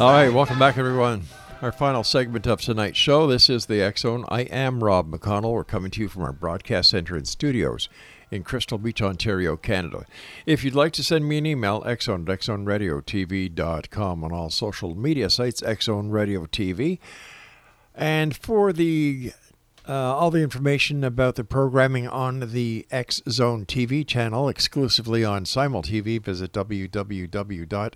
All 0.00 0.12
right, 0.12 0.32
welcome 0.32 0.58
back, 0.58 0.78
everyone. 0.78 1.24
Our 1.60 1.72
final 1.72 2.02
segment 2.04 2.46
of 2.46 2.62
tonight's 2.62 2.96
show. 2.96 3.26
This 3.26 3.50
is 3.50 3.66
the 3.66 3.92
Zone. 3.98 4.24
I 4.30 4.44
am 4.44 4.82
Rob 4.82 5.10
McConnell. 5.10 5.52
We're 5.52 5.62
coming 5.62 5.90
to 5.90 6.00
you 6.00 6.08
from 6.08 6.22
our 6.22 6.32
broadcast 6.32 6.88
center 6.88 7.16
and 7.16 7.28
studios 7.28 7.90
in 8.30 8.42
Crystal 8.42 8.78
Beach, 8.78 9.02
Ontario, 9.02 9.58
Canada. 9.58 10.06
If 10.46 10.64
you'd 10.64 10.74
like 10.74 10.94
to 10.94 11.04
send 11.04 11.28
me 11.28 11.36
an 11.36 11.44
email, 11.44 11.82
xzone 11.82 12.26
at 12.26 12.40
xzoneradiotv.com 12.40 14.24
on 14.24 14.32
all 14.32 14.48
social 14.48 14.94
media 14.94 15.28
sites, 15.28 15.60
Xzone 15.60 16.10
Radio 16.10 16.46
TV. 16.46 16.98
And 17.94 18.34
for 18.34 18.72
the 18.72 19.34
uh, 19.86 19.92
all 19.92 20.30
the 20.30 20.42
information 20.42 21.04
about 21.04 21.34
the 21.34 21.44
programming 21.44 22.08
on 22.08 22.52
the 22.52 22.86
X 22.90 23.20
Zone 23.28 23.66
TV 23.66 24.06
channel 24.06 24.48
exclusively 24.48 25.26
on 25.26 25.44
Simul 25.44 25.82
TV, 25.82 26.18
visit 26.18 26.54
www.simultv.com. 26.54 27.90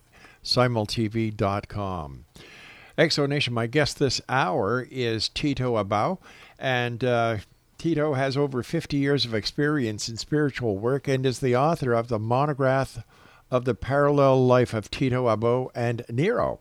Exo 2.99 3.27
Nation, 3.27 3.55
my 3.55 3.67
guest 3.67 3.99
this 3.99 4.21
hour 4.29 4.87
is 4.91 5.31
Tito 5.31 5.83
Abao, 5.83 6.19
and 6.59 7.03
uh, 7.03 7.39
Tito 7.79 8.13
has 8.13 8.37
over 8.37 8.63
50 8.63 8.99
years 8.99 9.25
of 9.25 9.33
experience 9.33 10.07
in 10.07 10.19
spiritual 10.19 10.77
work 10.77 11.09
and 11.09 11.25
is 11.25 11.41
the 11.41 11.57
author 11.57 11.95
of 11.95 12.09
the 12.09 12.19
monograph 12.19 13.03
of 13.51 13.65
the 13.65 13.75
parallel 13.75 14.47
life 14.47 14.75
of 14.75 14.91
Tito 14.91 15.35
Abao 15.35 15.71
and 15.75 16.05
Nero. 16.11 16.61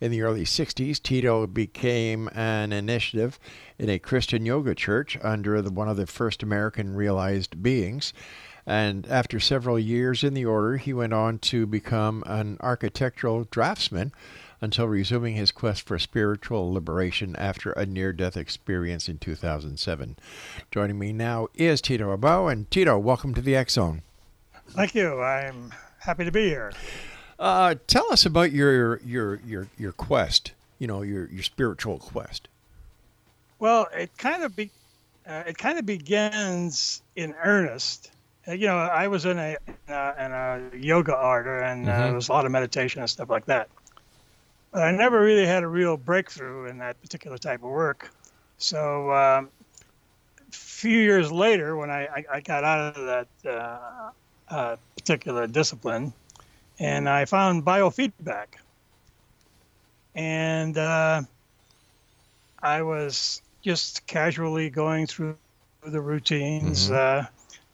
In 0.00 0.10
the 0.10 0.22
early 0.22 0.44
60s, 0.44 1.00
Tito 1.00 1.46
became 1.46 2.28
an 2.34 2.72
initiative 2.72 3.38
in 3.78 3.88
a 3.88 4.00
Christian 4.00 4.44
yoga 4.44 4.74
church 4.74 5.16
under 5.22 5.62
the, 5.62 5.70
one 5.70 5.88
of 5.88 5.96
the 5.96 6.06
first 6.06 6.42
American 6.42 6.96
realized 6.96 7.62
beings. 7.62 8.12
And 8.66 9.06
after 9.08 9.40
several 9.40 9.78
years 9.78 10.22
in 10.22 10.34
the 10.34 10.44
order, 10.44 10.76
he 10.76 10.92
went 10.92 11.12
on 11.12 11.38
to 11.38 11.66
become 11.66 12.22
an 12.26 12.56
architectural 12.60 13.46
draftsman 13.50 14.12
until 14.60 14.86
resuming 14.86 15.34
his 15.34 15.50
quest 15.50 15.86
for 15.86 15.98
spiritual 15.98 16.72
liberation 16.72 17.34
after 17.36 17.72
a 17.72 17.86
near 17.86 18.12
death 18.12 18.36
experience 18.36 19.08
in 19.08 19.18
2007. 19.18 20.16
Joining 20.70 20.98
me 20.98 21.12
now 21.12 21.48
is 21.54 21.80
Tito 21.80 22.14
Abao. 22.16 22.52
And 22.52 22.70
Tito, 22.70 22.98
welcome 22.98 23.34
to 23.34 23.40
the 23.40 23.56
X 23.56 23.74
Zone. 23.74 24.02
Thank 24.68 24.94
you. 24.94 25.20
I'm 25.20 25.72
happy 25.98 26.24
to 26.24 26.32
be 26.32 26.44
here. 26.44 26.72
Uh, 27.38 27.74
tell 27.86 28.12
us 28.12 28.26
about 28.26 28.52
your, 28.52 29.00
your, 29.00 29.40
your, 29.46 29.68
your 29.78 29.92
quest, 29.92 30.52
you 30.78 30.86
know, 30.86 31.00
your, 31.00 31.26
your 31.28 31.42
spiritual 31.42 31.98
quest. 31.98 32.48
Well, 33.58 33.88
it 33.94 34.16
kind 34.18 34.42
of 34.42 34.54
be, 34.54 34.70
uh, 35.26 35.44
it 35.46 35.56
kind 35.56 35.78
of 35.78 35.86
begins 35.86 37.02
in 37.16 37.34
earnest. 37.42 38.10
Uh, 38.48 38.52
you 38.52 38.66
know, 38.66 38.78
I 38.78 39.08
was 39.08 39.24
in 39.26 39.38
a 39.38 39.56
in 39.66 39.94
a, 39.94 40.14
in 40.18 40.32
a 40.32 40.70
yoga 40.78 41.14
order, 41.14 41.60
and 41.62 41.88
uh, 41.88 41.92
Mhm. 41.92 42.04
there 42.06 42.14
was 42.14 42.28
a 42.28 42.32
lot 42.32 42.46
of 42.46 42.52
meditation 42.52 43.00
and 43.00 43.10
stuff 43.10 43.30
like 43.30 43.46
that. 43.46 43.68
But 44.72 44.82
I 44.82 44.90
never 44.92 45.20
really 45.20 45.46
had 45.46 45.62
a 45.62 45.68
real 45.68 45.96
breakthrough 45.96 46.66
in 46.66 46.78
that 46.78 47.00
particular 47.00 47.38
type 47.38 47.62
of 47.62 47.70
work. 47.70 48.10
So, 48.58 49.12
um, 49.12 49.50
a 50.38 50.52
few 50.52 50.98
years 50.98 51.30
later, 51.32 51.76
when 51.76 51.90
I, 51.90 52.06
I, 52.06 52.24
I 52.34 52.40
got 52.40 52.64
out 52.64 52.96
of 52.96 53.06
that 53.06 53.28
uh, 53.50 54.10
uh, 54.48 54.76
particular 54.96 55.46
discipline, 55.46 56.12
and 56.78 57.08
I 57.08 57.26
found 57.26 57.64
biofeedback, 57.64 58.46
and 60.14 60.76
uh, 60.78 61.22
I 62.62 62.82
was 62.82 63.42
just 63.62 64.06
casually 64.06 64.70
going 64.70 65.06
through 65.06 65.38
the 65.82 66.00
routines. 66.00 66.90
Uh, 66.90 67.26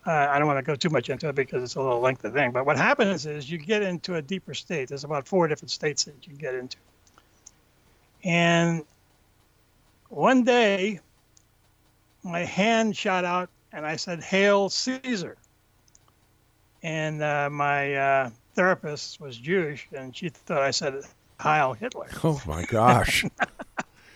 uh, 0.06 0.28
I 0.31 0.39
don't 0.39 0.47
want 0.47 0.59
to 0.59 0.62
go 0.62 0.77
too 0.77 0.91
much 0.91 1.11
into 1.11 1.28
it 1.28 1.34
because 1.34 1.62
it's 1.62 1.75
a 1.75 1.81
little 1.81 2.00
lengthy 2.00 2.31
thing. 2.31 2.53
But 2.53 2.65
what 2.65 2.77
happens 2.77 3.27
is 3.27 3.50
you 3.50 3.59
get 3.59 3.83
into 3.83 4.15
a 4.15 4.22
deeper 4.22 4.55
state. 4.55 4.89
There's 4.89 5.05
about 5.05 5.27
four 5.27 5.49
different 5.49 5.71
states 5.71 6.05
that 6.05 6.27
you 6.27 6.34
get 6.34 6.55
into. 6.55 6.77
And 8.22 8.84
one 10.09 10.44
day, 10.44 11.00
my 12.22 12.41
hand 12.41 12.97
shot 12.97 13.25
out 13.25 13.50
and 13.72 13.84
I 13.84 13.97
said, 13.97 14.22
Hail 14.22 14.69
Caesar. 14.69 15.37
And 16.83 17.23
uh, 17.23 17.50
my 17.50 17.94
uh, 17.94 18.31
therapist 18.55 19.21
was 19.21 19.37
Jewish 19.37 19.88
and 19.93 20.17
she 20.17 20.28
thought 20.28 20.62
I 20.62 20.71
said, 20.71 21.03
Heil 21.41 21.75
Hitler. 21.75 22.09
Oh 22.23 22.41
my 22.47 22.65
gosh. 22.65 23.25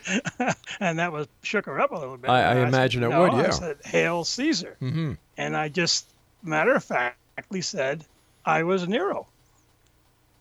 and 0.81 0.99
that 0.99 1.13
was 1.13 1.27
shook 1.43 1.67
her 1.67 1.81
up 1.81 1.91
a 1.93 1.95
little 1.95 2.17
bit. 2.17 2.31
I- 2.31 2.53
I 2.61 2.67
imagine 2.67 3.03
said, 3.03 3.13
it 3.13 3.19
would, 3.19 3.33
yeah. 3.33 3.47
I 3.47 3.51
said, 3.51 3.77
Hail 3.85 4.25
Caesar. 4.25 4.77
hmm 4.79 5.13
And 5.37 5.57
I 5.57 5.69
just, 5.69 6.07
matter 6.43 6.75
of 6.75 6.85
factly 6.85 7.61
said, 7.61 8.05
I 8.45 8.63
was 8.63 8.87
Nero. 8.89 9.27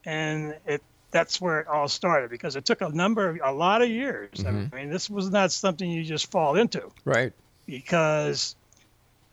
And 0.05 0.55
it 0.65 0.81
that's 1.11 1.41
where 1.41 1.59
it 1.59 1.67
all 1.67 1.87
started 1.87 2.29
because 2.29 2.55
it 2.55 2.65
took 2.65 2.81
a 2.81 2.89
number 2.89 3.29
of, 3.29 3.39
a 3.43 3.51
lot 3.51 3.81
of 3.81 3.89
years. 3.89 4.29
Mhm. 4.35 4.71
I 4.71 4.75
mean, 4.75 4.89
this 4.91 5.09
was 5.09 5.29
not 5.31 5.51
something 5.51 5.89
you 5.89 6.03
just 6.03 6.29
fall 6.31 6.55
into 6.55 6.91
Right. 7.03 7.33
because, 7.65 8.55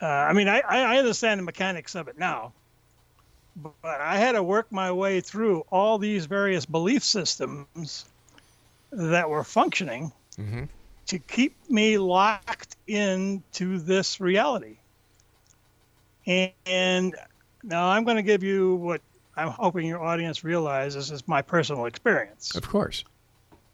uh, 0.00 0.06
I 0.06 0.32
mean, 0.32 0.48
I 0.48 0.60
I 0.66 0.96
understand 0.98 1.38
the 1.38 1.44
mechanics 1.44 1.94
of 1.94 2.08
it 2.08 2.18
now, 2.18 2.52
but 3.56 4.00
I 4.00 4.16
had 4.18 4.32
to 4.32 4.42
work 4.42 4.72
my 4.72 4.90
way 4.90 5.20
through 5.20 5.64
all 5.70 5.98
these 5.98 6.26
various 6.26 6.64
belief 6.66 7.04
systems 7.04 8.06
that 8.92 9.28
were 9.28 9.44
functioning 9.44 10.12
hmm 10.36 10.64
to 11.06 11.18
keep 11.20 11.56
me 11.70 11.98
locked 11.98 12.76
into 12.88 13.78
this 13.78 14.20
reality. 14.20 14.78
And, 16.26 16.52
and 16.66 17.14
now 17.62 17.88
I'm 17.88 18.04
going 18.04 18.16
to 18.16 18.24
give 18.24 18.42
you 18.42 18.74
what 18.74 19.00
I'm 19.36 19.50
hoping 19.50 19.86
your 19.86 20.02
audience 20.02 20.42
realizes 20.42 21.12
is 21.12 21.28
my 21.28 21.42
personal 21.42 21.86
experience. 21.86 22.56
Of 22.56 22.68
course. 22.68 23.04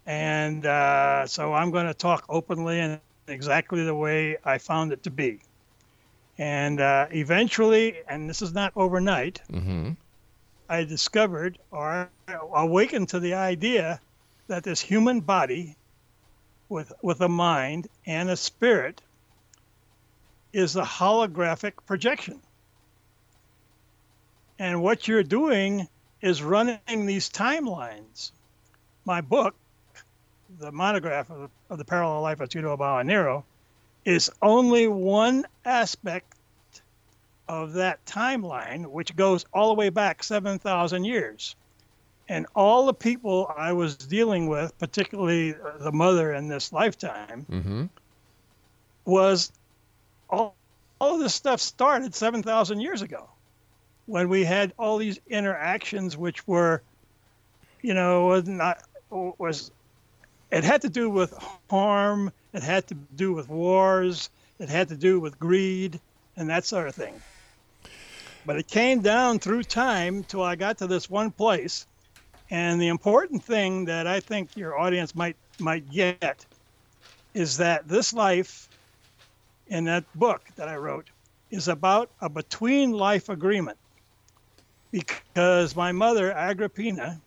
And 0.04 0.66
uh, 0.66 1.26
so 1.26 1.54
I'm 1.54 1.70
going 1.70 1.86
to 1.86 1.94
talk 1.94 2.26
openly 2.28 2.80
and 2.80 3.00
exactly 3.28 3.84
the 3.84 3.94
way 3.94 4.36
I 4.44 4.58
found 4.58 4.92
it 4.92 5.04
to 5.04 5.10
be. 5.10 5.40
And 6.36 6.80
uh, 6.80 7.06
eventually, 7.12 7.96
and 8.08 8.28
this 8.28 8.42
is 8.42 8.52
not 8.52 8.72
overnight, 8.76 9.40
hmm 9.50 9.90
I 10.68 10.84
discovered 10.84 11.58
or 11.70 12.10
awakened 12.54 13.10
to 13.10 13.20
the 13.20 13.34
idea 13.34 14.00
that 14.52 14.64
this 14.64 14.82
human 14.82 15.20
body 15.20 15.74
with 16.68 16.92
with 17.00 17.22
a 17.22 17.28
mind 17.28 17.88
and 18.04 18.28
a 18.28 18.36
spirit 18.36 19.00
is 20.52 20.76
a 20.76 20.82
holographic 20.82 21.72
projection. 21.86 22.38
And 24.58 24.82
what 24.82 25.08
you're 25.08 25.22
doing 25.22 25.88
is 26.20 26.42
running 26.42 27.06
these 27.06 27.30
timelines. 27.30 28.32
My 29.06 29.22
book, 29.22 29.54
the 30.58 30.70
monograph 30.70 31.30
of, 31.30 31.48
of 31.70 31.78
the 31.78 31.86
parallel 31.86 32.20
life 32.20 32.40
of 32.40 32.50
Tito 32.50 32.76
Nero, 33.04 33.46
is 34.04 34.30
only 34.42 34.86
one 34.86 35.46
aspect 35.64 36.30
of 37.48 37.72
that 37.72 38.04
timeline, 38.04 38.86
which 38.86 39.16
goes 39.16 39.46
all 39.50 39.68
the 39.68 39.78
way 39.78 39.88
back 39.88 40.22
7,000 40.22 41.06
years. 41.06 41.56
And 42.28 42.46
all 42.54 42.86
the 42.86 42.94
people 42.94 43.52
I 43.56 43.72
was 43.72 43.96
dealing 43.96 44.48
with, 44.48 44.76
particularly 44.78 45.52
the 45.80 45.92
mother 45.92 46.32
in 46.32 46.48
this 46.48 46.72
lifetime, 46.72 47.46
Mm-hmm. 47.50 47.84
was 49.04 49.52
all, 50.30 50.54
all 51.00 51.14
of 51.14 51.20
this 51.20 51.34
stuff 51.34 51.60
started 51.60 52.14
7,000 52.14 52.80
years 52.80 53.02
ago 53.02 53.28
when 54.06 54.28
we 54.28 54.44
had 54.44 54.72
all 54.78 54.98
these 54.98 55.18
interactions, 55.28 56.16
which 56.16 56.46
were, 56.46 56.82
you 57.82 57.94
know, 57.94 58.40
not, 58.40 58.82
was, 59.10 59.70
it 60.50 60.64
had 60.64 60.82
to 60.82 60.88
do 60.88 61.10
with 61.10 61.34
harm, 61.70 62.32
it 62.52 62.62
had 62.62 62.86
to 62.88 62.94
do 62.94 63.32
with 63.32 63.48
wars, 63.48 64.30
it 64.58 64.68
had 64.68 64.88
to 64.88 64.96
do 64.96 65.20
with 65.20 65.38
greed, 65.38 66.00
and 66.36 66.48
that 66.50 66.64
sort 66.64 66.88
of 66.88 66.94
thing. 66.94 67.20
But 68.44 68.56
it 68.56 68.66
came 68.66 69.00
down 69.00 69.38
through 69.38 69.62
time 69.64 70.24
till 70.24 70.42
I 70.42 70.56
got 70.56 70.78
to 70.78 70.86
this 70.86 71.08
one 71.08 71.30
place. 71.30 71.86
And 72.52 72.78
the 72.78 72.88
important 72.88 73.42
thing 73.42 73.86
that 73.86 74.06
I 74.06 74.20
think 74.20 74.50
your 74.56 74.78
audience 74.78 75.14
might 75.14 75.36
might 75.58 75.88
get 75.90 76.44
is 77.32 77.56
that 77.56 77.88
this 77.88 78.12
life 78.12 78.68
in 79.68 79.84
that 79.84 80.04
book 80.14 80.42
that 80.56 80.68
I 80.68 80.76
wrote 80.76 81.08
is 81.50 81.68
about 81.68 82.10
a 82.20 82.28
between 82.28 82.92
life 82.92 83.30
agreement. 83.30 83.78
Because 84.92 85.74
my 85.74 85.92
mother, 85.92 86.30
Agrippina, 86.30 87.22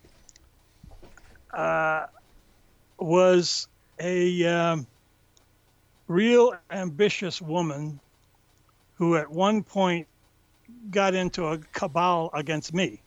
uh, 1.57 2.05
was 2.99 3.67
a 3.99 4.45
um, 4.45 4.87
real 6.07 6.53
ambitious 6.69 7.41
woman 7.41 7.99
who 8.97 9.15
at 9.17 9.31
one 9.31 9.63
point 9.63 10.07
got 10.91 11.15
into 11.15 11.47
a 11.47 11.57
cabal 11.73 12.29
against 12.35 12.75
me. 12.75 13.04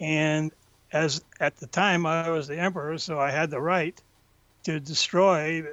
And 0.00 0.50
as 0.92 1.22
at 1.38 1.56
the 1.56 1.66
time 1.66 2.06
I 2.06 2.30
was 2.30 2.48
the 2.48 2.58
emperor, 2.58 2.98
so 2.98 3.20
I 3.20 3.30
had 3.30 3.50
the 3.50 3.60
right 3.60 4.00
to 4.64 4.80
destroy 4.80 5.64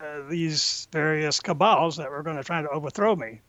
uh, 0.00 0.28
these 0.28 0.86
various 0.92 1.40
cabals 1.40 1.96
that 1.96 2.10
were 2.10 2.22
going 2.22 2.36
to 2.36 2.44
try 2.44 2.62
to 2.62 2.68
overthrow 2.68 3.16
me. 3.16 3.40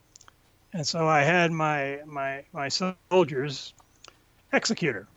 And 0.74 0.86
so 0.86 1.08
I 1.08 1.22
had 1.22 1.52
my 1.52 2.00
my 2.06 2.44
my 2.54 2.70
soldiers 2.70 3.74
execute 4.52 4.96
her. 4.96 5.08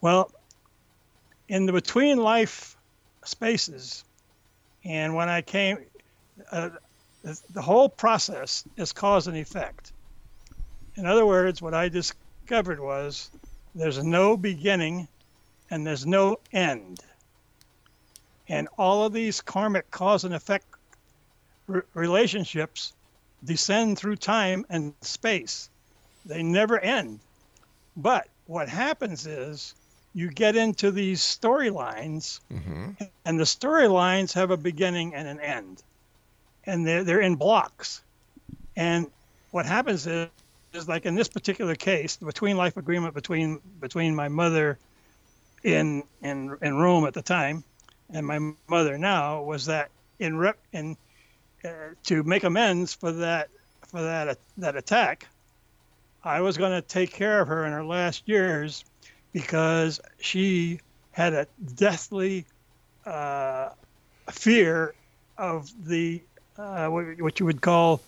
Well, 0.00 0.30
in 1.48 1.66
the 1.66 1.72
between 1.72 2.18
life 2.18 2.76
spaces, 3.24 4.04
and 4.84 5.14
when 5.14 5.28
I 5.28 5.42
came, 5.42 5.78
uh, 6.52 6.70
the, 7.22 7.40
the 7.50 7.62
whole 7.62 7.88
process 7.88 8.64
is 8.76 8.92
cause 8.92 9.26
and 9.26 9.36
effect. 9.36 9.92
In 10.96 11.06
other 11.06 11.26
words, 11.26 11.60
what 11.60 11.74
I 11.74 11.88
discovered 11.88 12.80
was 12.80 13.30
there's 13.76 14.02
no 14.02 14.36
beginning 14.36 15.06
and 15.70 15.86
there's 15.86 16.06
no 16.06 16.38
end. 16.52 17.00
And 18.48 18.68
all 18.78 19.04
of 19.04 19.12
these 19.12 19.40
karmic 19.40 19.90
cause 19.90 20.24
and 20.24 20.34
effect 20.34 20.66
re- 21.66 21.82
relationships 21.94 22.94
descend 23.44 23.98
through 23.98 24.16
time 24.16 24.64
and 24.70 24.94
space. 25.02 25.68
They 26.24 26.42
never 26.42 26.78
end. 26.78 27.20
But 27.96 28.28
what 28.46 28.68
happens 28.68 29.26
is 29.26 29.74
you 30.14 30.30
get 30.30 30.56
into 30.56 30.90
these 30.90 31.20
storylines, 31.20 32.40
mm-hmm. 32.50 32.92
and 33.26 33.38
the 33.38 33.44
storylines 33.44 34.32
have 34.32 34.50
a 34.50 34.56
beginning 34.56 35.14
and 35.14 35.28
an 35.28 35.40
end, 35.40 35.82
and 36.64 36.86
they're, 36.86 37.04
they're 37.04 37.20
in 37.20 37.36
blocks. 37.36 38.02
And 38.76 39.10
what 39.50 39.66
happens 39.66 40.06
is, 40.06 40.28
is 40.76 40.88
like 40.88 41.06
in 41.06 41.14
this 41.14 41.28
particular 41.28 41.74
case, 41.74 42.16
the 42.16 42.26
between 42.26 42.56
life 42.56 42.76
agreement 42.76 43.14
between 43.14 43.60
between 43.80 44.14
my 44.14 44.28
mother 44.28 44.78
in 45.64 46.04
in 46.22 46.56
in 46.62 46.76
Rome 46.76 47.06
at 47.06 47.14
the 47.14 47.22
time 47.22 47.64
and 48.10 48.26
my 48.26 48.38
mother 48.68 48.98
now 48.98 49.42
was 49.42 49.66
that 49.66 49.90
in 50.18 50.36
rep 50.36 50.58
in 50.72 50.96
uh, 51.64 51.68
to 52.04 52.22
make 52.22 52.44
amends 52.44 52.94
for 52.94 53.12
that 53.12 53.48
for 53.88 54.02
that 54.02 54.38
that 54.58 54.76
attack, 54.76 55.26
I 56.22 56.40
was 56.40 56.56
going 56.56 56.72
to 56.72 56.86
take 56.86 57.12
care 57.12 57.40
of 57.40 57.48
her 57.48 57.64
in 57.66 57.72
her 57.72 57.84
last 57.84 58.22
years 58.26 58.84
because 59.32 60.00
she 60.18 60.80
had 61.12 61.32
a 61.34 61.46
deathly 61.74 62.46
uh, 63.04 63.70
fear 64.30 64.94
of 65.38 65.70
the 65.86 66.22
uh, 66.58 66.88
what 66.88 67.38
you 67.40 67.46
would 67.46 67.60
call 67.60 68.00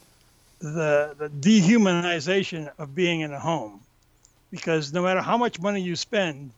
the 0.61 1.15
the 1.19 1.29
dehumanization 1.29 2.71
of 2.79 2.95
being 2.95 3.21
in 3.21 3.33
a 3.33 3.41
home, 3.41 3.81
because 4.51 4.93
no 4.93 5.03
matter 5.03 5.21
how 5.21 5.37
much 5.37 5.61
money 5.61 5.81
you 5.81 5.97
spend, 5.97 6.53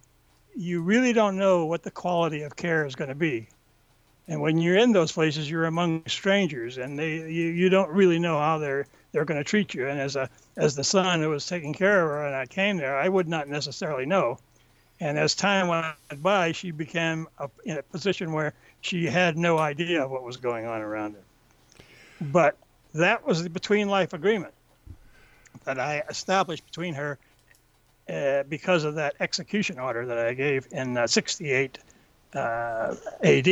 you 0.56 0.82
really 0.82 1.12
don't 1.12 1.36
know 1.36 1.66
what 1.66 1.82
the 1.82 1.90
quality 1.90 2.42
of 2.42 2.56
care 2.56 2.86
is 2.86 2.94
going 2.94 3.08
to 3.08 3.14
be. 3.14 3.48
And 4.28 4.40
when 4.40 4.58
you're 4.58 4.76
in 4.76 4.92
those 4.92 5.12
places, 5.12 5.50
you're 5.50 5.66
among 5.66 6.04
strangers, 6.06 6.78
and 6.78 6.98
they 6.98 7.16
you, 7.16 7.48
you 7.48 7.68
don't 7.68 7.90
really 7.90 8.18
know 8.18 8.38
how 8.38 8.58
they're 8.58 8.86
they're 9.12 9.24
going 9.24 9.40
to 9.40 9.44
treat 9.44 9.74
you. 9.74 9.88
And 9.88 10.00
as 10.00 10.16
a 10.16 10.30
as 10.56 10.74
the 10.76 10.84
son 10.84 11.20
who 11.20 11.30
was 11.30 11.46
taking 11.46 11.72
care 11.72 12.02
of 12.02 12.08
her, 12.08 12.26
and 12.26 12.36
I 12.36 12.46
came 12.46 12.76
there, 12.76 12.96
I 12.96 13.08
would 13.08 13.28
not 13.28 13.48
necessarily 13.48 14.06
know. 14.06 14.38
And 15.00 15.18
as 15.18 15.34
time 15.34 15.66
went 15.66 16.22
by, 16.22 16.52
she 16.52 16.70
became 16.70 17.26
a, 17.38 17.48
in 17.64 17.78
a 17.78 17.82
position 17.82 18.32
where 18.32 18.52
she 18.82 19.06
had 19.06 19.36
no 19.36 19.58
idea 19.58 20.06
what 20.06 20.22
was 20.22 20.36
going 20.36 20.66
on 20.66 20.82
around 20.82 21.14
her. 21.14 21.24
But 22.20 22.56
that 22.94 23.26
was 23.26 23.42
the 23.42 23.50
between 23.50 23.88
life 23.88 24.12
agreement 24.12 24.54
that 25.64 25.78
I 25.78 26.02
established 26.08 26.64
between 26.66 26.94
her 26.94 27.18
uh, 28.08 28.42
because 28.48 28.84
of 28.84 28.94
that 28.96 29.14
execution 29.20 29.78
order 29.78 30.06
that 30.06 30.18
I 30.18 30.34
gave 30.34 30.66
in 30.72 30.96
uh, 30.96 31.06
68 31.06 31.78
uh, 32.34 32.94
AD. 33.22 33.48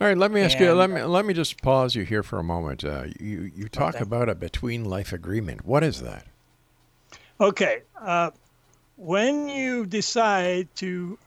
All 0.00 0.06
right, 0.06 0.16
let 0.16 0.30
me 0.30 0.40
ask 0.40 0.58
you. 0.58 0.72
Let 0.72 0.88
me 0.88 1.02
let 1.02 1.26
me 1.26 1.34
just 1.34 1.60
pause 1.60 1.94
you 1.94 2.04
here 2.04 2.22
for 2.22 2.38
a 2.38 2.44
moment. 2.44 2.84
Uh, 2.84 3.04
you 3.20 3.50
you 3.54 3.68
talk 3.68 3.96
Okay. 3.96 4.02
about 4.02 4.30
a 4.30 4.34
between 4.34 4.84
life 4.86 5.12
agreement. 5.12 5.66
What 5.66 5.84
is 5.84 6.00
that? 6.00 6.24
Okay. 7.38 7.82
Uh, 8.00 8.30
when 8.96 9.48
you 9.48 9.84
decide 9.84 10.68
to 10.76 11.18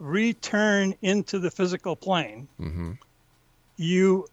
return 0.00 0.94
into 1.02 1.38
the 1.38 1.50
physical 1.52 1.94
plane, 1.94 2.48
Mm-hmm. 2.60 2.92
you, 3.76 4.26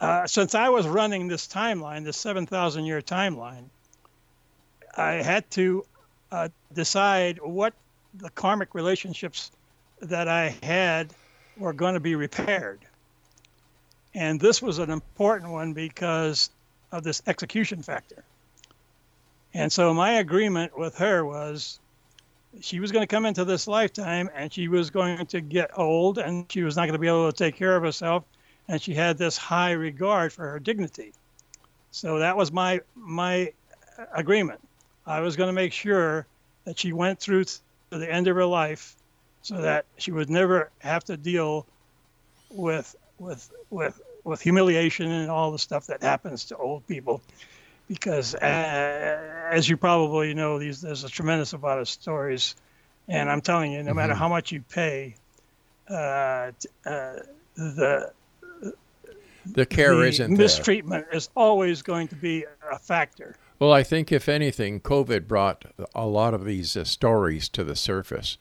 uh, 0.00 0.26
since 0.26 0.54
I 0.54 0.68
was 0.68 0.86
running 0.86 1.28
this 1.28 1.46
timeline, 1.46 2.04
this 2.04 2.16
7,000 2.16 2.84
year 2.84 3.00
timeline, 3.00 3.64
I 4.96 5.14
had 5.14 5.50
to 5.52 5.84
uh, 6.30 6.48
decide 6.72 7.38
what 7.42 7.74
the 8.14 8.30
karmic 8.30 8.74
relationships 8.74 9.50
that 10.00 10.28
I 10.28 10.56
had 10.62 11.12
were 11.56 11.72
going 11.72 11.94
to 11.94 12.00
be 12.00 12.14
repaired. 12.14 12.80
And 14.14 14.40
this 14.40 14.62
was 14.62 14.78
an 14.78 14.90
important 14.90 15.52
one 15.52 15.72
because 15.72 16.50
of 16.92 17.02
this 17.02 17.22
execution 17.26 17.82
factor. 17.82 18.24
And 19.52 19.72
so 19.72 19.92
my 19.94 20.12
agreement 20.12 20.78
with 20.78 20.96
her 20.98 21.24
was 21.24 21.78
she 22.60 22.80
was 22.80 22.92
going 22.92 23.02
to 23.02 23.06
come 23.06 23.26
into 23.26 23.44
this 23.44 23.66
lifetime 23.66 24.30
and 24.34 24.52
she 24.52 24.68
was 24.68 24.90
going 24.90 25.26
to 25.26 25.40
get 25.40 25.78
old 25.78 26.18
and 26.18 26.50
she 26.50 26.62
was 26.62 26.76
not 26.76 26.82
going 26.82 26.94
to 26.94 26.98
be 26.98 27.08
able 27.08 27.30
to 27.30 27.36
take 27.36 27.56
care 27.56 27.76
of 27.76 27.82
herself 27.82 28.24
and 28.68 28.80
she 28.80 28.94
had 28.94 29.18
this 29.18 29.36
high 29.36 29.72
regard 29.72 30.32
for 30.32 30.48
her 30.50 30.58
dignity. 30.58 31.12
So 31.90 32.18
that 32.18 32.36
was 32.36 32.52
my 32.52 32.80
my 32.94 33.52
agreement. 34.14 34.60
I 35.06 35.20
was 35.20 35.36
going 35.36 35.48
to 35.48 35.52
make 35.52 35.72
sure 35.72 36.26
that 36.64 36.78
she 36.78 36.92
went 36.92 37.20
through 37.20 37.44
to 37.44 37.60
the 37.90 38.12
end 38.12 38.26
of 38.26 38.36
her 38.36 38.44
life 38.44 38.96
so 39.42 39.62
that 39.62 39.84
she 39.96 40.10
would 40.10 40.28
never 40.28 40.70
have 40.80 41.04
to 41.04 41.16
deal 41.16 41.66
with 42.50 42.94
with 43.18 43.50
with 43.70 44.00
with 44.24 44.40
humiliation 44.40 45.10
and 45.10 45.30
all 45.30 45.52
the 45.52 45.58
stuff 45.58 45.86
that 45.86 46.02
happens 46.02 46.46
to 46.46 46.56
old 46.56 46.86
people 46.88 47.20
because 47.88 48.34
uh, 48.34 49.48
as 49.50 49.68
you 49.68 49.76
probably 49.76 50.34
know 50.34 50.58
these 50.58 50.80
there's 50.80 51.04
a 51.04 51.08
tremendous 51.08 51.52
amount 51.52 51.80
of 51.80 51.88
stories 51.88 52.56
and 53.08 53.30
i'm 53.30 53.40
telling 53.40 53.72
you 53.72 53.82
no 53.82 53.94
matter 53.94 54.14
how 54.14 54.28
much 54.28 54.50
you 54.50 54.62
pay 54.70 55.14
uh, 55.88 56.50
t- 56.58 56.68
uh, 56.84 57.14
the 57.54 58.10
The 59.52 59.66
care 59.66 59.94
the 59.96 60.08
isn't 60.08 60.30
there. 60.30 60.38
mistreatment 60.38 61.06
is 61.12 61.28
always 61.36 61.82
going 61.82 62.08
to 62.08 62.14
be 62.16 62.44
a 62.70 62.78
factor 62.78 63.36
Well, 63.58 63.72
I 63.72 63.82
think 63.82 64.12
if 64.12 64.28
anything, 64.28 64.80
COVID 64.80 65.26
brought 65.26 65.64
a 65.94 66.06
lot 66.06 66.34
of 66.34 66.44
these 66.44 66.76
uh, 66.76 66.84
stories 66.84 67.48
to 67.50 67.64
the 67.64 67.76
surface. 67.76 68.38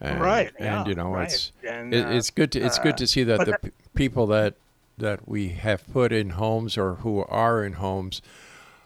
And, 0.00 0.20
Right, 0.20 0.52
and 0.58 0.64
yeah, 0.66 0.86
you 0.86 0.94
know 0.94 1.10
right. 1.14 1.32
it's 1.32 1.52
And, 1.66 1.94
it, 1.94 2.04
uh, 2.06 2.10
it's 2.10 2.30
good 2.30 2.52
to 2.52 2.60
it's 2.60 2.78
good 2.78 2.96
to 2.98 3.06
see 3.06 3.24
that 3.24 3.40
the 3.40 3.52
that- 3.52 3.62
p- 3.62 3.70
people 3.94 4.26
that 4.28 4.54
that 4.98 5.28
we 5.28 5.48
have 5.50 5.86
put 5.92 6.12
in 6.12 6.30
homes 6.30 6.76
or 6.78 6.96
who 6.96 7.22
are 7.24 7.64
in 7.64 7.74
homes 7.74 8.22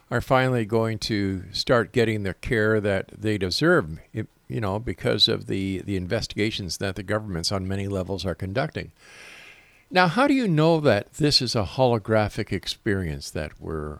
are 0.09 0.21
finally 0.21 0.65
going 0.65 0.99
to 0.99 1.43
start 1.53 1.91
getting 1.93 2.23
the 2.23 2.33
care 2.33 2.81
that 2.81 3.11
they 3.17 3.37
deserve. 3.37 3.99
You 4.13 4.59
know, 4.59 4.79
because 4.79 5.27
of 5.27 5.47
the 5.47 5.81
the 5.85 5.95
investigations 5.95 6.77
that 6.77 6.95
the 6.95 7.03
governments 7.03 7.51
on 7.51 7.67
many 7.67 7.87
levels 7.87 8.25
are 8.25 8.35
conducting. 8.35 8.91
Now, 9.91 10.07
how 10.07 10.25
do 10.27 10.33
you 10.33 10.47
know 10.47 10.79
that 10.79 11.13
this 11.15 11.41
is 11.41 11.55
a 11.55 11.63
holographic 11.63 12.51
experience 12.53 13.29
that 13.31 13.51
we're 13.59 13.99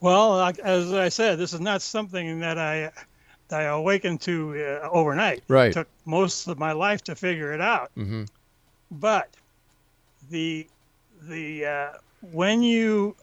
Well, 0.00 0.40
as 0.62 0.92
I 0.92 1.08
said, 1.08 1.38
this 1.38 1.52
is 1.52 1.60
not 1.60 1.82
something 1.82 2.38
that 2.40 2.58
I 2.58 2.92
that 3.48 3.60
I 3.60 3.64
awakened 3.64 4.20
to 4.22 4.78
uh, 4.84 4.88
overnight. 4.90 5.42
Right. 5.48 5.70
It 5.70 5.72
took 5.72 5.88
most 6.04 6.46
of 6.48 6.58
my 6.58 6.72
life 6.72 7.02
to 7.04 7.14
figure 7.16 7.52
it 7.54 7.60
out. 7.60 7.90
Mm-hmm. 7.96 8.24
But 8.90 9.28
the 10.30 10.66
the 11.22 11.66
uh, 11.66 11.88
when 12.30 12.62
you, 12.62 13.16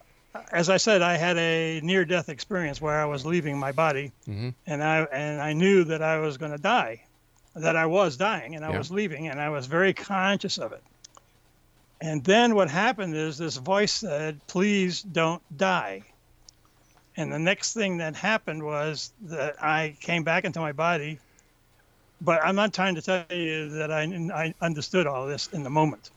as 0.51 0.69
I 0.69 0.77
said, 0.77 1.01
I 1.01 1.15
had 1.15 1.37
a 1.37 1.79
near-death 1.81 2.27
experience 2.27 2.81
where 2.81 2.99
I 2.99 3.05
was 3.05 3.25
leaving 3.25 3.57
my 3.57 3.71
body, 3.71 4.11
Mhm. 4.27 4.53
and 4.67 4.83
I 4.83 5.03
and 5.03 5.41
I 5.41 5.53
knew 5.53 5.85
that 5.85 6.01
I 6.01 6.17
was 6.19 6.37
going 6.37 6.51
to 6.51 6.57
die, 6.57 7.03
that 7.55 7.75
I 7.77 7.85
was 7.85 8.17
dying, 8.17 8.55
and 8.55 8.65
I 8.65 8.71
Yeah. 8.71 8.77
was 8.79 8.91
leaving, 8.91 9.27
and 9.29 9.39
I 9.39 9.49
was 9.49 9.67
very 9.67 9.93
conscious 9.93 10.57
of 10.57 10.73
it. 10.73 10.83
And 12.05 12.23
then 12.23 12.53
what 12.53 12.69
happened 12.69 13.15
is 13.15 13.39
this 13.39 13.57
voice 13.57 13.91
said, 13.91 14.39
"Please 14.45 15.01
don't 15.01 15.41
die." 15.57 16.03
And 17.17 17.33
the 17.33 17.39
next 17.39 17.73
thing 17.73 17.97
that 17.97 18.15
happened 18.15 18.61
was 18.61 19.11
that 19.23 19.55
I 19.63 19.97
came 20.01 20.23
back 20.23 20.45
into 20.45 20.59
my 20.59 20.71
body. 20.71 21.17
But 22.21 22.45
I'm 22.45 22.55
not 22.55 22.75
trying 22.75 22.93
to 22.93 23.01
tell 23.01 23.25
you 23.31 23.69
that 23.69 23.91
I, 23.91 24.03
I 24.03 24.53
understood 24.61 25.07
all 25.07 25.25
this 25.25 25.47
in 25.47 25.63
the 25.63 25.71
moment. 25.71 26.11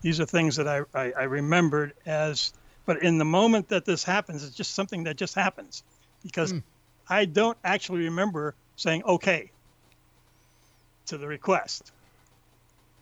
These 0.00 0.18
are 0.18 0.24
things 0.24 0.56
that 0.56 0.66
I, 0.66 0.80
I, 0.94 1.12
I 1.12 1.22
remembered 1.24 1.92
as, 2.06 2.54
but 2.86 3.02
in 3.02 3.18
the 3.18 3.26
moment 3.26 3.68
that 3.68 3.84
this 3.84 4.02
happens, 4.04 4.42
it's 4.42 4.56
just 4.56 4.74
something 4.74 5.04
that 5.04 5.16
just 5.16 5.34
happens 5.34 5.82
because 6.22 6.52
hmm. 6.52 6.58
I 7.06 7.26
don't 7.26 7.58
actually 7.62 8.04
remember 8.04 8.54
saying 8.76 9.02
okay 9.04 9.50
to 11.06 11.18
the 11.18 11.28
request. 11.28 11.92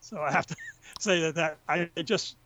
So 0.00 0.20
I 0.20 0.32
have 0.32 0.46
to 0.46 0.56
say 0.98 1.20
that, 1.20 1.34
that 1.34 1.58
I 1.68 1.90
just 2.02 2.36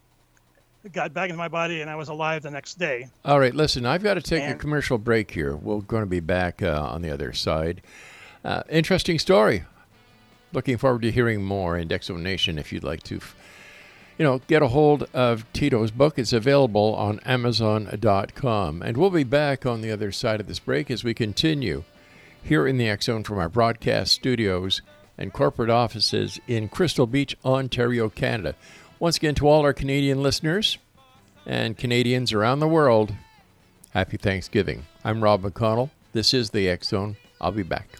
got 0.93 1.13
back 1.13 1.29
into 1.29 1.39
my 1.39 1.49
body 1.49 1.83
and 1.83 1.91
I 1.91 1.97
was 1.97 2.09
alive 2.09 2.43
the 2.43 2.51
next 2.51 2.79
day. 2.79 3.09
All 3.25 3.39
right, 3.39 3.55
listen, 3.55 3.85
I've 3.85 4.03
got 4.03 4.15
to 4.15 4.23
take 4.23 4.43
a 4.43 4.55
commercial 4.55 4.99
break 4.99 5.31
here. 5.31 5.55
We're 5.55 5.81
going 5.81 6.03
to 6.03 6.07
be 6.07 6.21
back 6.21 6.63
uh, 6.63 6.89
on 6.91 7.03
the 7.03 7.11
other 7.11 7.33
side. 7.33 7.83
Uh, 8.45 8.63
interesting 8.71 9.19
story. 9.19 9.65
Looking 10.53 10.79
forward 10.79 11.03
to 11.03 11.11
hearing 11.11 11.45
more 11.45 11.77
in 11.77 11.89
Dexo 11.89 12.19
Nation 12.19 12.59
if 12.59 12.73
you'd 12.73 12.83
like 12.83 13.03
to, 13.05 13.17
f- 13.17 13.37
you 14.19 14.25
know, 14.25 14.41
get 14.49 14.63
a 14.63 14.69
hold 14.69 15.05
of 15.15 15.51
Tito's 15.53 15.91
book. 15.91 16.19
It's 16.19 16.33
available 16.33 16.95
on 16.95 17.21
Amazon.com. 17.21 18.83
And 18.83 18.97
we'll 18.97 19.11
be 19.11 19.23
back 19.23 19.67
on 19.67 19.83
the 19.83 19.93
other 19.93 20.11
side 20.11 20.41
of 20.41 20.49
this 20.49 20.59
break 20.59 20.91
as 20.91 21.05
we 21.05 21.15
continue 21.15 21.85
here 22.43 22.67
in 22.67 22.79
the 22.79 22.89
X 22.89 23.05
Zone 23.05 23.23
from 23.23 23.39
our 23.39 23.49
broadcast 23.51 24.13
studios 24.13 24.81
and 25.21 25.33
corporate 25.33 25.71
offices 25.71 26.41
in 26.49 26.69
Crystal 26.69 27.07
Beach, 27.07 27.37
Ontario, 27.45 28.09
Canada. 28.09 28.57
Once 28.99 29.19
again, 29.19 29.37
to 29.37 29.47
all 29.47 29.63
our 29.63 29.73
Canadian 29.73 30.23
listeners 30.23 30.79
and 31.47 31.77
Canadians 31.77 32.33
around 32.33 32.59
the 32.59 32.67
world, 32.67 33.15
happy 33.91 34.17
Thanksgiving. 34.17 34.87
I'm 35.05 35.23
Rob 35.23 35.43
McConnell. 35.43 35.91
This 36.13 36.35
is 36.35 36.51
the 36.51 36.69
X 36.69 36.89
Zone. 36.89 37.17
I'll 37.41 37.53
be 37.53 37.63
back. 37.63 38.00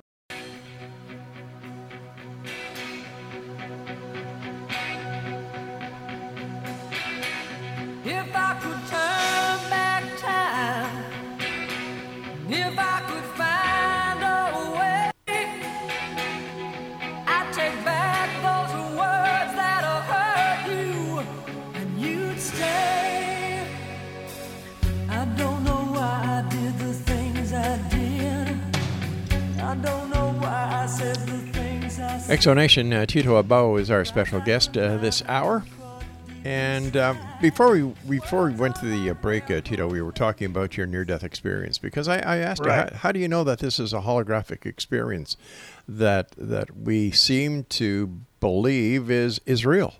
Exonation, 32.41 32.91
uh, 32.91 33.05
Tito 33.05 33.39
Abao 33.39 33.79
is 33.79 33.91
our 33.91 34.03
special 34.03 34.39
guest 34.39 34.75
uh, 34.75 34.97
this 34.97 35.21
hour. 35.27 35.63
And 36.43 36.97
um, 36.97 37.19
before 37.39 37.69
we 37.69 37.83
before 38.09 38.45
we 38.45 38.55
went 38.55 38.77
to 38.77 38.85
the 38.87 39.11
uh, 39.11 39.13
break, 39.13 39.51
uh, 39.51 39.61
Tito, 39.61 39.87
we 39.87 40.01
were 40.01 40.11
talking 40.11 40.47
about 40.47 40.75
your 40.75 40.87
near-death 40.87 41.23
experience 41.23 41.77
because 41.77 42.07
I, 42.07 42.17
I 42.17 42.37
asked 42.37 42.65
you, 42.65 42.71
how, 42.71 42.89
how 42.95 43.11
do 43.11 43.19
you 43.19 43.27
know 43.27 43.43
that 43.43 43.59
this 43.59 43.79
is 43.79 43.93
a 43.93 43.99
holographic 43.99 44.65
experience 44.65 45.37
that 45.87 46.31
that 46.35 46.75
we 46.75 47.11
seem 47.11 47.65
to 47.65 48.07
believe 48.39 49.11
is 49.11 49.39
is 49.45 49.63
real? 49.63 49.93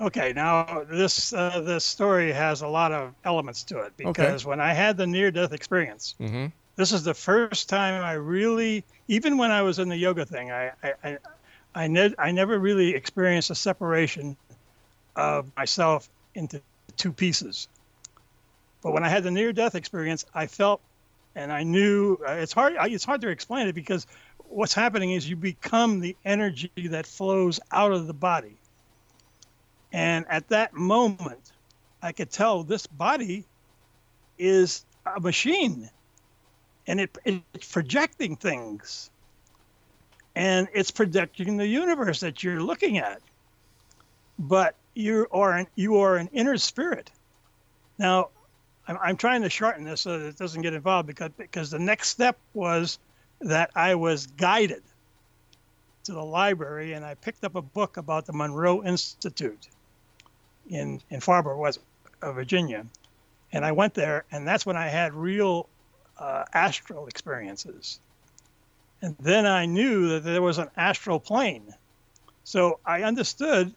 Okay, 0.00 0.32
now 0.32 0.84
this 0.88 1.32
uh, 1.32 1.60
this 1.60 1.84
story 1.84 2.30
has 2.30 2.62
a 2.62 2.68
lot 2.68 2.92
of 2.92 3.14
elements 3.24 3.64
to 3.64 3.80
it 3.80 3.96
because 3.96 4.46
when 4.46 4.60
I 4.60 4.74
had 4.74 4.96
the 4.96 5.08
near-death 5.08 5.52
experience, 5.52 6.14
Mm-hmm. 6.20 6.46
this 6.76 6.92
is 6.92 7.02
the 7.02 7.14
first 7.14 7.68
time 7.68 8.00
I 8.00 8.12
really, 8.12 8.84
even 9.10 9.38
when 9.38 9.50
I 9.50 9.62
was 9.62 9.80
in 9.80 9.88
the 9.88 9.96
yoga 9.96 10.24
thing, 10.24 10.52
I 10.52 10.70
I 10.82 10.94
I, 11.02 11.18
I, 11.74 11.86
ne- 11.88 12.14
I 12.16 12.30
never 12.30 12.58
really 12.58 12.94
experienced 12.94 13.50
a 13.50 13.56
separation 13.56 14.36
of 15.16 15.50
myself 15.56 16.08
into 16.34 16.62
two 16.96 17.12
pieces. 17.12 17.68
But 18.82 18.92
when 18.92 19.02
I 19.04 19.08
had 19.08 19.24
the 19.24 19.30
near-death 19.32 19.74
experience, 19.74 20.24
I 20.32 20.46
felt 20.46 20.80
and 21.34 21.52
I 21.52 21.64
knew 21.64 22.18
uh, 22.26 22.32
it's 22.34 22.52
hard. 22.52 22.74
It's 22.80 23.04
hard 23.04 23.20
to 23.22 23.28
explain 23.28 23.66
it 23.66 23.74
because 23.74 24.06
what's 24.48 24.74
happening 24.74 25.10
is 25.10 25.28
you 25.28 25.36
become 25.36 25.98
the 25.98 26.16
energy 26.24 26.70
that 26.76 27.06
flows 27.06 27.58
out 27.72 27.92
of 27.92 28.06
the 28.06 28.14
body. 28.14 28.56
And 29.92 30.24
at 30.28 30.48
that 30.50 30.72
moment, 30.72 31.52
I 32.00 32.12
could 32.12 32.30
tell 32.30 32.62
this 32.62 32.86
body 32.86 33.44
is 34.38 34.84
a 35.04 35.20
machine 35.20 35.90
and 36.90 37.00
it, 37.00 37.18
it's 37.54 37.70
projecting 37.70 38.34
things. 38.34 39.10
And 40.34 40.68
it's 40.74 40.90
projecting 40.90 41.56
the 41.56 41.66
universe 41.66 42.20
that 42.20 42.42
you're 42.42 42.62
looking 42.62 42.98
at. 42.98 43.22
But 44.38 44.74
you 44.94 45.28
are 45.30 45.52
an 45.52 45.66
you 45.76 45.98
are 45.98 46.16
an 46.16 46.28
inner 46.32 46.56
spirit. 46.56 47.10
Now 47.98 48.30
i'm, 48.88 48.98
I'm 49.00 49.16
trying 49.16 49.42
to 49.42 49.50
shorten 49.50 49.84
this 49.84 50.00
so 50.00 50.18
that 50.18 50.26
it 50.26 50.36
doesn't 50.36 50.62
get 50.62 50.74
involved 50.74 51.06
because 51.06 51.30
because 51.36 51.70
the 51.70 51.78
next 51.78 52.08
step 52.08 52.38
was 52.54 52.98
that 53.40 53.70
i 53.76 53.94
was 53.94 54.26
guided 54.26 54.82
to 56.04 56.12
the 56.12 56.24
library 56.24 56.94
and 56.94 57.04
i 57.04 57.14
picked 57.14 57.44
up 57.44 57.54
a 57.54 57.62
book 57.62 57.98
about 57.98 58.26
the 58.26 58.32
monroe 58.32 58.82
institute 58.82 59.68
in 60.68 61.00
in 61.10 61.20
Far 61.20 61.42
West 61.56 61.80
uh, 62.22 62.32
Virginia, 62.32 62.86
and 63.52 63.64
I 63.64 63.72
went 63.72 63.94
there, 63.94 64.24
and 64.30 64.46
that's 64.46 64.64
when 64.64 64.76
I 64.76 64.88
had 64.88 65.12
real 65.12 65.68
uh, 66.20 66.44
astral 66.52 67.06
experiences. 67.06 67.98
And 69.02 69.16
then 69.18 69.46
I 69.46 69.66
knew 69.66 70.10
that 70.10 70.24
there 70.24 70.42
was 70.42 70.58
an 70.58 70.68
astral 70.76 71.18
plane. 71.18 71.74
So 72.44 72.78
I 72.84 73.02
understood 73.02 73.74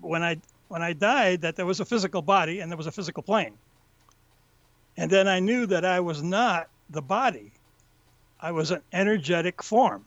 when 0.00 0.22
I 0.22 0.38
when 0.68 0.82
I 0.82 0.94
died 0.94 1.42
that 1.42 1.54
there 1.54 1.66
was 1.66 1.80
a 1.80 1.84
physical 1.84 2.22
body 2.22 2.60
and 2.60 2.70
there 2.70 2.76
was 2.76 2.86
a 2.86 2.92
physical 2.92 3.22
plane. 3.22 3.54
And 4.96 5.10
then 5.10 5.28
I 5.28 5.38
knew 5.38 5.66
that 5.66 5.84
I 5.84 6.00
was 6.00 6.22
not 6.22 6.68
the 6.90 7.02
body. 7.02 7.52
I 8.40 8.50
was 8.52 8.70
an 8.70 8.82
energetic 8.92 9.62
form. 9.62 10.04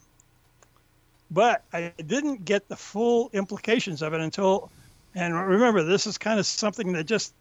But 1.32 1.64
I 1.72 1.94
didn't 2.06 2.46
get 2.46 2.68
the 2.68 2.76
full 2.76 3.30
implications 3.32 4.02
of 4.02 4.14
it 4.14 4.22
until 4.22 4.70
and 5.16 5.34
remember 5.34 5.84
this 5.84 6.08
is 6.08 6.18
kind 6.18 6.40
of 6.40 6.46
something 6.46 6.94
that 6.94 7.06
just 7.06 7.34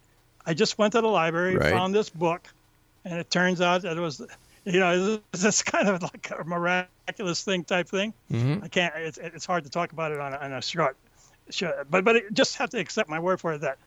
I 0.46 0.54
just 0.54 0.78
went 0.78 0.92
to 0.92 1.00
the 1.00 1.08
library, 1.08 1.56
Right. 1.56 1.72
found 1.72 1.94
this 1.94 2.10
book, 2.10 2.46
and 3.04 3.18
it 3.18 3.30
turns 3.30 3.60
out 3.60 3.82
that 3.82 3.96
it 3.96 4.00
was 4.00 4.22
you 4.64 4.80
know, 4.80 5.20
it's 5.32 5.42
this 5.42 5.62
kind 5.74 5.88
of 5.88 6.02
like 6.02 6.30
a 6.38 6.44
miraculous 6.44 7.42
thing 7.44 7.64
type 7.64 7.88
thing. 7.88 8.14
Mhm. 8.30 8.64
I 8.64 8.68
can't. 8.68 8.94
It's, 8.96 9.18
it's 9.18 9.46
hard 9.46 9.64
to 9.64 9.70
talk 9.70 9.92
about 9.92 10.12
it 10.12 10.20
on 10.20 10.32
a, 10.32 10.36
on 10.36 10.52
a 10.52 10.62
short, 10.62 10.96
short 11.50 11.86
but 11.90 12.04
but 12.04 12.16
it, 12.16 12.32
just 12.32 12.56
have 12.56 12.70
to 12.70 12.78
accept 12.78 13.08
my 13.08 13.18
word 13.18 13.40
for 13.40 13.54
it 13.54 13.60
that 13.60 13.78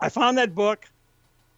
I 0.00 0.08
found 0.08 0.38
that 0.38 0.54
book, 0.54 0.86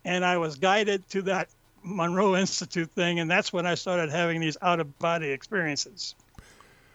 and 0.05 0.25
I 0.25 0.37
was 0.39 0.57
guided 0.57 1.09
to 1.11 1.23
that 1.23 1.49
Monroe 1.83 2.37
Institute 2.37 2.91
thing, 2.91 3.19
and 3.21 3.31
that's 3.31 3.53
when 3.53 3.67
I 3.67 3.75
started 3.75 4.11
having 4.11 4.41
these 4.41 4.57
out 4.61 4.81
of 4.81 4.99
body 4.99 5.31
experiences. 5.31 6.15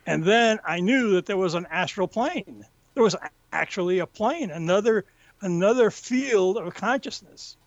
And 0.06 0.24
then 0.24 0.60
I 0.66 0.80
knew 0.80 1.12
that 1.14 1.26
there 1.26 1.36
was 1.36 1.54
an 1.54 1.68
astral 1.70 2.08
plane. 2.08 2.66
There 2.94 3.04
was 3.04 3.16
actually 3.52 4.00
a 4.00 4.08
plane, 4.08 4.52
another 4.52 5.06
another 5.42 5.92
field 5.92 6.58
of 6.58 6.74
consciousness. 6.74 7.58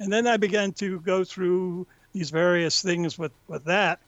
And 0.00 0.10
then 0.12 0.26
I 0.26 0.38
began 0.38 0.72
to 0.74 0.98
go 1.00 1.24
through 1.24 1.86
these 2.12 2.30
various 2.30 2.82
things 2.82 3.18
with, 3.18 3.32
with 3.46 3.66
that. 3.66 4.00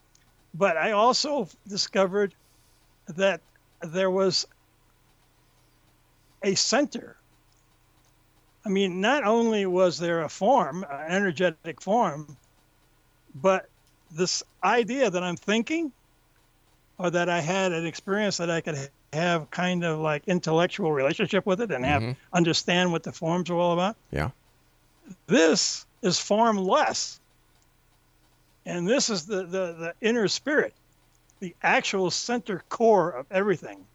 But 0.53 0.75
I 0.75 0.91
also 0.91 1.47
discovered 1.67 2.33
that 3.07 3.41
there 3.81 4.11
was 4.11 4.45
a 6.43 6.55
center. 6.55 7.15
I 8.65 8.69
mean, 8.69 9.01
not 9.01 9.23
only 9.23 9.65
was 9.65 9.99
there 9.99 10.23
a 10.23 10.29
form, 10.29 10.83
an 10.83 11.11
energetic 11.11 11.81
form, 11.81 12.37
but 13.35 13.65
this 14.11 14.43
idea 14.63 15.09
that 15.09 15.23
I'm 15.23 15.35
thinking 15.37 15.91
or 16.97 17.09
that 17.11 17.29
I 17.29 17.41
had 17.41 17.71
an 17.71 17.85
experience 17.85 18.37
that 18.37 18.49
I 18.49 18.61
could 18.61 18.89
have 19.11 19.51
kind 19.51 19.83
of 19.83 19.99
like 19.99 20.27
intellectual 20.27 20.91
relationship 20.91 21.45
with 21.45 21.61
it 21.61 21.71
and 21.71 21.85
have 21.85 22.01
Mhm. 22.01 22.15
understand 22.31 22.91
what 22.91 23.03
the 23.03 23.11
forms 23.11 23.49
are 23.49 23.55
all 23.55 23.73
about. 23.73 23.95
Yeah. 24.11 24.31
This 25.27 25.85
is 26.01 26.19
formless. 26.19 27.19
And 28.65 28.87
this 28.87 29.09
is 29.09 29.25
the, 29.25 29.43
the, 29.43 29.43
the 29.73 29.93
inner 30.01 30.27
spirit, 30.27 30.73
the 31.39 31.55
actual 31.61 32.11
center 32.11 32.63
core 32.69 33.11
of 33.11 33.25
everything. 33.29 33.85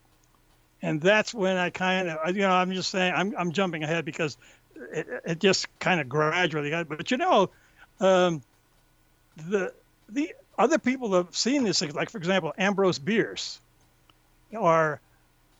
And 0.82 1.00
that's 1.00 1.34
when 1.34 1.56
I 1.56 1.70
kind 1.70 2.08
of, 2.08 2.36
you 2.36 2.42
know, 2.42 2.50
I'm 2.50 2.72
just 2.72 2.90
saying, 2.90 3.12
I'm, 3.14 3.34
I'm 3.36 3.52
jumping 3.52 3.82
ahead 3.82 4.04
because 4.04 4.36
it, 4.92 5.06
it 5.24 5.40
just 5.40 5.66
kind 5.78 6.00
of 6.00 6.08
gradually 6.08 6.70
got, 6.70 6.88
but 6.88 7.10
you 7.10 7.16
know, 7.16 7.50
um, 8.00 8.42
the, 9.48 9.72
the 10.08 10.34
other 10.58 10.78
people 10.78 11.14
have 11.14 11.34
seen 11.36 11.64
these 11.64 11.78
things, 11.78 11.94
like 11.94 12.10
for 12.10 12.18
example, 12.18 12.52
Ambrose 12.58 12.98
Bierce 12.98 13.60
or 14.52 15.00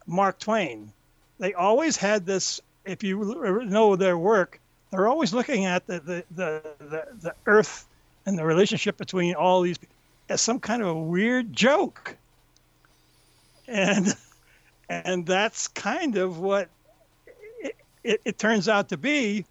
Mark 0.06 0.38
Twain. 0.38 0.92
They 1.38 1.54
always 1.54 1.96
had 1.96 2.26
this, 2.26 2.60
if 2.84 3.02
you 3.02 3.64
know 3.66 3.96
their 3.96 4.18
work, 4.18 4.60
they're 4.90 5.08
always 5.08 5.34
looking 5.34 5.64
at 5.64 5.86
the, 5.86 6.00
the, 6.00 6.24
the, 6.30 6.62
the, 6.78 7.06
the 7.20 7.34
earth 7.46 7.86
and 8.26 8.38
the 8.38 8.44
relationship 8.44 8.96
between 8.96 9.34
all 9.34 9.62
these 9.62 9.78
as 10.28 10.40
some 10.40 10.60
kind 10.60 10.82
of 10.82 10.88
a 10.88 10.94
weird 10.94 11.52
joke. 11.52 12.16
And 13.66 14.14
and 14.88 15.26
that's 15.26 15.68
kind 15.68 16.16
of 16.16 16.38
what 16.38 16.68
it, 17.60 17.76
it, 18.02 18.20
it 18.24 18.38
turns 18.38 18.68
out 18.68 18.88
to 18.88 18.96
be 18.96 19.44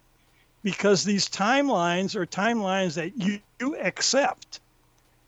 because 0.62 1.04
these 1.04 1.28
timelines 1.28 2.16
are 2.16 2.26
timelines 2.26 2.94
that 2.94 3.16
you, 3.16 3.38
you 3.60 3.76
accept 3.76 4.60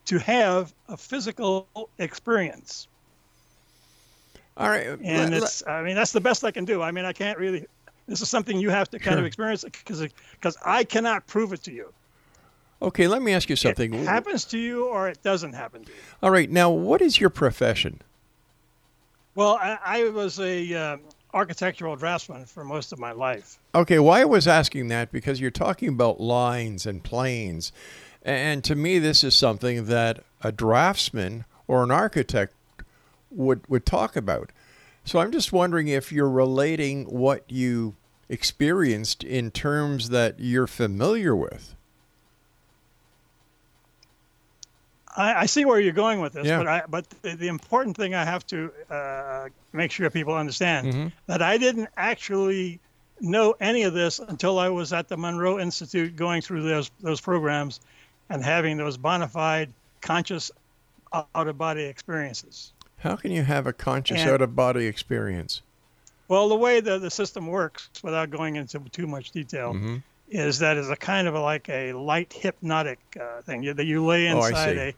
to 0.06 0.18
have 0.18 0.72
a 0.88 0.96
physical 0.96 1.68
experience. 1.98 2.88
All 4.56 4.68
right. 4.68 4.86
And 5.02 5.30
let- 5.30 5.42
it's, 5.44 5.66
I 5.66 5.82
mean, 5.82 5.94
that's 5.94 6.12
the 6.12 6.20
best 6.20 6.44
I 6.44 6.50
can 6.50 6.64
do. 6.64 6.82
I 6.82 6.90
mean, 6.90 7.04
I 7.04 7.12
can't 7.12 7.38
really, 7.38 7.66
this 8.10 8.20
is 8.20 8.28
something 8.28 8.58
you 8.58 8.70
have 8.70 8.90
to 8.90 8.98
kind 8.98 9.14
Sure. 9.14 9.20
of 9.20 9.24
experience 9.24 9.64
because 9.64 10.02
because 10.32 10.56
I 10.64 10.82
cannot 10.84 11.26
prove 11.26 11.52
it 11.52 11.62
to 11.64 11.72
you. 11.72 11.92
okay, 12.82 13.06
let 13.06 13.22
me 13.22 13.32
ask 13.32 13.48
you 13.48 13.56
something. 13.56 13.94
It 13.94 14.06
happens 14.06 14.44
to 14.46 14.58
you 14.58 14.86
or 14.86 15.08
it 15.08 15.22
doesn't 15.22 15.52
happen 15.52 15.84
to 15.84 15.92
you. 15.92 15.98
All 16.22 16.30
right. 16.30 16.50
Now, 16.50 16.70
what 16.70 17.00
is 17.00 17.20
your 17.20 17.30
profession? 17.30 18.02
Well, 19.34 19.58
I, 19.60 19.78
I 19.84 20.08
was 20.08 20.40
a 20.40 20.74
uh, 20.74 20.96
architectural 21.32 21.94
draftsman 21.96 22.46
for 22.46 22.64
most 22.64 22.92
of 22.92 22.98
my 22.98 23.12
life. 23.12 23.58
Okay, 23.74 23.98
why 23.98 24.22
I 24.22 24.24
was 24.24 24.48
asking 24.48 24.88
that 24.88 25.12
because 25.12 25.40
you're 25.40 25.50
talking 25.52 25.88
about 25.90 26.20
lines 26.20 26.86
and 26.86 27.04
planes, 27.04 27.70
and 28.22 28.64
to 28.64 28.74
me, 28.74 28.98
this 28.98 29.22
is 29.22 29.34
something 29.34 29.86
that 29.86 30.24
a 30.42 30.50
draftsman 30.50 31.44
or 31.68 31.84
an 31.84 31.90
architect 31.92 32.54
would 33.30 33.60
would 33.68 33.86
talk 33.86 34.16
about. 34.16 34.50
So 35.04 35.20
I'm 35.20 35.32
just 35.32 35.52
wondering 35.52 35.88
if 35.88 36.10
you're 36.12 36.28
relating 36.28 37.04
what 37.04 37.44
you 37.48 37.94
experienced 38.30 39.22
in 39.24 39.50
terms 39.50 40.08
that 40.08 40.36
you're 40.38 40.66
familiar 40.68 41.36
with. 41.36 41.74
I, 45.16 45.40
I 45.42 45.46
see 45.46 45.64
where 45.64 45.80
you're 45.80 45.92
going 45.92 46.20
with 46.20 46.34
this, 46.34 46.46
Yeah. 46.46 46.58
but 46.58 46.66
I, 46.68 46.82
but 46.88 47.10
the, 47.22 47.34
the 47.34 47.48
important 47.48 47.96
thing 47.96 48.14
I 48.14 48.24
have 48.24 48.46
to 48.46 48.72
uh, 48.88 49.48
make 49.72 49.90
sure 49.90 50.08
people 50.08 50.34
understand 50.34 50.86
Mhm. 50.94 51.12
that 51.26 51.42
I 51.42 51.58
didn't 51.58 51.88
actually 51.96 52.78
know 53.20 53.54
any 53.60 53.82
of 53.82 53.92
this 53.92 54.18
until 54.20 54.58
I 54.58 54.68
was 54.68 54.92
at 54.92 55.08
the 55.08 55.16
Monroe 55.16 55.58
Institute 55.58 56.16
going 56.16 56.40
through 56.40 56.62
those 56.62 56.90
those 57.00 57.20
programs 57.20 57.80
and 58.30 58.42
having 58.42 58.76
those 58.76 58.96
bona 58.96 59.28
fide 59.28 59.70
conscious 60.00 60.50
out 61.12 61.26
of 61.48 61.58
body 61.58 61.82
experiences. 61.82 62.72
How 62.98 63.16
can 63.16 63.32
you 63.32 63.42
have 63.42 63.66
a 63.66 63.72
conscious 63.72 64.20
out 64.20 64.40
of 64.40 64.54
body 64.54 64.86
experience? 64.86 65.60
Well, 66.30 66.48
the 66.48 66.54
way 66.54 66.78
the, 66.78 67.00
the 67.00 67.10
system 67.10 67.48
works, 67.48 67.90
without 68.04 68.30
going 68.30 68.54
into 68.54 68.78
too 68.92 69.08
much 69.08 69.32
detail, 69.32 69.74
Mhm. 69.74 70.00
is 70.28 70.60
that 70.60 70.76
is 70.76 70.88
a 70.88 70.94
kind 70.94 71.26
of 71.26 71.34
a, 71.34 71.40
like 71.40 71.68
a 71.68 71.92
light 71.92 72.32
hypnotic 72.32 73.00
uh, 73.20 73.42
thing 73.42 73.64
you, 73.64 73.74
that 73.74 73.84
you 73.84 74.06
lay 74.06 74.30
Oh, 74.30 74.44
inside 74.44 74.76
see. 74.76 74.94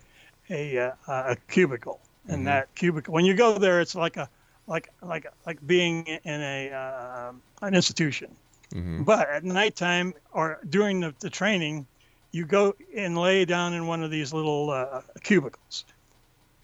a 0.51 0.77
a, 0.77 0.90
uh, 1.07 1.33
a 1.33 1.37
cubicle, 1.49 2.01
and 2.29 2.42
Mhm. 2.42 2.45
that 2.45 2.75
cubicle 2.75 3.14
when 3.14 3.25
you 3.25 3.33
go 3.33 3.57
there, 3.57 3.81
it's 3.81 3.95
like 3.95 4.18
a 4.18 4.29
like 4.66 4.90
like 5.01 5.27
like 5.47 5.66
being 5.66 6.07
in 6.07 6.40
a 6.42 6.71
uh, 6.71 7.33
an 7.62 7.75
institution. 7.75 8.37
Mhm. 8.75 9.07
But 9.07 9.31
at 9.31 9.42
nighttime 9.42 10.12
or 10.33 10.59
during 10.68 11.01
the, 11.01 11.14
the 11.21 11.31
training, 11.31 11.87
you 12.33 12.45
go 12.45 12.75
and 12.95 13.16
lay 13.16 13.47
down 13.47 13.73
in 13.73 13.87
one 13.87 14.03
of 14.03 14.11
these 14.11 14.35
little 14.35 14.68
uh, 14.68 15.01
cubicles, 15.23 15.87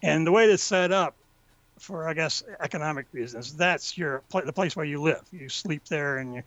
and 0.03 0.27
the 0.27 0.33
way 0.33 0.45
it's 0.45 0.63
set 0.63 0.93
up 0.93 1.15
for 1.79 2.09
I 2.09 2.15
guess 2.15 2.43
economic 2.61 3.07
reasons, 3.13 3.55
that's 3.57 3.97
your 3.97 4.23
the 4.33 4.53
place 4.53 4.77
where 4.77 4.87
you 4.87 5.01
live. 5.03 5.23
You 5.33 5.49
sleep 5.49 5.85
there, 5.87 6.19
and 6.19 6.35
you 6.35 6.43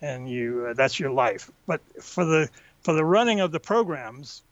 and 0.00 0.28
you 0.28 0.66
uh, 0.70 0.74
that's 0.74 0.98
your 0.98 1.10
life. 1.10 1.50
But 1.66 1.80
for 2.02 2.24
the 2.24 2.48
for 2.82 2.94
the 2.94 3.04
running 3.04 3.40
of 3.40 3.52
the 3.52 3.60
programs, 3.60 4.42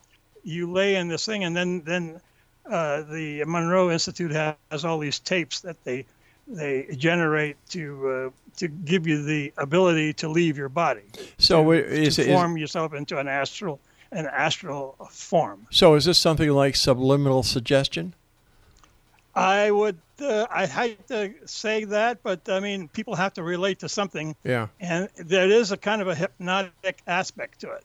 you 0.43 0.71
lay 0.71 0.97
in 0.97 1.09
this 1.09 1.25
thing, 1.27 1.45
and 1.45 1.57
then 1.57 1.83
then 1.85 2.21
uh, 2.71 3.03
the 3.03 3.45
Monroe 3.45 3.91
Institute 3.91 4.31
has, 4.31 4.85
all 4.85 4.99
these 4.99 5.19
tapes 5.19 5.61
that 5.61 5.83
they 5.85 6.05
they 6.47 6.87
generate 6.97 7.57
to 7.71 8.09
uh, 8.09 8.31
to 8.57 8.69
give 8.69 9.07
you 9.07 9.23
the 9.23 9.53
ability 9.59 10.13
to 10.15 10.29
leave 10.29 10.57
your 10.57 10.69
body, 10.69 11.05
So 11.39 11.65
to, 11.65 11.71
is, 11.73 12.17
to 12.17 12.23
is 12.23 12.29
form 12.29 12.57
yourself 12.57 12.95
into 12.95 13.19
an 13.19 13.29
astral 13.29 13.81
an 14.11 14.27
astral 14.27 14.97
form. 15.11 15.67
so 15.71 15.95
is 15.95 16.07
this 16.07 16.19
something 16.19 16.51
like 16.51 16.75
subliminal 16.77 17.43
suggestion? 17.43 18.15
I 19.39 19.71
would 19.71 19.99
uh, 20.21 20.47
I 20.51 20.67
hate 20.67 21.07
to 21.09 21.33
say 21.47 21.85
that, 21.85 22.23
but 22.23 22.49
I 22.49 22.61
mean 22.61 22.89
people 22.89 23.15
have 23.15 23.35
to 23.35 23.43
relate 23.43 23.79
to 23.81 23.89
something. 23.89 24.35
Yeah. 24.45 24.69
and 24.81 25.09
there 25.17 25.49
is 25.49 25.71
a 25.73 25.77
kind 25.77 26.03
of 26.03 26.09
a 26.09 26.15
hypnotic 26.15 27.01
aspect 27.07 27.61
to 27.61 27.71
it. 27.73 27.85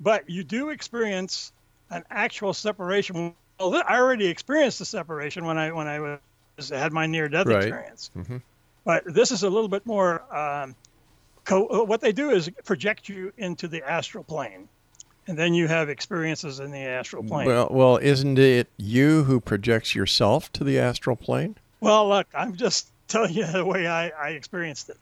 But 0.00 0.30
you 0.30 0.44
do 0.44 0.70
experience 0.70 1.52
an 1.90 2.04
actual 2.10 2.54
separation. 2.54 3.34
Well, 3.60 3.74
I 3.86 3.98
already 3.98 4.26
experienced 4.26 4.78
the 4.78 4.84
separation 4.84 5.44
when 5.44 5.58
I 5.58 5.72
when 5.72 5.86
I 5.88 6.18
was 6.56 6.68
had 6.70 6.92
my 6.92 7.06
near 7.06 7.28
death 7.28 7.46
Right. 7.46 7.58
experience. 7.64 8.10
Mhm. 8.16 8.42
But 8.84 9.04
this 9.06 9.30
is 9.32 9.42
a 9.42 9.50
little 9.50 9.68
bit 9.68 9.84
more. 9.86 10.22
Um, 10.34 10.74
co- 11.44 11.84
what 11.84 12.00
they 12.00 12.12
do 12.12 12.30
is 12.30 12.48
project 12.64 13.08
you 13.08 13.32
into 13.36 13.68
the 13.68 13.82
astral 13.88 14.24
plane, 14.24 14.68
and 15.28 15.38
then 15.38 15.54
you 15.54 15.68
have 15.68 15.88
experiences 15.88 16.58
in 16.58 16.72
the 16.72 16.78
astral 16.78 17.22
plane. 17.22 17.46
Well, 17.46 17.68
well, 17.70 17.96
isn't 17.98 18.38
it 18.38 18.72
you 18.78 19.24
who 19.24 19.40
projects 19.40 19.94
yourself 19.94 20.50
to 20.54 20.64
the 20.64 20.78
astral 20.78 21.16
plane? 21.16 21.56
Well, 21.80 22.08
look, 22.08 22.26
I'm 22.34 22.56
just 22.56 22.90
telling 23.06 23.34
you 23.34 23.46
the 23.52 23.64
way 23.64 23.86
I, 23.86 24.08
I 24.08 24.30
experienced 24.30 24.88
it, 24.88 24.96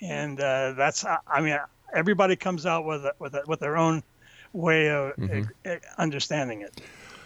and 0.00 0.40
uh, 0.40 0.72
that's 0.72 1.04
I 1.04 1.40
mean 1.40 1.58
everybody 1.94 2.36
comes 2.36 2.64
out 2.64 2.86
with 2.86 3.04
a, 3.04 3.12
with 3.18 3.34
a, 3.34 3.42
with 3.46 3.60
their 3.60 3.76
own 3.76 4.02
way 4.52 4.88
of 4.90 5.12
Mm-hmm. 5.18 5.72
understanding 5.98 6.62
it. 6.62 6.80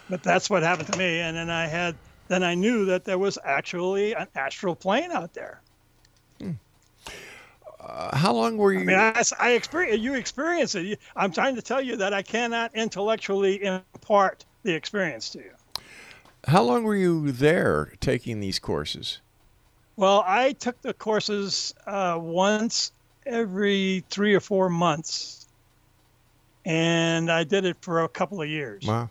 But 0.09 0.23
that's 0.23 0.49
what 0.49 0.63
happened 0.63 0.91
to 0.91 0.97
me, 0.97 1.19
and 1.19 1.37
then 1.37 1.49
I 1.49 1.67
had 1.67 1.95
then 2.27 2.43
I 2.43 2.55
knew 2.55 2.85
that 2.85 3.05
there 3.05 3.19
was 3.19 3.37
actually 3.43 4.13
an 4.13 4.27
astral 4.35 4.75
plane 4.75 5.11
out 5.11 5.33
there. 5.33 5.61
Uh, 7.81 8.15
how 8.15 8.33
long 8.33 8.57
were 8.57 8.71
you? 8.71 8.81
I 8.81 8.83
mean, 8.83 8.97
I, 8.97 9.23
I 9.39 9.51
experience 9.51 10.01
you 10.01 10.13
experience 10.13 10.75
it. 10.75 10.99
I'm 11.15 11.31
trying 11.31 11.55
to 11.55 11.61
tell 11.61 11.81
you 11.81 11.97
that 11.97 12.13
I 12.13 12.21
cannot 12.21 12.75
intellectually 12.75 13.63
impart 13.63 14.45
the 14.63 14.73
experience 14.73 15.29
to 15.31 15.39
you. 15.39 15.51
how 16.45 16.61
long 16.61 16.83
were 16.83 16.95
you 16.95 17.31
there 17.31 17.93
taking 17.99 18.39
these 18.39 18.59
courses? 18.59 19.19
Well, 19.95 20.23
I 20.25 20.53
took 20.53 20.81
the 20.81 20.93
courses 20.93 21.73
uh, 21.87 22.17
once 22.21 22.91
every 23.25 24.03
three 24.09 24.35
or 24.35 24.39
four 24.39 24.69
months, 24.69 25.47
and 26.65 27.31
I 27.31 27.43
did 27.43 27.65
it 27.65 27.77
for 27.81 28.03
a 28.03 28.09
couple 28.09 28.41
of 28.41 28.47
years. 28.47 28.85
Wow. 28.85 29.09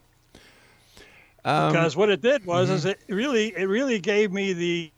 Um, 1.44 1.72
because 1.72 1.96
what 1.96 2.10
it 2.10 2.20
did 2.20 2.44
was 2.44 2.70
is 2.70 2.84
it 2.84 3.00
really 3.08 3.54
it 3.56 3.64
really 3.64 3.98
gave 3.98 4.30
me 4.30 4.52
the 4.52 4.92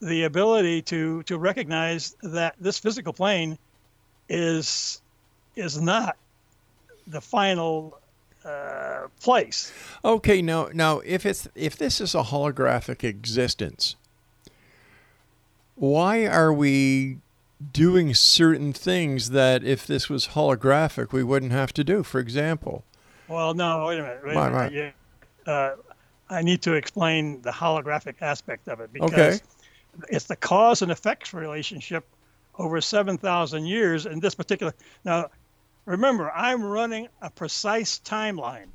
the 0.00 0.24
ability 0.24 0.82
to 0.82 1.22
to 1.24 1.38
recognize 1.38 2.16
that 2.22 2.54
this 2.60 2.78
physical 2.78 3.12
plane 3.12 3.58
is 4.28 5.00
is 5.56 5.80
not 5.80 6.16
the 7.06 7.20
final 7.20 7.98
uh, 8.44 9.08
place. 9.20 9.72
Okay, 10.04 10.40
now 10.40 10.68
now 10.72 11.00
if 11.00 11.26
it's 11.26 11.48
if 11.54 11.76
this 11.76 12.00
is 12.00 12.14
a 12.14 12.22
holographic 12.22 13.04
existence, 13.04 13.96
why 15.74 16.26
are 16.26 16.52
we 16.52 17.18
doing 17.72 18.14
certain 18.14 18.72
things 18.72 19.30
that 19.30 19.62
if 19.64 19.86
this 19.86 20.08
was 20.08 20.28
holographic 20.28 21.12
we 21.12 21.22
wouldn't 21.22 21.52
have 21.52 21.72
to 21.74 21.84
do? 21.84 22.02
For 22.02 22.18
example, 22.20 22.84
Well, 23.28 23.52
no, 23.54 23.84
wait 23.86 23.98
a 23.98 24.02
minute. 24.02 24.20
Wait 24.24 24.36
Right, 24.36 24.48
a 24.48 24.70
minute. 24.70 24.94
right. 25.46 25.52
Uh, 25.52 25.76
I 26.30 26.42
need 26.42 26.62
to 26.62 26.74
explain 26.74 27.42
the 27.42 27.50
holographic 27.50 28.14
aspect 28.22 28.68
of 28.68 28.80
it 28.80 28.92
because 28.92 29.12
Okay. 29.12 29.38
It's 30.08 30.26
the 30.26 30.36
cause 30.36 30.82
and 30.82 30.90
effects 30.92 31.32
relationship 31.34 32.04
over 32.58 32.80
7,000 32.80 33.66
years 33.66 34.06
in 34.06 34.20
this 34.20 34.34
particular. 34.34 34.74
Now, 35.04 35.30
remember, 35.86 36.30
I'm 36.30 36.62
running 36.62 37.08
a 37.22 37.30
precise 37.30 38.00
timeline 38.04 38.68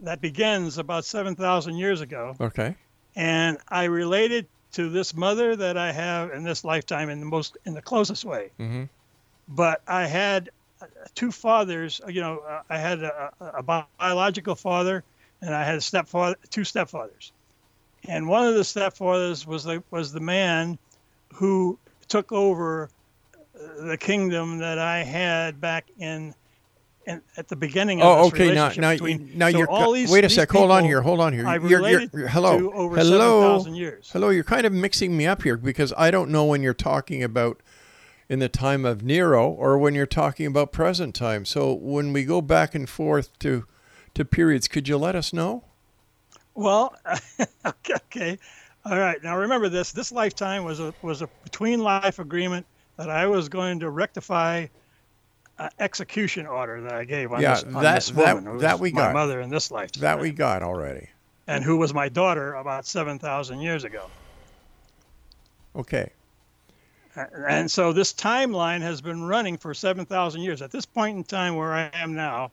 that 0.00 0.20
begins 0.20 0.78
about 0.78 1.04
7,000 1.04 1.76
years 1.76 2.00
ago, 2.00 2.34
okay, 2.40 2.74
and 3.14 3.58
I 3.68 3.84
related 3.84 4.46
to 4.72 4.88
this 4.88 5.14
mother 5.14 5.56
that 5.56 5.76
I 5.76 5.92
have 5.92 6.32
in 6.32 6.44
this 6.44 6.64
lifetime 6.64 7.10
in 7.10 7.20
the 7.20 7.26
most 7.26 7.56
in 7.66 7.74
the 7.74 7.82
closest 7.82 8.24
way. 8.24 8.50
Mhm. 8.58 8.88
But 9.48 9.82
I 9.86 10.06
had 10.06 10.50
uh, 10.80 10.86
two 11.14 11.32
fathers. 11.32 12.00
You 12.08 12.20
know, 12.20 12.38
uh, 12.38 12.62
I 12.70 12.78
had 12.78 13.02
a, 13.02 13.32
a 13.40 13.46
a 13.58 13.62
biological 13.62 14.54
father, 14.54 15.04
and 15.42 15.54
I 15.54 15.64
had 15.64 15.76
a 15.76 15.80
stepfather, 15.80 16.36
two 16.50 16.62
stepfathers. 16.62 17.32
And 18.08 18.28
one 18.28 18.46
of 18.46 18.54
the 18.54 18.62
stepfathers 18.62 19.46
was 19.46 19.64
the 19.64 19.82
was 19.90 20.12
the 20.12 20.20
man 20.20 20.78
who 21.34 21.78
took 22.08 22.32
over 22.32 22.88
uh, 23.54 23.84
the 23.86 23.96
kingdom 23.96 24.58
that 24.58 24.78
I 24.78 25.02
had 25.04 25.60
back 25.60 25.86
in. 25.98 26.34
in 27.06 27.20
at 27.36 27.48
the 27.48 27.56
beginning 27.56 28.00
of 28.00 28.06
Oh, 28.06 28.26
okay. 28.28 28.54
Now, 28.54 28.70
now, 28.76 28.92
between- 28.92 29.30
now 29.36 29.50
so 29.50 29.58
you're. 29.58 29.70
all 29.70 29.92
these, 29.92 30.10
wait 30.10 30.24
a 30.24 30.28
these 30.28 30.34
sec. 30.36 30.50
Hold 30.50 30.70
on 30.70 30.84
here. 30.84 31.02
Hold 31.02 31.20
on 31.20 31.32
here. 31.32 31.42
You're, 31.66 31.88
you're, 31.88 32.00
you're- 32.12 32.28
hello. 32.28 32.70
hello. 32.70 32.94
7,000 32.94 33.74
years. 33.74 34.10
Hello. 34.12 34.28
You're 34.30 34.44
kind 34.44 34.66
of 34.66 34.72
mixing 34.72 35.16
me 35.16 35.26
up 35.26 35.42
here 35.42 35.56
because 35.56 35.92
I 35.96 36.10
don't 36.10 36.30
know 36.30 36.44
when 36.44 36.62
you're 36.62 36.74
talking 36.74 37.22
about 37.22 37.60
in 38.28 38.38
the 38.38 38.48
time 38.48 38.84
of 38.84 39.02
Nero 39.02 39.48
or 39.48 39.76
when 39.78 39.94
you're 39.94 40.06
talking 40.06 40.46
about 40.46 40.72
present 40.72 41.14
time. 41.14 41.44
So 41.44 41.72
when 41.72 42.12
we 42.12 42.24
go 42.24 42.40
back 42.40 42.74
and 42.74 42.88
forth 42.88 43.36
to 43.40 43.66
to 44.14 44.24
periods, 44.24 44.68
could 44.68 44.88
you 44.88 44.96
let 44.98 45.14
us 45.16 45.32
know? 45.32 45.64
Well, 46.54 46.94
okay, 47.66 48.38
all 48.84 48.98
right. 48.98 49.22
Now 49.22 49.36
remember 49.38 49.68
this: 49.68 49.92
this 49.92 50.12
lifetime 50.12 50.64
was 50.64 50.80
a 50.80 50.92
was 51.02 51.22
a 51.22 51.28
between 51.44 51.80
life 51.80 52.18
agreement 52.18 52.66
that 52.96 53.08
I 53.10 53.26
was 53.26 53.48
going 53.48 53.80
to 53.80 53.90
rectify 53.90 54.66
an 55.58 55.70
execution 55.78 56.46
order 56.46 56.80
that 56.82 56.92
I 56.92 57.04
gave 57.04 57.32
on 57.32 57.40
Yeah, 57.40 57.54
this, 57.54 57.64
on 57.64 57.82
that- 57.82 57.94
this 57.94 58.10
that- 58.10 58.34
woman 58.36 58.52
who 58.52 58.58
that 58.60 58.74
was 58.74 58.80
we 58.80 58.92
my 58.92 59.02
got. 59.02 59.12
mother 59.14 59.40
in 59.40 59.50
this 59.50 59.70
lifetime, 59.70 60.00
That 60.02 60.20
we 60.20 60.30
got 60.32 60.62
already. 60.62 61.08
and 61.46 61.62
who 61.64 61.76
was 61.76 61.94
my 61.94 62.08
daughter 62.08 62.54
about 62.54 62.86
seven 62.86 63.18
thousand 63.18 63.60
years 63.60 63.84
ago. 63.84 64.06
Okay. 65.76 66.10
And 67.16 67.70
so 67.70 67.92
this 67.92 68.12
timeline 68.12 68.80
has 68.82 69.00
been 69.00 69.22
running 69.24 69.58
for 69.58 69.74
7,000 69.74 70.42
years. 70.42 70.62
At 70.62 70.70
this 70.70 70.86
point 70.86 71.16
in 71.16 71.24
time 71.24 71.56
where 71.56 71.72
I 71.72 71.90
am 71.92 72.14
now, 72.14 72.52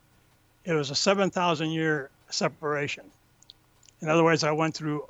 it 0.66 0.74
was 0.74 0.90
a 0.90 0.96
7,000 0.96 1.70
year 1.70 2.10
separation. 2.30 3.04
In 4.02 4.10
other 4.10 4.24
words, 4.24 4.44
I 4.44 4.52
went 4.52 4.76
through 4.76 5.08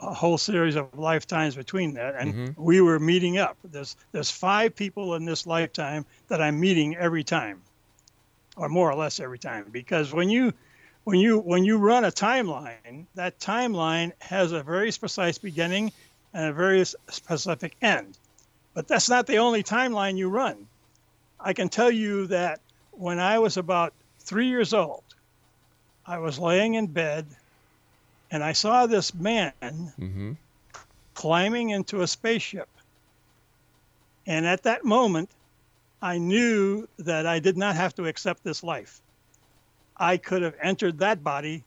a 0.00 0.14
whole 0.14 0.38
series 0.38 0.76
of 0.76 0.98
lifetimes 0.98 1.54
between 1.56 1.94
that, 1.94 2.14
and 2.16 2.34
mm-hmm. 2.34 2.62
we 2.62 2.80
were 2.80 2.98
meeting 2.98 3.38
up. 3.38 3.56
There's 3.64 3.96
there's 4.12 4.30
five 4.30 4.74
people 4.74 5.14
in 5.14 5.24
this 5.24 5.46
lifetime 5.46 6.06
that 6.28 6.40
I'm 6.40 6.58
meeting 6.58 6.96
every 6.96 7.24
time, 7.24 7.60
or 8.56 8.68
more 8.68 8.90
or 8.90 8.94
less 8.94 9.20
every 9.20 9.38
time. 9.38 9.66
Because 9.70 10.12
when 10.12 10.30
you 10.30 10.52
when 11.04 11.18
you 11.18 11.38
when 11.38 11.64
you 11.64 11.76
run 11.76 12.04
a 12.04 12.10
timeline, 12.10 13.06
that 13.14 13.38
timeline 13.38 14.12
has 14.20 14.52
a 14.52 14.62
very 14.62 14.90
precise 14.92 15.38
beginning 15.38 15.92
and 16.32 16.46
a 16.46 16.52
very 16.52 16.84
specific 16.84 17.76
end. 17.82 18.16
But 18.74 18.88
that's 18.88 19.08
not 19.08 19.26
the 19.26 19.38
only 19.38 19.62
timeline 19.62 20.16
you 20.16 20.28
run. 20.28 20.66
I 21.38 21.52
can 21.52 21.68
tell 21.68 21.90
you 21.90 22.26
that 22.28 22.60
when 22.92 23.18
I 23.18 23.38
was 23.38 23.56
about 23.56 23.92
three 24.20 24.46
years 24.46 24.72
old, 24.72 25.02
I 26.06 26.18
was 26.18 26.38
laying 26.38 26.74
in 26.74 26.86
bed 26.86 27.26
and 28.30 28.42
I 28.44 28.52
saw 28.52 28.86
this 28.86 29.14
man 29.14 29.52
Mm-hmm. 29.60 30.32
climbing 31.14 31.70
into 31.70 32.02
a 32.02 32.06
spaceship. 32.06 32.68
And 34.26 34.46
at 34.46 34.62
that 34.62 34.84
moment, 34.84 35.30
I 36.02 36.18
knew 36.18 36.88
that 36.98 37.26
I 37.26 37.40
did 37.40 37.56
not 37.56 37.76
have 37.76 37.94
to 37.96 38.06
accept 38.06 38.42
this 38.44 38.62
life. 38.62 39.00
I 39.96 40.16
could 40.16 40.42
have 40.42 40.54
entered 40.62 40.98
that 40.98 41.22
body, 41.22 41.64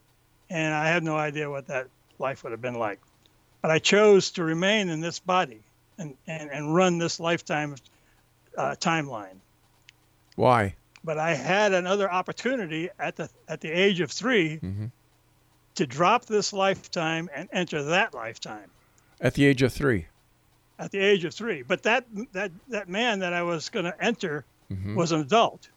and 0.49 0.73
I 0.73 0.87
have 0.87 1.03
no 1.03 1.15
idea 1.17 1.49
what 1.49 1.67
that 1.67 1.87
life 2.17 2.43
would 2.43 2.51
have 2.51 2.61
been 2.61 2.79
like. 2.79 2.99
But 3.61 3.71
I 3.71 3.79
chose 3.79 4.31
to 4.31 4.43
remain 4.43 4.89
in 4.89 5.01
this 5.01 5.19
body 5.19 5.61
and, 5.97 6.15
and, 6.27 6.49
and 6.49 6.73
run 6.73 6.97
this 6.97 7.19
lifetime 7.19 7.75
uh, 8.57 8.75
timeline. 8.79 9.37
Why? 10.35 10.75
But 11.03 11.17
I 11.19 11.35
had 11.35 11.73
another 11.73 12.09
opportunity 12.11 12.89
at 12.97 13.15
the 13.15 13.29
at 13.47 13.61
the 13.61 13.69
age 13.69 13.99
of 13.99 14.11
3 14.11 14.59
to 15.75 15.87
drop 15.87 16.25
this 16.25 16.53
lifetime 16.53 17.29
and 17.33 17.49
enter 17.51 17.83
that 17.83 18.13
lifetime 18.13 18.69
At 19.21 19.33
the 19.33 19.45
age 19.45 19.61
of 19.63 19.73
three. 19.73 20.07
at 20.79 20.91
the 20.91 20.99
age 20.99 21.23
of 21.25 21.33
three. 21.33 21.61
But 21.63 21.83
that 21.83 22.05
that 22.33 22.51
that 22.69 22.89
man 22.89 23.19
that 23.19 23.33
I 23.33 23.43
was 23.43 23.69
going 23.69 23.85
to 23.85 24.03
enter 24.03 24.45
was 24.95 25.11
an 25.11 25.21
adult, 25.21 25.69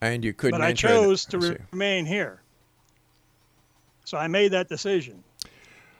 And 0.00 0.24
you 0.24 0.32
couldn't 0.32 0.58
but 0.58 0.66
I 0.66 0.72
chose 0.72 1.26
to 1.26 1.38
I 1.38 1.56
remain 1.70 2.06
here. 2.06 2.40
So 4.04 4.18
I 4.18 4.26
made 4.28 4.52
that 4.52 4.68
decision. 4.68 5.22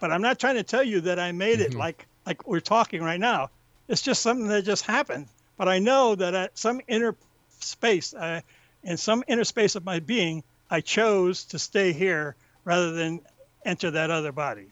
But 0.00 0.10
I'm 0.10 0.22
not 0.22 0.38
trying 0.38 0.56
to 0.56 0.62
tell 0.62 0.82
you 0.82 1.02
that 1.02 1.18
I 1.18 1.30
made 1.32 1.58
Mm-hmm. 1.60 1.72
it 1.72 1.78
like 1.78 2.06
like 2.26 2.46
we're 2.46 2.60
talking 2.60 3.02
right 3.02 3.20
now. 3.20 3.50
It's 3.88 4.02
just 4.02 4.22
something 4.22 4.48
that 4.48 4.64
just 4.64 4.84
happened. 4.86 5.26
But 5.56 5.68
I 5.68 5.78
know 5.78 6.14
that 6.14 6.34
at 6.34 6.56
some 6.58 6.80
inner 6.88 7.14
space, 7.60 8.14
uh, 8.14 8.40
in 8.82 8.96
some 8.96 9.22
inner 9.28 9.44
space 9.44 9.74
of 9.76 9.84
my 9.84 10.00
being, 10.00 10.42
I 10.72 10.80
chose 10.80 11.44
to 11.44 11.58
stay 11.58 11.92
here 11.92 12.34
rather 12.64 12.92
than 12.92 13.20
enter 13.66 13.90
that 13.90 14.10
other 14.10 14.32
body. 14.32 14.68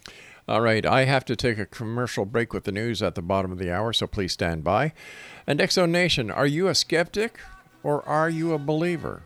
All 0.48 0.62
right, 0.62 0.86
I 0.86 1.04
have 1.04 1.26
to 1.26 1.36
take 1.36 1.58
a 1.58 1.66
commercial 1.66 2.24
break 2.24 2.54
with 2.54 2.64
the 2.64 2.72
news 2.72 3.02
at 3.02 3.14
the 3.14 3.22
bottom 3.22 3.52
of 3.52 3.58
the 3.58 3.70
hour, 3.70 3.92
so 3.92 4.06
please 4.06 4.32
stand 4.32 4.64
by. 4.64 4.94
And 5.46 5.60
Exo 5.60 5.86
Nation, 5.86 6.30
are 6.30 6.46
you 6.46 6.68
a 6.68 6.74
skeptic 6.74 7.38
or 7.82 8.02
are 8.08 8.30
you 8.30 8.54
a 8.54 8.58
believer? 8.58 9.24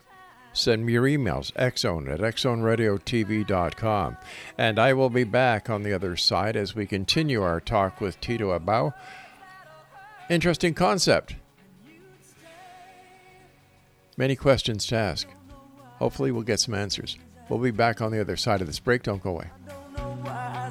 Send 0.53 0.85
me 0.85 0.95
your 0.95 1.05
emails, 1.05 1.53
xzone 1.53 2.13
at 2.13 2.19
xzoneradiotv.com. 2.19 4.17
And 4.59 4.79
I 4.81 4.93
will 4.95 5.11
be 5.11 5.25
back 5.25 5.71
on 5.71 5.85
the 5.85 5.93
other 5.93 6.17
side 6.17 6.57
as 6.57 6.75
we 6.75 6.87
continue 6.87 7.41
our 7.41 7.61
talk 7.61 8.01
with 8.01 8.21
Tito 8.21 8.57
Abao. 8.59 8.95
Interesting 10.29 10.75
concept. 10.75 11.37
Many 14.17 14.35
questions 14.35 14.87
to 14.87 14.97
ask. 14.97 15.29
Hopefully, 15.99 16.33
we'll 16.33 16.43
get 16.43 16.61
some 16.61 16.75
answers. 16.75 17.17
We'll 17.49 17.59
be 17.61 17.71
back 17.71 18.01
on 18.01 18.11
the 18.11 18.21
other 18.21 18.37
side 18.37 18.61
of 18.61 18.67
this 18.67 18.81
break. 18.81 19.03
Don't 19.03 19.23
go 19.23 19.31
away. 19.31 19.51
don't 19.67 19.97
know 19.97 20.17
why 20.23 20.67
I 20.67 20.71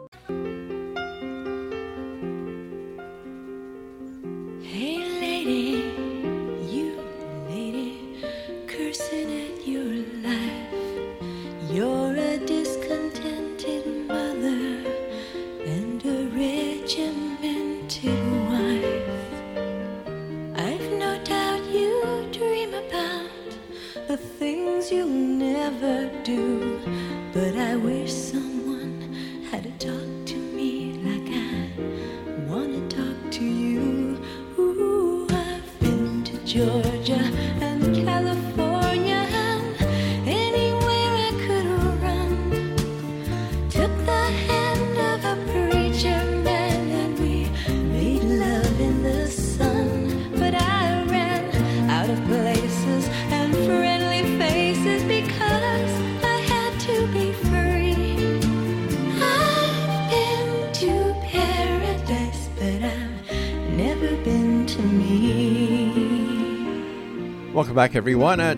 Back, 67.81 67.95
everyone. 67.95 68.39
Uh, 68.39 68.55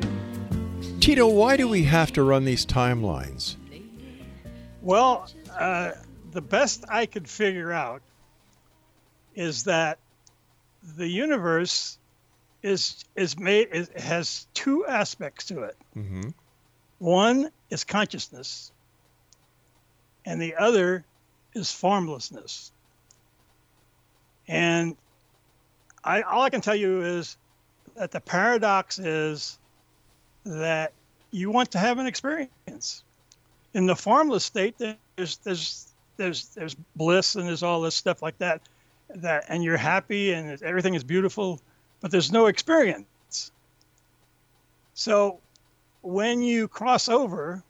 Tito, 0.99 1.25
why 1.29 1.55
do 1.55 1.69
we 1.69 1.83
have 1.83 2.11
to 2.11 2.23
run 2.23 2.43
these 2.43 2.65
timelines? 2.65 3.55
Well, 4.81 5.29
uh, 5.57 5.91
the 6.31 6.41
best 6.41 6.83
I 6.89 7.05
could 7.05 7.29
figure 7.29 7.71
out 7.71 8.01
is 9.33 9.63
that 9.63 9.99
the 10.97 11.07
universe 11.07 11.97
is 12.63 13.05
is 13.15 13.39
made 13.39 13.69
is, 13.71 13.89
has 13.95 14.45
two 14.53 14.85
aspects 14.85 15.45
to 15.45 15.63
it. 15.63 15.77
Mm-hmm. 15.95 16.31
One 16.99 17.49
is 17.69 17.85
consciousness, 17.85 18.73
and 20.25 20.41
the 20.41 20.55
other 20.55 21.05
is 21.53 21.71
formlessness. 21.71 22.73
And 24.49 24.97
I, 26.03 26.23
all 26.23 26.41
I 26.41 26.49
can 26.49 26.59
tell 26.59 26.75
you 26.75 27.03
is 27.03 27.37
that 27.95 28.11
the 28.11 28.21
paradox 28.21 28.99
is 28.99 29.57
that 30.45 30.93
you 31.31 31.49
want 31.51 31.71
to 31.71 31.79
have 31.79 31.99
an 31.99 32.05
experience. 32.05 33.03
In 33.73 33.87
the 33.87 33.95
formless 33.95 34.45
state, 34.45 34.75
there's 34.77 35.37
there's 35.37 35.93
there's 36.17 36.47
there's 36.49 36.75
bliss 36.95 37.35
and 37.35 37.47
there's 37.47 37.63
all 37.63 37.81
this 37.81 37.95
stuff 37.95 38.21
like 38.21 38.37
that, 38.37 38.61
that 39.15 39.45
and 39.49 39.63
you're 39.63 39.77
happy 39.77 40.33
and 40.33 40.61
everything 40.61 40.93
is 40.93 41.03
beautiful, 41.03 41.59
but 42.01 42.11
there's 42.11 42.31
no 42.31 42.47
experience. 42.47 43.51
So 44.93 45.39
when 46.01 46.43
you 46.43 46.67
cross 46.67 47.09
over 47.09 47.63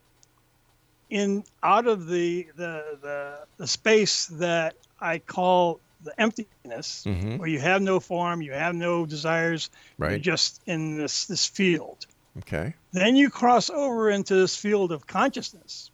in 1.10 1.44
out 1.62 1.88
of 1.88 2.08
the 2.08 2.48
the 2.56 2.98
the, 3.02 3.40
the 3.58 3.68
space 3.68 4.26
that 4.28 4.76
I 5.00 5.20
call 5.20 5.80
the 6.04 6.20
emptiness, 6.20 7.04
Mhm. 7.06 7.38
where 7.38 7.48
you 7.48 7.60
have 7.60 7.82
no 7.82 8.00
form, 8.00 8.42
you 8.42 8.52
have 8.54 8.76
no 8.76 9.06
desires, 9.06 9.70
right. 9.98 10.12
you're 10.12 10.20
just 10.20 10.62
in 10.66 10.98
this 10.98 11.26
this 11.26 11.46
field. 11.46 12.06
Okay. 12.39 12.74
Then 12.92 13.16
you 13.16 13.30
cross 13.30 13.70
over 13.70 14.10
into 14.10 14.36
this 14.36 14.56
field 14.56 14.92
of 14.92 15.06
consciousness. 15.08 15.92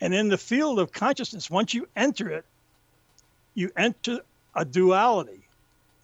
And 0.00 0.14
in 0.14 0.28
the 0.28 0.38
field 0.38 0.78
of 0.78 0.92
consciousness, 0.92 1.50
once 1.50 1.74
you 1.74 1.88
enter 1.94 2.28
it, 2.28 2.44
you 3.54 3.70
enter 3.76 4.20
a 4.54 4.64
duality. 4.64 5.42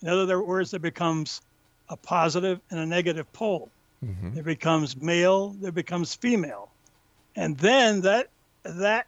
In 0.02 0.08
other 0.08 0.40
words, 0.42 0.70
there 0.70 0.80
becomes 0.80 1.40
a 1.88 1.96
positive 1.96 2.60
and 2.70 2.78
a 2.78 2.86
negative 2.86 3.32
pole. 3.32 3.70
Mhm. 4.04 4.34
There 4.34 4.44
becomes 4.44 4.96
male, 4.96 5.50
there 5.60 5.72
becomes 5.72 6.14
female. 6.14 6.70
And 7.34 7.56
then 7.58 8.02
that 8.02 8.28
that 8.64 9.06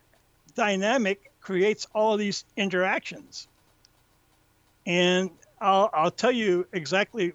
dynamic 0.55 1.30
creates 1.41 1.87
all 1.95 2.17
these 2.17 2.45
interactions. 2.57 3.49
And 4.87 5.31
I'll, 5.61 5.91
I'll 5.93 6.11
tell 6.11 6.33
you 6.33 6.67
exactly 6.73 7.33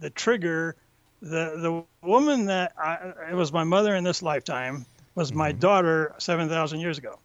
the 0.00 0.10
trigger. 0.10 0.76
The 1.22 1.56
the 1.56 2.06
woman 2.06 2.46
that 2.46 2.72
I, 2.78 3.12
it 3.30 3.34
was 3.34 3.52
my 3.52 3.64
mother 3.64 3.94
in 3.94 4.04
this 4.04 4.22
lifetime 4.22 4.84
was 5.14 5.32
my 5.32 5.50
mm-hmm. 5.50 5.60
daughter 5.60 6.14
seven 6.18 6.48
thousand 6.48 6.80
years 6.80 6.98
ago. 6.98 7.18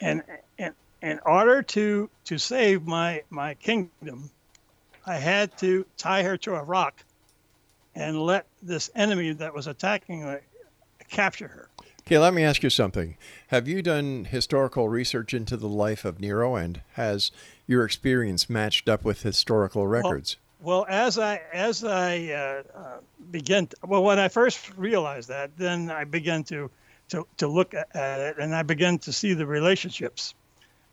And 0.00 0.22
and 0.58 0.74
in 1.00 1.20
order 1.24 1.62
to 1.62 2.10
to 2.24 2.38
save 2.38 2.86
my 2.86 3.22
my 3.30 3.54
kingdom, 3.54 4.30
I 5.06 5.16
had 5.16 5.56
to 5.58 5.86
tie 5.96 6.22
her 6.22 6.36
to 6.38 6.54
a 6.56 6.62
rock 6.62 7.04
and 7.94 8.20
let 8.20 8.46
this 8.62 8.90
enemy 8.94 9.32
that 9.34 9.54
was 9.54 9.66
attacking 9.66 10.22
her 10.22 10.42
capture 11.08 11.48
her. 11.48 11.68
Okay, 12.12 12.18
let 12.18 12.34
me 12.34 12.44
ask 12.44 12.62
you 12.62 12.68
something. 12.68 13.16
Have 13.46 13.66
you 13.66 13.80
done 13.80 14.26
historical 14.26 14.90
research 14.90 15.32
into 15.32 15.56
the 15.56 15.66
life 15.66 16.04
of 16.04 16.20
Nero, 16.20 16.56
and 16.56 16.82
has 16.92 17.30
your 17.66 17.86
experience 17.86 18.50
matched 18.50 18.86
up 18.86 19.02
with 19.02 19.22
historical 19.22 19.86
records? 19.86 20.36
Well, 20.60 20.84
as 20.90 21.18
I 21.18 21.40
as 21.54 21.82
I 21.82 22.26
uh, 22.26 22.78
uh, 22.78 22.98
began, 23.30 23.68
to, 23.68 23.76
well, 23.86 24.04
when 24.04 24.18
I 24.18 24.28
first 24.28 24.76
realized 24.76 25.30
that, 25.30 25.56
then 25.56 25.90
I 25.90 26.04
began 26.04 26.44
to 26.44 26.70
to 27.08 27.26
to 27.38 27.48
look 27.48 27.72
at 27.72 28.20
it, 28.20 28.36
and 28.36 28.54
I 28.54 28.62
began 28.62 28.98
to 28.98 29.12
see 29.14 29.32
the 29.32 29.46
relationships. 29.46 30.34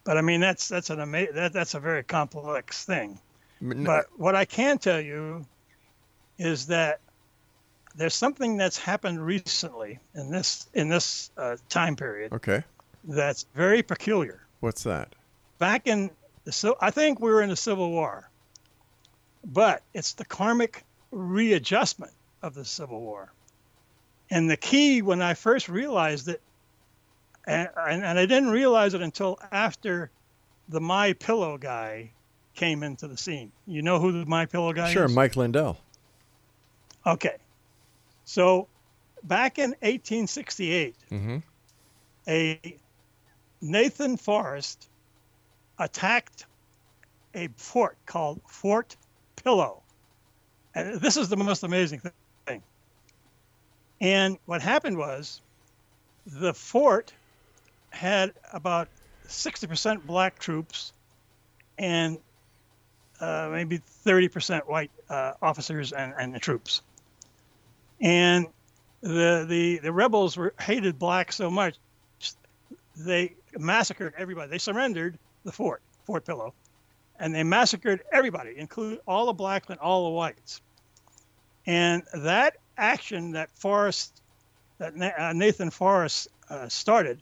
But 0.05 0.15
I 0.15 0.21
mean, 0.21 0.39
that's 0.39 0.69
that's 0.69 0.89
an 0.89 1.01
ama- 1.01 1.33
that 1.33 1.51
that's 1.51 1.73
a 1.73 1.81
very 1.81 2.03
complex 2.03 2.85
thing. 2.85 3.19
But 3.61 4.05
what 4.15 4.35
I 4.35 4.45
can 4.45 4.77
tell 4.77 5.01
you 5.01 5.45
is 6.37 6.67
that 6.67 7.01
there's 7.95 8.15
something 8.15 8.57
that's 8.57 8.77
happened 8.77 9.25
recently 9.25 9.99
in 10.15 10.31
this 10.31 10.67
in 10.73 10.89
this 10.89 11.31
uh, 11.37 11.57
time 11.69 11.95
period 11.95 12.31
okay, 12.33 12.63
that's 13.03 13.45
very 13.55 13.81
peculiar. 13.83 14.41
what's 14.59 14.83
that? 14.83 15.13
back 15.57 15.87
in 15.87 16.11
the 16.45 16.51
so 16.51 16.77
I 16.79 16.91
think 16.91 17.19
we 17.19 17.31
were 17.31 17.41
in 17.41 17.49
the 17.49 17.55
Civil 17.55 17.91
War, 17.91 18.29
but 19.43 19.83
it's 19.93 20.13
the 20.13 20.25
karmic 20.25 20.83
readjustment 21.11 22.13
of 22.41 22.53
the 22.53 22.63
Civil 22.65 23.01
War. 23.01 23.31
And 24.29 24.49
the 24.49 24.57
key 24.57 25.01
when 25.01 25.21
I 25.21 25.33
first 25.33 25.67
realized 25.69 26.27
it, 26.29 26.41
and, 27.47 27.67
and, 27.75 28.03
and 28.03 28.19
I 28.19 28.25
didn't 28.25 28.51
realize 28.51 28.93
it 28.93 29.01
until 29.01 29.39
after 29.51 30.11
the 30.69 30.79
My 30.79 31.13
Pillow 31.13 31.57
guy 31.57 32.11
came 32.53 32.83
into 32.83 33.07
the 33.07 33.17
scene. 33.17 33.51
You 33.65 33.81
know 33.81 33.99
who 33.99 34.11
the 34.11 34.25
My 34.25 34.45
Pillow 34.45 34.71
guy 34.71 34.93
Sure, 34.93 35.05
is? 35.05 35.11
Sure, 35.11 35.15
Mike 35.15 35.35
Lindell. 35.35 35.79
Okay. 37.05 37.37
So 38.29 38.67
back 39.23 39.57
in 39.57 39.71
1868, 39.81 40.95
Mm-hmm. 41.09 41.37
a 42.27 42.77
Nathan 43.59 44.17
Forrest 44.17 44.87
attacked 45.79 46.45
a 47.33 47.49
fort 47.57 47.97
called 48.05 48.39
Fort 48.47 48.95
Pillow. 49.43 49.81
And 50.75 51.01
this 51.01 51.17
is 51.17 51.29
the 51.29 51.37
most 51.37 51.63
amazing 51.63 52.01
thing. 52.45 52.61
And 53.99 54.37
what 54.45 54.61
happened 54.61 54.99
was 54.99 55.41
the 56.27 56.53
fort 56.53 57.11
had 57.89 58.33
about 58.53 58.89
60% 59.27 60.05
black 60.05 60.37
troops 60.37 60.93
and 61.79 62.19
uh, 63.19 63.49
maybe 63.51 63.79
30% 64.05 64.67
white 64.67 64.91
uh, 65.09 65.33
officers 65.41 65.93
and, 65.93 66.13
and 66.15 66.35
the 66.35 66.39
troops. 66.39 66.83
And 68.01 68.47
the, 69.01 69.45
the, 69.47 69.79
the 69.79 69.91
rebels 69.91 70.37
were 70.37 70.53
hated 70.59 70.99
black 70.99 71.31
so 71.31 71.49
much 71.49 71.75
they 72.99 73.35
massacred 73.57 74.13
everybody. 74.17 74.49
They 74.49 74.57
surrendered 74.57 75.17
the 75.43 75.51
fort, 75.51 75.81
Fort 76.03 76.25
Pillow, 76.25 76.53
and 77.19 77.33
they 77.33 77.43
massacred 77.43 78.01
everybody, 78.11 78.53
including 78.57 78.99
all 79.07 79.27
the 79.27 79.33
blacks 79.33 79.69
and 79.69 79.79
all 79.79 80.05
the 80.05 80.11
whites. 80.11 80.61
And 81.65 82.03
that 82.13 82.57
action 82.77 83.31
that 83.31 83.49
Forrest, 83.51 84.21
that 84.77 84.93
uh, 85.17 85.33
Nathan 85.33 85.69
Forrest 85.69 86.27
uh, 86.49 86.67
started, 86.67 87.21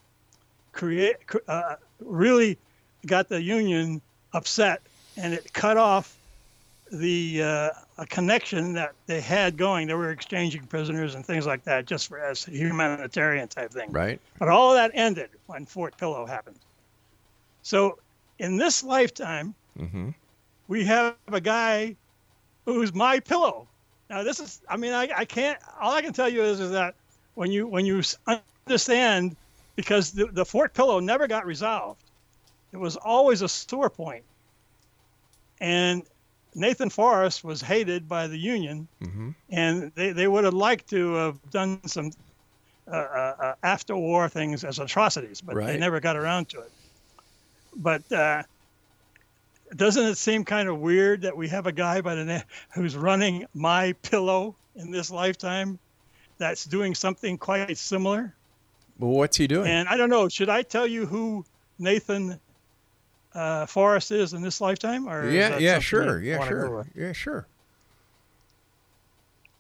create 0.72 1.18
uh, 1.48 1.76
really 2.00 2.58
got 3.06 3.30
the 3.30 3.42
Union 3.42 4.02
upset, 4.34 4.82
and 5.16 5.34
it 5.34 5.54
cut 5.54 5.78
off 5.78 6.18
the 6.92 7.44
uh, 7.44 7.70
a 7.98 8.06
connection 8.06 8.74
that 8.74 8.94
they 9.08 9.22
had 9.22 9.58
going. 9.58 9.88
They 9.88 9.94
were 9.94 10.12
exchanging 10.12 10.66
prisoners 10.68 11.16
and 11.16 11.26
things 11.26 11.46
like 11.46 11.64
that, 11.64 11.86
just 11.86 12.08
for 12.08 12.20
as 12.20 12.48
a 12.48 12.52
humanitarian 12.52 13.48
type 13.48 13.72
thing. 13.72 13.92
Right. 13.92 14.20
But 14.38 14.50
all 14.50 14.72
of 14.72 14.78
that 14.78 14.92
ended 14.94 15.30
when 15.48 15.66
Fort 15.66 15.98
Pillow 15.98 16.26
happened. 16.26 16.60
So 17.64 17.98
in 18.40 18.58
this 18.58 18.84
lifetime, 18.84 19.56
Mm-hmm. 19.80 20.10
we 20.68 20.84
have 20.86 21.16
a 21.32 21.40
guy 21.40 21.96
who's 22.66 22.94
my 22.96 23.20
pillow. 23.20 23.68
Now 24.10 24.24
this 24.24 24.40
is, 24.40 24.60
I 24.68 24.76
mean, 24.76 24.92
I, 24.92 25.08
I 25.16 25.24
can't, 25.26 25.60
all 25.80 25.94
I 25.94 26.02
can 26.02 26.14
tell 26.14 26.28
you 26.28 26.42
is, 26.42 26.60
is 26.60 26.72
that 26.72 26.96
when 27.36 27.52
you, 27.52 27.68
when 27.68 27.86
you 27.86 28.02
understand, 28.68 29.36
because 29.76 30.14
the, 30.14 30.26
the 30.26 30.44
Fort 30.44 30.74
Pillow 30.74 31.00
never 31.00 31.28
got 31.28 31.46
resolved, 31.46 32.02
it 32.72 32.78
was 32.78 32.96
always 32.96 33.44
a 33.44 33.48
sore 33.48 33.92
point. 33.92 34.24
And 35.62 36.02
Nathan 36.56 36.90
Forrest 36.90 37.44
was 37.44 37.62
hated 37.62 38.08
by 38.08 38.28
the 38.28 38.38
Union, 38.38 38.88
Mm-hmm. 39.02 39.30
and 39.50 39.92
they, 39.96 40.12
they 40.12 40.28
would 40.28 40.44
have 40.44 40.54
liked 40.54 40.90
to 40.90 41.14
have 41.14 41.52
done 41.52 41.80
some 41.88 42.12
uh, 42.88 42.92
uh, 42.96 43.36
uh, 43.40 43.54
after 43.64 43.96
war 43.96 44.30
things 44.30 44.64
as 44.64 44.80
atrocities, 44.80 45.42
but 45.42 45.56
they 45.56 45.78
never 45.78 46.00
got 46.00 46.16
around 46.16 46.50
to 46.50 46.60
it. 46.62 46.72
But 47.76 48.10
uh, 48.12 48.44
doesn't 49.76 50.06
it 50.06 50.18
seem 50.18 50.46
kind 50.46 50.70
of 50.70 50.80
weird 50.80 51.22
that 51.24 51.36
we 51.36 51.48
have 51.50 51.68
a 51.68 51.72
guy 51.72 52.02
by 52.02 52.16
the 52.16 52.26
name 52.26 52.44
who's 52.74 52.96
running 52.96 53.46
my 53.54 53.94
pillow 54.02 54.56
in 54.76 54.90
this 54.92 55.12
lifetime 55.12 55.78
that's 56.38 56.64
doing 56.66 56.96
something 56.96 57.38
quite 57.38 57.78
similar? 57.78 58.34
Well, 58.98 59.12
what's 59.12 59.38
he 59.38 59.48
doing? 59.48 59.68
And 59.68 59.88
I 59.90 59.98
don't 59.98 60.10
know, 60.10 60.30
should 60.30 60.50
I 60.50 60.62
tell 60.64 60.88
you 60.88 61.06
who 61.06 61.46
Nathan 61.78 62.40
uh, 63.38 63.66
Forrest 63.68 64.12
is 64.12 64.34
in 64.34 64.42
this 64.42 64.60
lifetime? 64.60 65.08
Or 65.08 65.30
yeah, 65.30 65.58
yeah, 65.60 65.80
sure, 65.80 66.20
yeah, 66.22 66.46
sure, 66.48 66.88
yeah, 66.96 67.14
sure. 67.14 67.46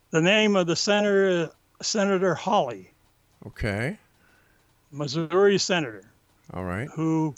The 0.09 0.21
name 0.21 0.55
of 0.55 0.67
the 0.67 0.75
senator, 0.75 1.51
Senator 1.81 2.33
Hawley, 2.33 2.91
Okay, 3.45 3.97
Missouri 4.91 5.57
senator. 5.59 6.03
all 6.53 6.63
right. 6.63 6.89
who 6.89 7.35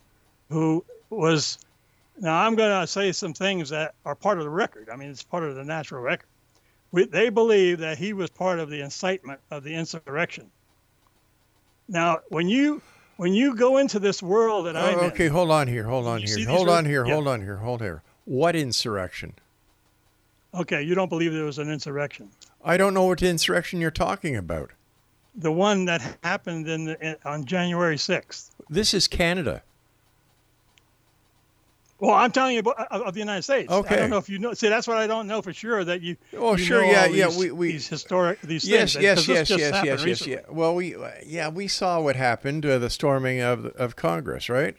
who 0.50 0.86
was 1.10 1.60
now 2.20 2.46
I'm 2.46 2.56
going 2.56 2.82
to 2.82 2.88
say 2.88 3.12
some 3.12 3.34
things 3.34 3.70
that 3.70 3.96
are 4.06 4.16
part 4.16 4.38
of 4.38 4.44
the 4.44 4.50
record. 4.50 4.90
I 4.90 4.96
mean, 4.96 5.10
it's 5.10 5.24
part 5.24 5.44
of 5.44 5.56
the 5.56 5.64
natural 5.64 6.02
record. 6.02 6.28
We, 6.92 7.06
they 7.06 7.30
believe 7.30 7.80
that 7.80 7.98
he 7.98 8.14
was 8.14 8.30
part 8.30 8.60
of 8.60 8.70
the 8.70 8.82
incitement 8.82 9.40
of 9.52 9.64
the 9.64 9.74
insurrection. 9.76 10.50
Now, 11.88 12.20
when 12.30 12.48
you 12.50 12.82
when 13.20 13.34
you 13.34 13.54
go 13.54 13.76
into 13.78 14.00
this 14.00 14.24
world 14.24 14.66
that 14.66 14.78
I'm 14.78 14.98
Oh, 14.98 15.02
okay, 15.08 15.26
in, 15.26 15.32
hold 15.34 15.52
on 15.52 15.68
here, 15.68 15.84
hold 15.84 16.08
on 16.08 16.22
here, 16.22 16.48
hold 16.48 16.70
on 16.70 16.86
here, 16.86 17.06
Yeah. 17.06 17.14
hold 17.14 17.28
on 17.28 17.42
here, 17.42 17.58
hold 17.58 17.82
here. 17.82 18.02
What 18.24 18.56
insurrection? 18.56 19.34
okay, 20.54 20.82
you 20.82 20.96
don't 20.96 21.10
believe 21.10 21.34
there 21.34 21.44
was 21.44 21.60
an 21.60 21.70
insurrection. 21.70 22.30
I 22.64 22.78
don't 22.78 22.94
know 22.94 23.06
what 23.06 23.22
insurrection 23.22 23.82
you're 23.82 23.92
talking 23.92 24.38
about. 24.38 24.72
The 25.36 25.52
one 25.52 25.84
that 25.86 26.18
happened 26.24 26.68
in, 26.70 26.86
the, 26.86 27.18
on 27.26 27.44
January 27.44 27.98
6th. 27.98 28.52
This 28.70 28.94
is 28.94 29.08
Canada. 29.10 29.64
Well, 32.00 32.12
I'm 32.16 32.32
telling 32.32 32.54
you 32.54 32.60
about, 32.62 32.80
of 32.92 33.02
of 33.02 33.14
the 33.14 33.20
United 33.20 33.42
States. 33.44 33.72
Okay. 33.72 33.96
I 33.96 34.00
don't 34.00 34.10
know 34.10 34.18
if 34.18 34.30
you 34.30 34.40
know. 34.40 34.54
See, 34.54 34.70
that's 34.70 34.88
what 34.88 34.98
I 34.98 35.06
don't 35.06 35.28
know 35.28 35.42
for 35.42 35.52
sure. 35.54 35.84
That 35.84 36.02
you. 36.02 36.16
Oh, 36.38 36.56
you 36.56 36.64
sure, 36.64 36.84
yeah, 36.84 37.06
yeah, 37.08 37.28
these- 37.28 37.38
we- 37.38 37.52
we- 37.52 37.72
these 37.74 37.88
historic 37.90 38.40
these 38.42 38.66
Yes, 38.68 38.94
things. 38.94 39.04
yes, 39.04 39.28
yes, 39.28 39.48
just 39.50 39.60
yes, 39.60 39.72
happened 39.76 40.00
yes, 40.08 40.22
yes, 40.22 40.28
yeah. 40.28 40.40
Well, 40.50 40.76
we 40.76 40.96
uh, 40.96 41.10
yeah 41.26 41.50
we 41.50 41.68
saw 41.68 42.00
what 42.00 42.16
happened 42.16 42.66
uh, 42.66 42.78
the 42.80 42.90
storming 42.90 43.42
of 43.42 43.66
of 43.66 43.96
Congress, 43.98 44.48
right? 44.50 44.78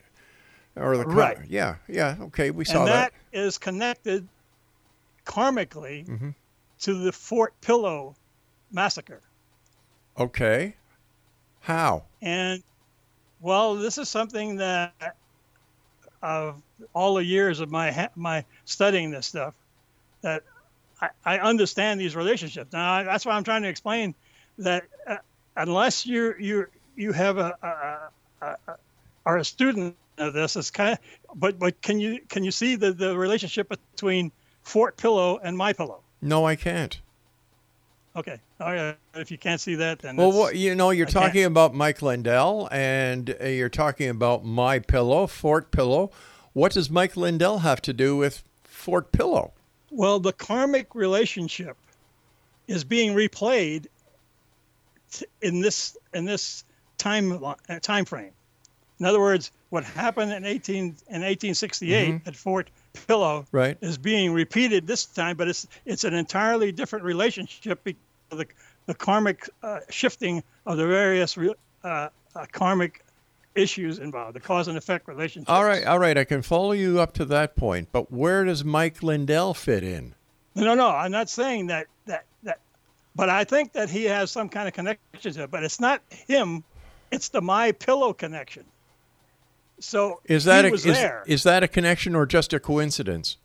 Or 0.76 0.96
the 0.96 1.04
Con- 1.04 1.14
Right. 1.14 1.38
Yeah, 1.48 1.76
yeah. 1.88 2.16
Okay, 2.20 2.50
we 2.50 2.64
saw 2.64 2.80
and 2.84 2.88
that. 2.88 3.12
that 3.32 3.38
is 3.38 3.58
connected 3.58 4.26
karmically 5.26 6.06
Mhm. 6.06 6.34
to 6.80 6.94
the 6.94 7.12
Fort 7.12 7.52
Pillow 7.60 8.16
massacre. 8.72 9.20
Okay. 10.18 10.76
How? 11.60 12.04
And 12.22 12.62
well, 13.40 13.74
this 13.76 13.98
is 13.98 14.08
something 14.08 14.56
that 14.56 15.16
of 16.22 16.60
all 16.94 17.14
the 17.14 17.24
years 17.24 17.60
of 17.60 17.70
my 17.70 18.08
my 18.16 18.44
studying 18.64 19.10
this 19.10 19.26
stuff 19.26 19.54
that 20.22 20.42
I, 21.00 21.08
I 21.24 21.38
understand 21.38 22.00
these 22.00 22.14
relationships. 22.16 22.72
Now 22.72 23.02
that's 23.02 23.24
why 23.24 23.32
I'm 23.32 23.44
trying 23.44 23.62
to 23.62 23.68
explain 23.68 24.14
that 24.58 24.84
uh, 25.06 25.16
unless 25.56 26.06
you 26.06 26.34
you 26.38 26.66
you 26.96 27.12
have 27.12 27.38
a, 27.38 27.56
a, 27.62 28.46
a, 28.46 28.56
a 28.68 28.76
are 29.26 29.38
a 29.38 29.44
student 29.44 29.96
of 30.18 30.32
this, 30.32 30.56
it's 30.56 30.70
kind 30.70 30.92
of 30.92 30.98
but 31.38 31.58
but 31.58 31.80
can 31.80 32.00
you 32.00 32.20
can 32.28 32.44
you 32.44 32.50
see 32.50 32.76
the 32.76 32.92
the 32.92 33.16
relationship 33.16 33.68
between 33.68 34.32
Fort 34.62 34.96
Pillow 34.96 35.38
and 35.42 35.56
My 35.56 35.72
Pillow? 35.72 36.00
No, 36.22 36.46
I 36.46 36.56
can't. 36.56 37.00
Okay, 38.16 38.40
all 38.60 38.72
right. 38.72 38.96
If 39.14 39.30
you 39.30 39.38
can't 39.38 39.60
see 39.60 39.76
that, 39.76 40.00
then 40.00 40.16
Well, 40.16 40.52
you 40.52 40.74
know, 40.74 40.90
you're 40.90 41.06
I 41.06 41.10
can't- 41.10 41.24
talking 41.26 41.44
about 41.44 41.74
Mike 41.74 42.02
Lindell, 42.02 42.68
and 42.72 43.36
uh, 43.40 43.46
you're 43.46 43.68
talking 43.68 44.08
about 44.08 44.44
My 44.44 44.80
Pillow, 44.80 45.26
Fort 45.28 45.70
Pillow. 45.70 46.10
What 46.52 46.72
does 46.72 46.90
Mike 46.90 47.16
Lindell 47.16 47.60
have 47.60 47.80
to 47.82 47.92
do 47.92 48.16
with 48.16 48.42
Fort 48.64 49.12
Pillow? 49.12 49.52
Well, 49.92 50.18
the 50.18 50.32
karmic 50.32 50.94
relationship 50.94 51.76
is 52.66 52.82
being 52.82 53.14
replayed 53.14 53.86
in 55.42 55.60
this 55.60 55.96
in 56.14 56.24
this 56.24 56.64
time 56.98 57.42
uh, 57.44 57.54
time 57.80 58.04
frame. 58.04 58.32
In 58.98 59.06
other 59.06 59.20
words, 59.20 59.50
what 59.70 59.84
happened 59.84 60.32
in 60.32 60.44
18 60.44 60.76
in 60.84 60.92
1868 61.22 62.22
at 62.26 62.36
Fort 62.36 62.70
Pillow 63.06 63.46
Right. 63.52 63.76
is 63.80 63.98
being 63.98 64.32
repeated 64.32 64.86
this 64.86 65.06
time, 65.06 65.36
but 65.36 65.48
it's 65.48 65.66
it's 65.84 66.04
an 66.04 66.14
entirely 66.14 66.72
different 66.72 67.04
relationship 67.04 67.82
because 67.84 68.00
of 68.30 68.38
the 68.38 68.46
the 68.86 68.94
karmic 68.94 69.48
uh, 69.62 69.80
shifting 69.88 70.42
of 70.66 70.76
the 70.76 70.86
various 70.86 71.36
re- 71.36 71.54
uh, 71.84 72.08
uh, 72.34 72.46
karmic 72.52 73.04
issues 73.54 73.98
involved, 73.98 74.34
the 74.34 74.40
cause 74.40 74.68
and 74.68 74.76
effect 74.78 75.06
relationship. 75.08 75.50
All 75.50 75.64
right, 75.64 75.84
all 75.84 75.98
right. 75.98 76.16
I 76.16 76.24
can 76.24 76.42
follow 76.42 76.72
you 76.72 77.00
up 77.00 77.12
to 77.14 77.24
that 77.26 77.56
point, 77.56 77.88
but 77.92 78.10
where 78.12 78.44
does 78.44 78.64
Mike 78.64 79.02
Lindell 79.02 79.54
fit 79.54 79.82
in? 79.82 80.14
No, 80.54 80.64
no, 80.64 80.74
no 80.74 80.88
I'm 80.88 81.12
not 81.12 81.28
saying 81.28 81.68
that 81.68 81.86
that 82.06 82.24
that, 82.42 82.58
but 83.14 83.28
I 83.28 83.44
think 83.44 83.72
that 83.72 83.90
he 83.90 84.04
has 84.04 84.30
some 84.30 84.48
kind 84.48 84.66
of 84.66 84.74
connection 84.74 85.32
to 85.32 85.42
it. 85.44 85.50
But 85.50 85.62
it's 85.62 85.80
not 85.80 86.02
him; 86.08 86.64
it's 87.10 87.28
the 87.28 87.40
My 87.42 87.72
Pillow 87.72 88.12
connection. 88.12 88.64
So 89.80 90.20
Is 90.26 90.44
that 90.44 90.64
he 90.64 90.68
a, 90.68 90.72
was 90.72 90.86
is, 90.86 90.96
there? 90.96 91.24
is 91.26 91.42
that 91.42 91.62
a 91.62 91.68
connection 91.68 92.14
or 92.14 92.26
just 92.26 92.52
a 92.52 92.60
coincidence? 92.60 93.36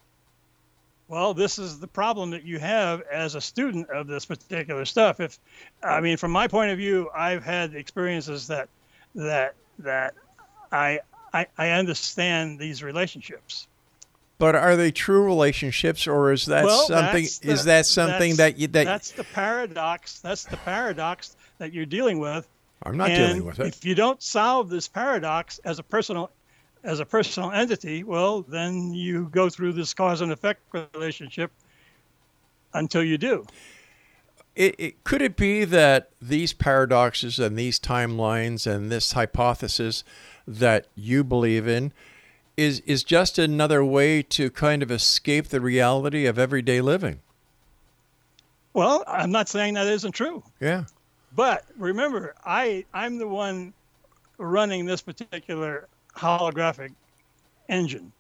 well, 1.08 1.34
this 1.34 1.60
is 1.60 1.80
the 1.80 1.88
problem 1.88 2.32
that 2.32 2.44
you 2.44 2.60
have 2.60 3.02
as 3.12 3.36
a 3.36 3.42
student 3.42 3.90
of 3.90 4.08
this 4.08 4.26
particular 4.26 4.86
stuff. 4.86 5.20
If 5.20 5.40
I 5.84 6.02
mean, 6.02 6.18
from 6.18 6.32
my 6.32 6.48
point 6.48 6.72
of 6.72 6.78
view, 6.78 7.10
I've 7.16 7.44
had 7.44 7.76
experiences 7.76 8.48
that 8.48 8.70
that 9.14 9.56
that 9.80 10.16
I 10.72 11.00
I, 11.34 11.48
I 11.58 11.70
understand 11.72 12.60
these 12.60 12.82
relationships. 12.82 13.68
But 14.38 14.56
are 14.56 14.76
they 14.76 14.92
true 14.92 15.24
relationships, 15.24 16.08
or 16.08 16.32
is 16.32 16.46
that 16.48 16.66
well, 16.66 16.88
something? 16.88 17.24
that's 17.24 17.40
is 17.42 17.66
that 17.66 17.86
something 17.86 18.36
that 18.38 18.58
you 18.58 18.68
that 18.68 18.86
that's 18.86 19.12
the 19.12 19.24
paradox. 19.24 20.20
That's 20.20 20.44
the 20.44 20.58
paradox 20.58 21.38
that 21.60 21.72
you're 21.72 21.86
dealing 21.86 22.20
with. 22.20 22.48
I'm 22.86 22.98
not 22.98 23.10
and 23.10 23.18
dealing 23.18 23.46
with 23.46 23.60
it? 23.60 23.68
If 23.68 23.84
you 23.84 23.96
don't 23.96 24.22
solve 24.22 24.70
this 24.70 24.88
paradox 24.88 25.60
as 25.60 25.80
a 25.80 25.84
personal 25.84 26.32
as 26.84 27.00
a 27.00 27.06
personal 27.06 27.52
entity, 27.52 28.04
well, 28.04 28.44
then 28.44 28.94
you 28.94 29.28
go 29.32 29.50
through 29.50 29.74
this 29.74 29.94
cause 29.94 30.22
and 30.22 30.32
effect 30.32 30.62
relationship 30.94 31.52
until 32.74 33.04
you 33.04 33.18
do. 33.18 33.46
It, 34.56 34.76
it 34.78 35.04
could 35.04 35.22
it 35.22 35.36
be 35.36 35.66
that 35.66 36.12
these 36.22 36.54
paradoxes 36.54 37.40
and 37.40 37.58
these 37.58 37.80
timelines 37.80 38.68
and 38.68 38.92
this 38.92 39.14
hypothesis 39.14 40.04
that 40.48 40.86
you 40.96 41.24
believe 41.24 41.68
in 41.68 41.92
is 42.56 42.82
is 42.82 43.04
just 43.04 43.38
another 43.38 43.84
way 43.84 44.22
to 44.22 44.50
kind 44.50 44.82
of 44.84 44.92
escape 44.92 45.48
the 45.48 45.60
reality 45.60 46.26
of 46.26 46.40
everyday 46.40 46.82
living? 46.82 47.20
Well, 48.74 49.04
I'm 49.08 49.32
not 49.32 49.50
saying 49.50 49.74
that 49.74 49.88
isn't 49.88 50.12
true, 50.12 50.44
Yeah. 50.60 50.86
But 51.36 51.66
remember, 51.78 52.34
I 52.46 52.86
I'm 52.94 53.18
the 53.18 53.28
one 53.28 53.74
running 54.38 54.86
this 54.86 55.02
particular 55.02 55.88
holographic 56.16 56.94
engine, 57.70 58.12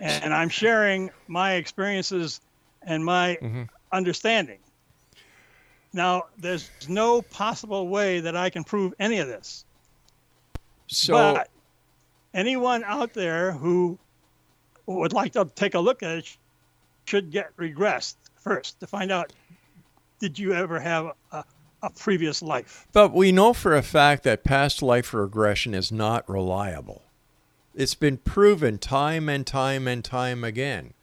and 0.00 0.34
I'm 0.34 0.48
sharing 0.48 1.10
my 1.26 1.54
experiences 1.54 2.40
and 2.82 3.04
my 3.04 3.38
mm-hmm. 3.40 3.62
understanding. 3.92 4.58
Now, 5.92 6.26
there's 6.36 6.70
no 6.88 7.22
possible 7.22 7.88
way 7.88 8.20
that 8.20 8.36
I 8.36 8.50
can 8.50 8.62
prove 8.62 8.94
any 8.98 9.18
of 9.18 9.28
this. 9.28 9.64
So 10.86 11.12
but 11.12 11.50
anyone 12.34 12.84
out 12.84 13.14
there 13.14 13.52
who 13.52 13.98
would 14.86 15.12
like 15.12 15.32
to 15.32 15.44
take 15.54 15.74
a 15.74 15.80
look 15.80 16.02
at 16.02 16.18
it 16.18 16.36
should 17.04 17.30
get 17.30 17.56
regressed 17.56 18.16
first 18.36 18.80
to 18.80 18.86
find 18.86 19.10
out 19.10 19.32
did 20.18 20.38
you 20.38 20.52
ever 20.52 20.80
have 20.80 21.12
a, 21.32 21.44
a 21.82 21.90
previous 21.90 22.42
life? 22.42 22.86
But 22.92 23.12
we 23.12 23.32
know 23.32 23.52
for 23.52 23.74
a 23.74 23.82
fact 23.82 24.22
that 24.24 24.44
past 24.44 24.82
life 24.82 25.12
regression 25.14 25.74
is 25.74 25.92
not 25.92 26.28
reliable. 26.28 27.02
It's 27.74 27.94
been 27.94 28.16
proven 28.16 28.78
time 28.78 29.28
and 29.28 29.46
time 29.46 29.86
and 29.86 30.04
time 30.04 30.42
again 30.44 30.94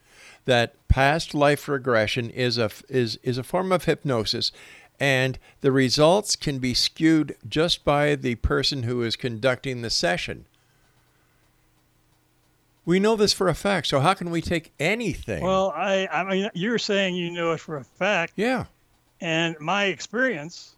that 0.46 0.76
past 0.88 1.34
life 1.34 1.68
regression 1.68 2.30
is 2.30 2.58
a 2.58 2.70
is 2.88 3.18
is 3.24 3.38
a 3.38 3.44
form 3.44 3.72
of 3.72 3.86
hypnosis 3.86 4.52
and 5.00 5.38
the 5.62 5.72
results 5.72 6.36
can 6.36 6.60
be 6.60 6.74
skewed 6.74 7.36
just 7.48 7.84
by 7.84 8.16
the 8.16 8.36
person 8.36 8.84
who 8.84 9.02
is 9.04 9.18
conducting 9.18 9.82
the 9.82 9.90
session. 9.90 10.46
We 12.86 13.00
know 13.00 13.16
this 13.16 13.34
for 13.34 13.50
a 13.50 13.56
fact, 13.56 13.88
so 13.88 14.00
how 14.00 14.14
can 14.14 14.30
we 14.30 14.42
take 14.42 14.72
anything? 14.80 15.44
Well, 15.44 15.74
I, 15.76 16.08
I 16.08 16.24
mean, 16.24 16.50
you're 16.54 16.78
saying 16.78 17.16
you 17.16 17.32
know 17.32 17.52
it 17.52 17.60
for 17.60 17.76
a 17.78 17.84
fact, 17.84 18.34
yeah. 18.36 18.66
And 19.26 19.60
my 19.60 19.86
experience 19.86 20.76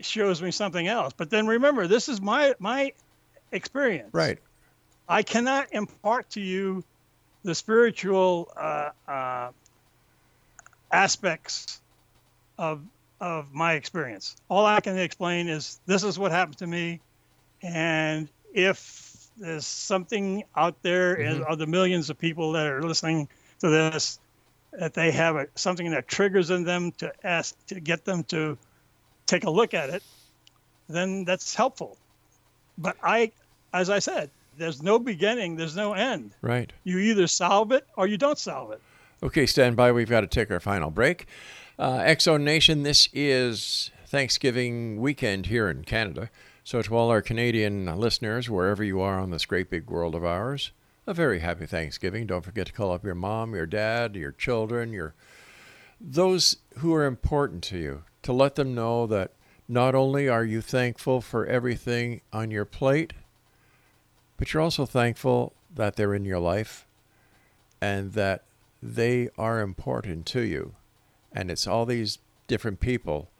shows 0.00 0.40
me 0.40 0.50
something 0.50 0.88
else. 0.88 1.12
But 1.14 1.28
then 1.28 1.46
remember, 1.46 1.86
this 1.86 2.08
is 2.08 2.18
my 2.18 2.54
my 2.58 2.94
experience. 3.52 4.08
Right. 4.14 4.38
I 5.06 5.22
cannot 5.22 5.68
impart 5.72 6.30
to 6.30 6.40
you 6.40 6.82
the 7.42 7.54
spiritual 7.54 8.50
uh, 8.56 8.90
uh, 9.06 9.50
aspects 10.90 11.82
of 12.56 12.80
of 13.20 13.52
my 13.52 13.74
experience. 13.74 14.34
All 14.48 14.64
I 14.64 14.80
can 14.80 14.96
explain 14.96 15.48
is 15.48 15.78
this 15.84 16.04
is 16.04 16.18
what 16.18 16.32
happened 16.32 16.56
to 16.58 16.66
me, 16.66 17.00
and 17.62 18.30
if 18.54 19.28
there's 19.36 19.66
something 19.66 20.44
out 20.56 20.80
there 20.80 21.16
in 21.16 21.42
of 21.42 21.58
the 21.58 21.66
millions 21.66 22.08
of 22.08 22.16
people 22.16 22.52
that 22.52 22.66
are 22.66 22.82
listening 22.82 23.28
to 23.60 23.68
this 23.68 24.18
that 24.78 24.94
they 24.94 25.10
have 25.10 25.36
a, 25.36 25.46
something 25.54 25.90
that 25.90 26.08
triggers 26.08 26.50
in 26.50 26.64
them 26.64 26.92
to 26.92 27.12
ask 27.24 27.54
to 27.66 27.80
get 27.80 28.04
them 28.04 28.24
to 28.24 28.58
take 29.26 29.44
a 29.44 29.50
look 29.50 29.74
at 29.74 29.90
it, 29.90 30.02
then 30.88 31.24
that's 31.24 31.54
helpful. 31.54 31.96
But 32.76 32.96
I, 33.02 33.32
as 33.72 33.90
I 33.90 33.98
said, 33.98 34.30
there's 34.56 34.82
no 34.82 34.98
beginning, 34.98 35.56
there's 35.56 35.76
no 35.76 35.94
end. 35.94 36.32
Right. 36.42 36.72
You 36.84 36.98
either 36.98 37.26
solve 37.26 37.72
it 37.72 37.86
or 37.96 38.06
you 38.06 38.16
don't 38.16 38.38
solve 38.38 38.72
it. 38.72 38.80
Okay, 39.22 39.46
stand 39.46 39.76
by. 39.76 39.92
We've 39.92 40.08
got 40.08 40.20
to 40.20 40.26
take 40.26 40.50
our 40.50 40.60
final 40.60 40.90
break. 40.90 41.26
Uh, 41.78 41.98
Exo 41.98 42.40
Nation, 42.40 42.82
this 42.82 43.08
is 43.12 43.90
Thanksgiving 44.06 45.00
weekend 45.00 45.46
here 45.46 45.68
in 45.68 45.84
Canada. 45.84 46.30
So, 46.62 46.80
to 46.80 46.96
all 46.96 47.10
our 47.10 47.20
Canadian 47.20 47.86
listeners, 47.98 48.48
wherever 48.48 48.82
you 48.82 49.00
are 49.00 49.18
on 49.18 49.30
this 49.30 49.44
great 49.44 49.70
big 49.70 49.90
world 49.90 50.14
of 50.14 50.24
ours, 50.24 50.72
a 51.06 51.14
very 51.14 51.40
happy 51.40 51.66
Thanksgiving. 51.66 52.26
Don't 52.26 52.44
forget 52.44 52.66
to 52.66 52.72
call 52.72 52.92
up 52.92 53.04
your 53.04 53.14
mom, 53.14 53.54
your 53.54 53.66
dad, 53.66 54.16
your 54.16 54.32
children, 54.32 54.92
your 54.92 55.14
those 56.00 56.56
who 56.78 56.92
are 56.94 57.04
important 57.04 57.62
to 57.64 57.78
you, 57.78 58.02
to 58.22 58.32
let 58.32 58.56
them 58.56 58.74
know 58.74 59.06
that 59.06 59.32
not 59.68 59.94
only 59.94 60.28
are 60.28 60.44
you 60.44 60.60
thankful 60.60 61.20
for 61.20 61.46
everything 61.46 62.20
on 62.32 62.50
your 62.50 62.64
plate, 62.64 63.12
but 64.36 64.52
you're 64.52 64.62
also 64.62 64.84
thankful 64.84 65.54
that 65.74 65.96
they're 65.96 66.14
in 66.14 66.24
your 66.24 66.40
life 66.40 66.86
and 67.80 68.12
that 68.12 68.44
they 68.82 69.28
are 69.38 69.60
important 69.60 70.26
to 70.26 70.40
you. 70.40 70.74
And 71.32 71.50
it's 71.50 71.66
all 71.66 71.86
these 71.86 72.18
different 72.46 72.80
people 72.80 73.30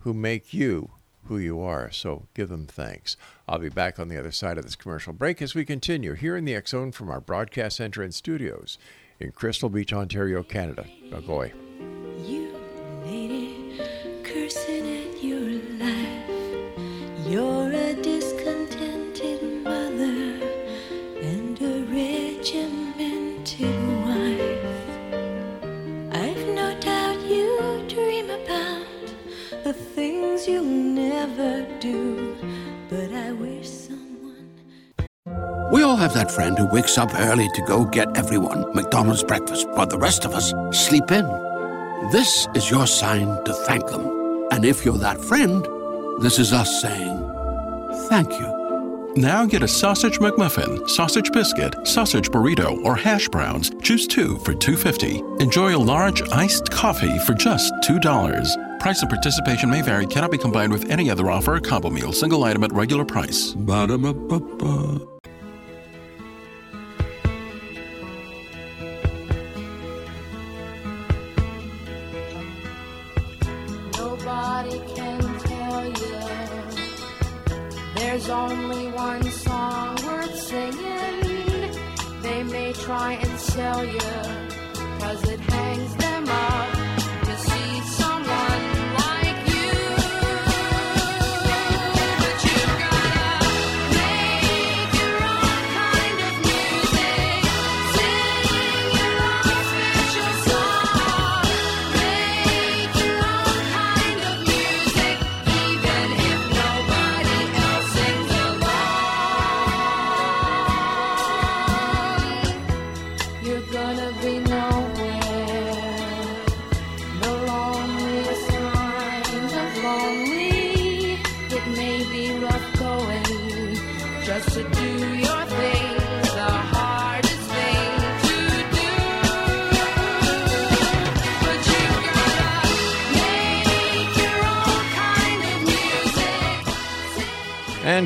who 0.00 0.14
make 0.14 0.54
you 0.54 0.92
who 1.28 1.38
you 1.38 1.60
are. 1.60 1.90
So 1.90 2.26
give 2.34 2.48
them 2.48 2.66
thanks. 2.66 3.16
I'll 3.48 3.58
be 3.58 3.68
back 3.68 3.98
on 3.98 4.08
the 4.08 4.18
other 4.18 4.32
side 4.32 4.58
of 4.58 4.64
this 4.64 4.76
commercial 4.76 5.12
break 5.12 5.40
as 5.40 5.54
we 5.54 5.64
continue 5.64 6.14
here 6.14 6.36
in 6.36 6.44
the 6.44 6.60
Zone 6.66 6.92
from 6.92 7.10
our 7.10 7.20
broadcast 7.20 7.76
center 7.76 8.02
and 8.02 8.14
studios 8.14 8.78
in 9.20 9.32
Crystal 9.32 9.68
Beach, 9.68 9.92
Ontario, 9.92 10.42
Canada. 10.42 10.86
Agoy. 11.10 11.52
You 12.26 12.54
lady 13.04 13.80
cursing 14.22 14.86
at 14.86 15.22
your 15.22 15.60
life. 15.78 17.26
You're 17.26 17.72
a 17.72 18.15
things 30.46 30.48
you'll 30.48 30.64
never 30.64 31.66
do, 31.80 32.36
but 32.88 33.12
I 33.12 33.32
wish 33.32 33.68
someone. 33.68 34.48
We 35.72 35.82
all 35.82 35.96
have 35.96 36.14
that 36.14 36.30
friend 36.30 36.58
who 36.58 36.66
wakes 36.72 36.98
up 36.98 37.10
early 37.14 37.48
to 37.54 37.62
go 37.62 37.84
get 37.84 38.16
everyone 38.16 38.74
McDonald's 38.74 39.24
breakfast 39.24 39.68
while 39.70 39.86
the 39.86 39.98
rest 39.98 40.24
of 40.24 40.32
us 40.32 40.52
sleep 40.72 41.10
in. 41.10 41.26
This 42.12 42.46
is 42.54 42.70
your 42.70 42.86
sign 42.86 43.26
to 43.44 43.52
thank 43.52 43.86
them. 43.88 44.48
And 44.52 44.64
if 44.64 44.84
you're 44.84 44.98
that 44.98 45.20
friend, 45.20 45.66
this 46.22 46.38
is 46.38 46.52
us 46.52 46.80
saying 46.80 47.16
thank 48.08 48.30
you. 48.38 48.54
Now 49.16 49.46
get 49.46 49.62
a 49.62 49.68
sausage 49.68 50.18
McMuffin, 50.18 50.88
sausage 50.88 51.32
biscuit, 51.32 51.74
sausage 51.86 52.30
burrito, 52.30 52.84
or 52.84 52.94
hash 52.94 53.28
browns. 53.28 53.70
Choose 53.80 54.06
two 54.06 54.36
for 54.38 54.52
$2.50. 54.52 55.40
Enjoy 55.40 55.74
a 55.74 55.78
large 55.78 56.22
iced 56.28 56.70
coffee 56.70 57.18
for 57.20 57.32
just 57.32 57.72
$2. 57.82 58.65
Price 58.80 59.00
and 59.02 59.10
participation 59.10 59.70
may 59.70 59.82
vary, 59.82 60.06
cannot 60.06 60.30
be 60.30 60.38
combined 60.38 60.72
with 60.72 60.90
any 60.90 61.10
other 61.10 61.30
offer 61.30 61.56
or 61.56 61.60
combo 61.60 61.90
meal, 61.90 62.12
single 62.12 62.44
item 62.44 62.64
at 62.64 62.72
regular 62.72 63.04
price. 63.04 63.52
Ba-da-ba-ba-ba. 63.52 65.15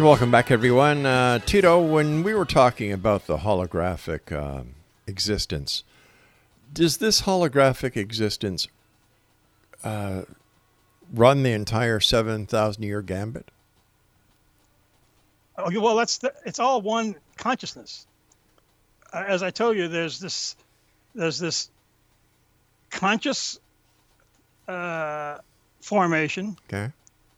And 0.01 0.07
welcome 0.09 0.31
back, 0.31 0.51
everyone. 0.51 1.05
Uh, 1.05 1.41
Tito, 1.41 1.79
when 1.79 2.23
we 2.23 2.33
were 2.33 2.47
talking 2.47 2.91
about 2.91 3.27
the 3.27 3.37
holographic 3.37 4.33
um, 4.35 4.77
existence, 5.07 5.85
does 6.73 6.97
this 6.97 7.21
holographic 7.21 7.99
existence 7.99 8.67
uh, 9.85 10.23
run 11.13 11.43
the 11.43 11.53
entire 11.53 12.01
7,000 12.01 12.83
year 12.83 13.03
gambit? 13.03 13.51
Okay, 15.59 15.77
well, 15.77 15.97
that's 15.97 16.17
the, 16.17 16.33
it's 16.47 16.59
all 16.61 16.81
one 16.81 17.15
consciousness. 17.37 18.07
Uh, 19.13 19.25
As 19.29 19.43
I 19.43 19.51
told 19.51 19.77
you, 19.77 19.87
there's 19.87 20.19
this 20.19 20.57
there's 21.15 21.39
this 21.39 21.69
conscious 22.89 23.61
uh, 24.67 25.37
formation, 25.83 26.57
Okay. 26.73 26.91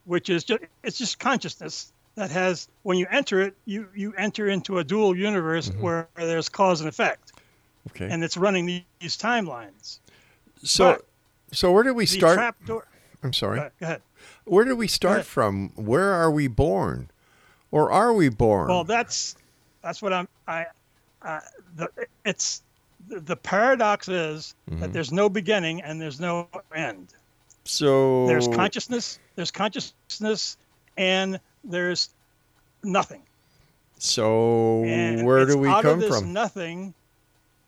which 0.04 0.30
is 0.30 0.44
just 0.44 0.62
it's 0.84 0.98
just 0.98 1.18
consciousness 1.18 1.91
that 2.14 2.30
has 2.30 2.68
when 2.82 2.98
you 2.98 3.06
enter 3.10 3.40
it, 3.40 3.54
you 3.64 3.88
you 3.94 4.12
enter 4.18 4.48
into 4.48 4.78
a 4.78 4.84
dual 4.84 5.16
universe 5.16 5.68
where 5.80 6.08
there's 6.16 6.48
cause 6.48 6.80
and 6.80 6.88
effect, 6.88 7.32
Okay. 7.90 8.08
and 8.10 8.22
it's 8.22 8.36
running 8.36 8.66
these 8.66 9.16
timelines. 9.16 9.98
so, 10.62 10.92
but 10.92 11.06
so 11.56 11.72
where 11.72 11.82
did 11.82 11.92
we 11.92 12.06
start? 12.06 12.34
trap 12.36 12.56
door. 12.66 12.86
I'm 13.22 13.32
sorry. 13.32 13.58
Go 13.60 13.70
ahead. 13.80 14.02
Where 14.44 14.64
did 14.64 14.74
we 14.74 14.88
start 14.88 15.24
from? 15.24 15.70
Where 15.76 16.12
are 16.12 16.30
we 16.30 16.48
born? 16.48 17.08
Or 17.70 17.90
are 17.92 18.12
we 18.12 18.28
born? 18.28 18.68
Well, 18.68 18.84
that's 18.84 19.36
that's 19.82 20.02
what 20.02 20.12
I'm. 20.12 20.28
I, 20.46 20.66
uh, 21.22 21.40
the 21.76 21.88
it's 22.24 22.62
the, 23.08 23.20
the 23.20 23.36
paradox 23.36 24.08
is 24.08 24.54
Mm-hmm. 24.70 24.80
that 24.80 24.92
there's 24.92 25.12
no 25.12 25.28
beginning 25.28 25.82
and 25.82 26.00
there's 26.00 26.20
no 26.20 26.48
end. 26.74 27.08
so 27.64 28.26
There's 28.26 28.48
consciousness. 28.48 29.18
There's 29.36 29.50
consciousness, 29.50 30.56
and 30.96 31.40
there's 31.64 32.10
nothing. 32.82 33.22
So 33.98 34.82
And 34.84 35.24
where 35.24 35.46
do 35.46 35.56
we 35.56 35.68
out 35.68 35.82
come 35.82 35.94
of 35.94 36.00
this 36.00 36.18
from? 36.18 36.32
Nothing 36.32 36.94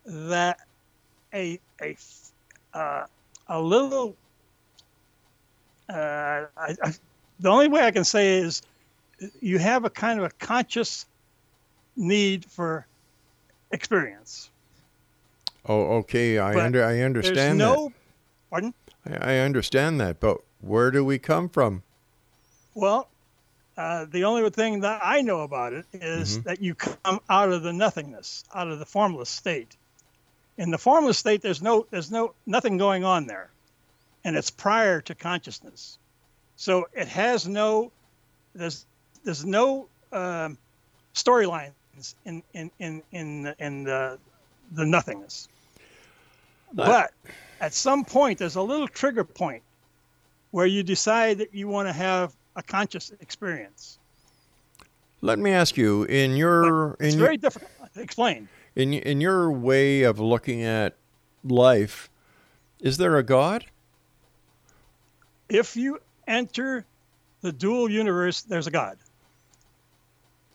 that 0.04 0.58
a 1.32 1.60
a 1.80 1.96
uh, 2.72 3.06
a 3.48 3.60
little. 3.60 4.16
Uh, 5.88 6.46
I, 6.56 6.74
I, 6.82 6.94
the 7.40 7.48
only 7.48 7.68
way 7.68 7.82
I 7.82 7.90
can 7.90 8.04
say 8.04 8.38
is 8.38 8.62
you 9.40 9.58
have 9.58 9.84
a 9.84 9.90
kind 9.90 10.18
of 10.18 10.24
a 10.24 10.30
conscious 10.30 11.06
need 11.96 12.44
for 12.44 12.86
experience. 13.70 14.50
Oh, 15.66 15.98
okay. 15.98 16.38
I 16.38 16.52
But 16.52 16.64
under 16.64 16.84
I 16.84 17.00
understand 17.00 17.58
no, 17.58 17.92
pardon. 18.50 18.74
I, 19.06 19.34
I 19.34 19.38
understand 19.38 20.00
that, 20.00 20.20
but 20.20 20.38
where 20.60 20.90
do 20.90 21.04
we 21.04 21.18
come 21.18 21.48
from? 21.48 21.82
Well, 22.74 23.08
uh, 23.76 24.06
the 24.10 24.24
only 24.24 24.48
thing 24.50 24.80
that 24.80 25.00
I 25.02 25.20
know 25.22 25.40
about 25.40 25.72
it 25.72 25.86
is 25.92 26.38
Mm-hmm. 26.38 26.48
that 26.48 26.60
you 26.62 26.74
come 26.74 27.20
out 27.28 27.52
of 27.52 27.62
the 27.62 27.72
nothingness, 27.72 28.44
out 28.54 28.68
of 28.68 28.78
the 28.78 28.86
formless 28.86 29.28
state. 29.28 29.76
In 30.56 30.70
the 30.70 30.78
formless 30.78 31.18
state, 31.18 31.42
there's 31.42 31.62
no, 31.62 31.86
there's 31.90 32.10
no, 32.10 32.34
nothing 32.46 32.78
going 32.78 33.04
on 33.04 33.26
there, 33.26 33.50
and 34.24 34.36
it's 34.36 34.50
prior 34.50 35.00
to 35.02 35.14
consciousness. 35.14 35.98
So 36.56 36.86
it 36.92 37.08
has 37.08 37.48
no, 37.48 37.90
there's, 38.54 38.86
there's 39.24 39.44
no 39.44 39.88
um, 40.12 40.58
storylines 41.14 41.72
in 42.24 42.42
in 42.52 42.70
in 42.78 43.02
in 43.12 43.54
in 43.58 43.84
the, 43.84 44.18
the 44.72 44.86
nothingness. 44.86 45.48
But 46.72 47.12
at 47.60 47.72
some 47.72 48.04
point, 48.04 48.38
there's 48.38 48.56
a 48.56 48.62
little 48.62 48.88
trigger 48.88 49.24
point 49.24 49.62
where 50.50 50.66
you 50.66 50.82
decide 50.82 51.38
that 51.38 51.54
you 51.54 51.68
want 51.68 51.88
to 51.88 51.92
have 51.92 52.32
a 52.56 52.62
conscious 52.62 53.12
experience. 53.20 53.98
Let 55.20 55.38
me 55.38 55.50
ask 55.52 55.76
you 55.76 56.04
in 56.04 56.36
your 56.36 56.96
It's 57.00 57.14
in 57.14 57.18
your, 57.18 57.26
very 57.28 57.36
difficult 57.38 57.70
to 57.94 58.00
explain. 58.00 58.48
in 58.76 58.92
in 58.92 59.20
your 59.20 59.50
way 59.50 60.02
of 60.02 60.18
looking 60.20 60.62
at 60.62 60.96
life, 61.42 62.10
is 62.80 62.96
there 62.98 63.16
a 63.16 63.22
God? 63.22 63.64
If 65.48 65.76
you 65.76 65.98
enter 66.26 66.84
the 67.40 67.52
dual 67.52 67.90
universe, 67.90 68.42
there's 68.42 68.66
a 68.66 68.70
God. 68.70 68.98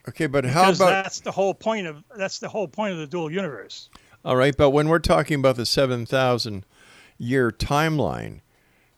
Okay, 0.07 0.27
but 0.27 0.45
how 0.45 0.63
Because 0.65 0.79
about 0.81 1.03
that's 1.03 1.19
the 1.21 1.31
whole 1.31 1.53
point 1.53 1.87
of 1.87 2.03
that's 2.15 2.39
the 2.39 2.49
whole 2.49 2.67
point 2.67 2.93
of 2.93 2.99
the 2.99 3.07
dual 3.07 3.31
universe. 3.31 3.89
all 4.25 4.35
right? 4.35 4.55
But 4.55 4.71
when 4.71 4.87
we're 4.89 4.99
talking 4.99 5.39
about 5.39 5.55
the 5.55 5.65
seven 5.65 6.05
thousand 6.05 6.65
year 7.17 7.51
timeline, 7.51 8.41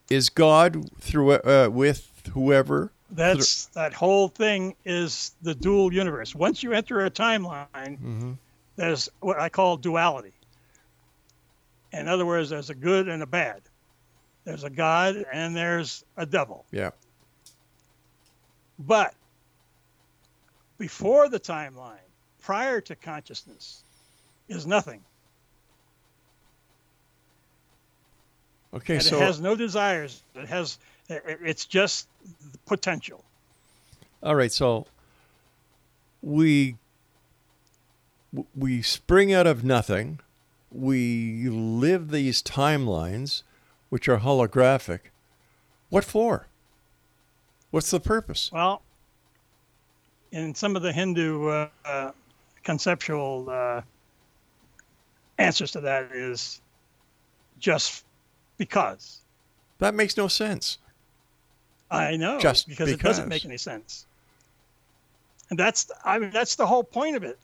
is 0.10 0.30
God 0.30 0.90
through 1.00 1.34
uh, 1.34 1.70
with 1.72 2.11
whoever? 2.28 2.92
That's 3.10 3.66
that 3.68 3.94
whole 3.94 4.30
thing 4.30 4.76
is 4.86 5.36
the 5.42 5.54
dual 5.54 5.94
universe. 5.94 6.34
Once 6.34 6.64
you 6.64 6.72
enter 6.74 7.06
a 7.06 7.12
timeline, 7.12 7.68
Mm-hmm. 7.74 8.32
there's 8.78 9.10
what 9.20 9.40
I 9.40 9.50
call 9.50 9.78
duality. 9.78 10.34
In 11.92 12.08
other 12.08 12.26
words, 12.26 12.50
there's 12.50 12.70
a 12.70 12.76
good 12.76 13.10
and 13.10 13.22
a 13.22 13.26
bad. 13.26 13.62
There's 14.46 14.64
a 14.64 14.70
God 14.70 15.26
and 15.34 15.56
there's 15.56 16.06
a 16.16 16.26
devil. 16.26 16.66
Yeah. 16.72 16.92
But 18.80 19.14
before 20.78 21.28
the 21.30 21.40
timeline, 21.40 21.98
prior 22.42 22.80
to 22.82 22.96
consciousness, 22.96 23.84
is 24.48 24.66
nothing. 24.66 25.02
Okay, 28.74 28.96
and 28.96 29.04
so 29.04 29.18
it 29.18 29.22
has 29.22 29.42
no 29.42 29.56
desires. 29.56 30.24
It 30.34 30.48
has. 30.48 30.80
It- 31.12 31.24
it- 31.26 31.40
It's 31.44 31.66
just 31.66 32.08
the 32.52 32.58
potential. 32.66 33.24
All 34.24 34.36
right, 34.36 34.52
so 34.52 34.88
we 36.22 36.78
we 38.56 38.82
spring 38.82 39.34
out 39.34 39.46
of 39.46 39.64
nothing. 39.64 40.20
We 40.72 41.50
live 41.50 42.12
these 42.12 42.42
timelines, 42.42 43.44
which 43.90 44.08
are 44.08 44.20
holographic. 44.20 45.00
What 45.90 46.06
for? 46.06 46.48
What's 47.72 47.92
the 47.92 48.00
purpose? 48.00 48.50
Well, 48.54 48.82
in 50.32 50.56
some 50.56 50.78
of 50.78 50.82
the 50.82 50.94
Hindu 50.94 51.48
uh, 51.48 51.70
uh, 51.84 52.12
conceptual 52.64 53.50
uh, 53.50 53.82
answers 55.38 55.72
to 55.72 55.82
that 55.82 56.12
is 56.14 56.62
just 57.60 58.06
because. 58.58 59.20
That 59.80 59.94
makes 59.94 60.16
no 60.16 60.28
sense. 60.30 60.78
I 61.92 62.16
know, 62.16 62.40
Just 62.40 62.68
because, 62.70 62.90
it 62.90 63.02
doesn't 63.02 63.28
make 63.28 63.44
any 63.46 63.58
sense. 63.58 64.06
And 65.50 65.60
that's, 65.60 65.92
I 66.06 66.18
mean, 66.20 66.32
that's 66.32 66.56
the 66.56 66.66
whole 66.66 66.84
point 66.84 67.18
of 67.18 67.24
it. 67.24 67.38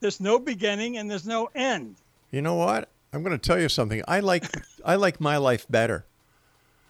There's 0.00 0.20
no 0.20 0.38
beginning 0.38 0.96
and 0.96 1.10
there's 1.10 1.26
no 1.26 1.50
end. 1.54 1.96
You 2.30 2.40
know 2.42 2.54
what? 2.54 2.88
I'm 3.12 3.22
going 3.22 3.38
to 3.38 3.46
tell 3.48 3.60
you 3.60 3.68
something. 3.68 4.02
I 4.08 4.20
like 4.20 4.44
I 4.84 4.96
like 4.96 5.20
my 5.20 5.36
life 5.36 5.66
better 5.70 6.04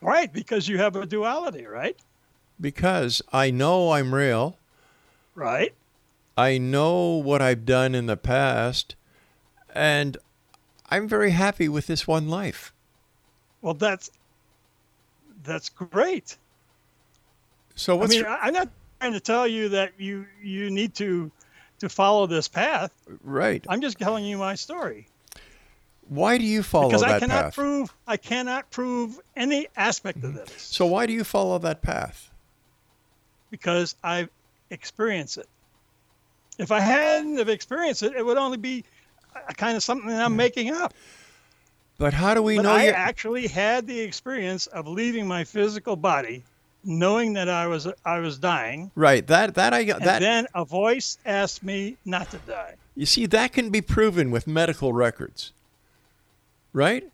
Right, 0.01 0.33
because 0.33 0.69
you 0.69 0.79
have 0.79 0.95
a 0.97 1.07
duality, 1.07 1.67
right? 1.67 1.97
because 2.61 3.21
I 3.33 3.51
know 3.51 3.93
I'm 3.93 4.15
real. 4.15 4.57
Right. 5.35 5.75
I 6.37 6.59
know 6.59 7.17
what 7.17 7.43
I've 7.43 7.65
done 7.67 7.95
in 7.95 8.07
the 8.07 8.17
past, 8.17 8.95
and 9.75 10.17
I'm 10.91 11.09
very 11.09 11.31
happy 11.31 11.69
with 11.69 11.87
this 11.87 12.07
one 12.07 12.29
life. 12.29 12.73
Well, 13.63 13.75
that's 13.75 14.11
that's 15.47 15.69
great. 15.69 16.37
So 17.75 18.03
I 18.03 18.07
mean, 18.07 18.25
I- 18.25 18.39
I'm 18.43 18.53
not 18.53 18.69
trying 19.01 19.13
to 19.13 19.21
tell 19.21 19.47
you 19.47 19.71
that 19.71 19.93
you 19.99 20.27
you 20.43 20.71
need 20.71 20.95
to 20.97 21.31
to 21.81 21.89
follow 21.89 22.27
this 22.27 22.49
path. 22.49 22.91
right? 23.23 23.65
I'm 23.69 23.81
just 23.81 23.99
telling 23.99 24.25
you 24.25 24.39
my 24.39 24.55
story 24.55 25.09
Why 26.09 26.39
do 26.39 26.45
you 26.45 26.63
follow 26.63 26.89
because 26.89 27.03
I 27.03 27.19
cannot 27.19 27.45
path? 27.45 27.55
prove 27.55 27.93
I 28.07 28.17
cannot 28.17 28.71
prove 28.71 29.21
any 29.37 29.69
aspect 29.77 30.19
of 30.25 30.31
mm-hmm. 30.31 30.39
this 30.39 30.63
so 30.63 30.87
why 30.87 31.05
do 31.05 31.13
you 31.13 31.23
follow 31.23 31.59
that 31.59 31.83
path? 31.83 32.31
because 33.51 33.95
I 34.03 34.29
experience 34.71 35.37
it. 35.37 35.49
If 36.59 36.73
I 36.73 36.81
hadn't 36.81 37.39
have 37.39 37.49
experienced 37.49 38.03
it, 38.03 38.15
it 38.15 38.25
would 38.25 38.37
only 38.37 38.57
be 38.57 38.85
a 39.49 39.55
kind 39.55 39.77
of 39.77 39.83
something 39.83 40.09
that 40.09 40.25
I'm 40.25 40.33
mm. 40.33 40.37
making 40.37 40.73
up. 40.73 40.95
But 41.99 42.13
how 42.13 42.35
do 42.35 42.43
we 42.43 42.57
But 42.57 42.63
know 42.63 42.73
I 42.73 42.85
you? 42.85 42.91
actually 42.91 43.47
had 43.47 43.87
the 43.87 43.99
experience 44.01 44.67
of 44.67 44.87
leaving 44.87 45.27
my 45.27 45.45
physical 45.45 45.97
body, 45.97 46.45
knowing 46.85 47.33
that 47.35 47.49
I 47.49 47.67
was 47.67 47.89
I 48.05 48.19
was 48.19 48.39
dying, 48.39 48.91
right. 48.95 49.27
That 49.27 49.55
that 49.55 49.73
I 49.73 49.85
got 49.85 49.97
and 49.99 50.07
that. 50.07 50.21
then 50.21 50.47
a 50.55 50.65
voice 50.65 51.17
asked 51.25 51.63
me 51.63 51.97
not 52.05 52.31
to 52.33 52.39
die. 52.39 52.75
you 52.95 53.07
see, 53.07 53.27
that 53.27 53.53
can 53.53 53.71
be 53.71 53.81
proven 53.81 54.31
with 54.31 54.47
medical 54.47 54.93
records, 54.93 55.53
right? 56.73 57.05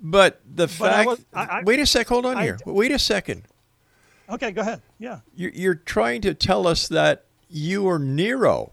But 0.00 0.40
the 0.44 0.66
But 0.78 0.92
I 0.92 0.96
fact. 0.96 1.08
was- 1.08 1.24
I- 1.32 1.44
I- 1.44 1.62
wait 1.64 1.80
a 1.80 1.86
sec. 1.86 2.06
Hold 2.08 2.26
on 2.26 2.36
I- 2.36 2.42
here. 2.42 2.58
Wait 2.66 2.90
a 2.90 2.98
second. 2.98 3.42
Okay, 4.28 4.52
go 4.52 4.60
ahead. 4.62 4.80
Yeah. 4.98 5.20
You're, 5.34 5.50
you're 5.52 5.74
trying 5.74 6.20
to 6.22 6.32
tell 6.34 6.66
us 6.66 6.88
that 6.88 7.24
you 7.50 7.86
are 7.88 7.98
Nero, 7.98 8.72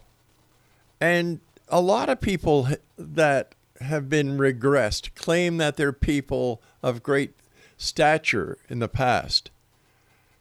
and 0.99 1.39
a 1.69 1.79
lot 1.81 2.09
of 2.09 2.19
people 2.21 2.67
that 2.97 3.53
have 3.81 4.09
been 4.09 4.37
regressed 4.37 5.13
claim 5.15 5.57
that 5.57 5.77
they're 5.77 5.93
people 5.93 6.61
of 6.83 7.03
great 7.03 7.33
stature 7.77 8.57
in 8.69 8.79
the 8.79 8.87
past. 8.87 9.49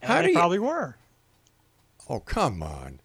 And 0.02 0.10
How 0.10 0.18
they 0.20 0.26
do 0.26 0.32
you? 0.32 0.36
probably 0.38 0.58
were. 0.58 0.96
Oh, 2.08 2.20
come 2.20 2.62
on. 2.62 3.00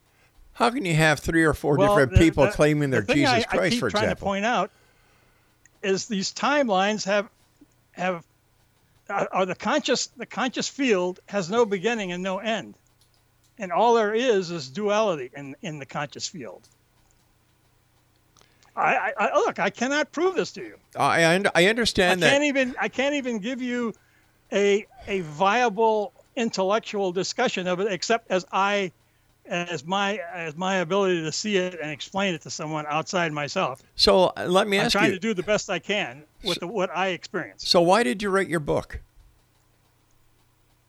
How 0.54 0.70
can 0.70 0.84
you 0.84 0.94
have 0.94 1.20
three 1.20 1.44
or 1.44 1.52
four 1.54 1.76
Well, 1.76 1.88
different 1.88 2.12
the- 2.12 2.18
people 2.18 2.44
the- 2.46 2.52
claiming 2.52 2.90
they're 2.90 3.00
the 3.02 3.06
thing 3.08 3.16
Jesus 3.16 3.30
I, 3.32 3.38
I 3.38 3.42
Christ, 3.56 3.72
keep 3.72 3.80
for 3.80 3.90
trying 3.90 4.04
example? 4.04 4.24
to 4.26 4.28
point 4.30 4.44
out 4.46 4.70
is 5.82 6.06
these 6.06 6.32
timelines 6.32 7.04
have 7.04 7.28
have 7.92 8.24
are 9.08 9.46
the 9.46 9.54
conscious 9.54 10.06
the 10.16 10.26
conscious 10.26 10.68
field 10.68 11.20
has 11.26 11.48
no 11.50 11.64
beginning 11.64 12.10
and 12.12 12.22
no 12.22 12.38
end, 12.38 12.74
and 13.58 13.70
all 13.70 13.94
there 13.94 14.14
is 14.14 14.50
is 14.50 14.68
duality 14.68 15.30
in 15.36 15.54
in 15.62 15.78
the 15.78 15.86
conscious 15.86 16.26
field. 16.26 16.66
I, 18.76 19.12
I, 19.18 19.26
I 19.28 19.34
look. 19.34 19.58
I 19.58 19.70
cannot 19.70 20.12
prove 20.12 20.34
this 20.36 20.52
to 20.52 20.60
you. 20.62 20.76
I, 20.96 21.24
I, 21.24 21.34
I 21.36 21.42
I 21.54 21.64
understand 21.66 22.22
that. 22.22 22.30
can't 22.30 22.44
even 22.44 22.74
I 22.78 22.88
can't 22.88 23.14
even 23.14 23.38
give 23.38 23.62
you 23.62 23.94
a 24.52 24.86
a 25.06 25.20
viable 25.20 26.12
intellectual 26.36 27.12
discussion 27.12 27.66
of 27.66 27.80
it 27.80 27.90
except 27.90 28.30
as 28.30 28.44
I 28.52 28.92
as 29.46 29.84
my 29.84 30.20
as 30.32 30.56
my 30.56 30.76
ability 30.76 31.22
to 31.22 31.32
see 31.32 31.56
it 31.56 31.78
and 31.80 31.90
explain 31.90 32.34
it 32.34 32.42
to 32.42 32.50
someone 32.50 32.84
outside 32.88 33.32
myself. 33.32 33.82
so 33.94 34.32
uh, 34.36 34.44
let 34.46 34.68
me 34.68 34.76
ask 34.76 34.94
you. 34.94 34.98
I'm 34.98 35.02
trying 35.02 35.12
you. 35.12 35.18
to 35.18 35.20
do 35.20 35.34
the 35.34 35.42
best 35.42 35.70
I 35.70 35.78
can 35.78 36.24
with 36.44 36.60
the, 36.60 36.66
what 36.66 36.90
I 36.94 37.08
experience. 37.08 37.66
so 37.66 37.80
why 37.80 38.02
did 38.02 38.22
you 38.22 38.28
write 38.30 38.48
your 38.48 38.60
book? 38.60 39.00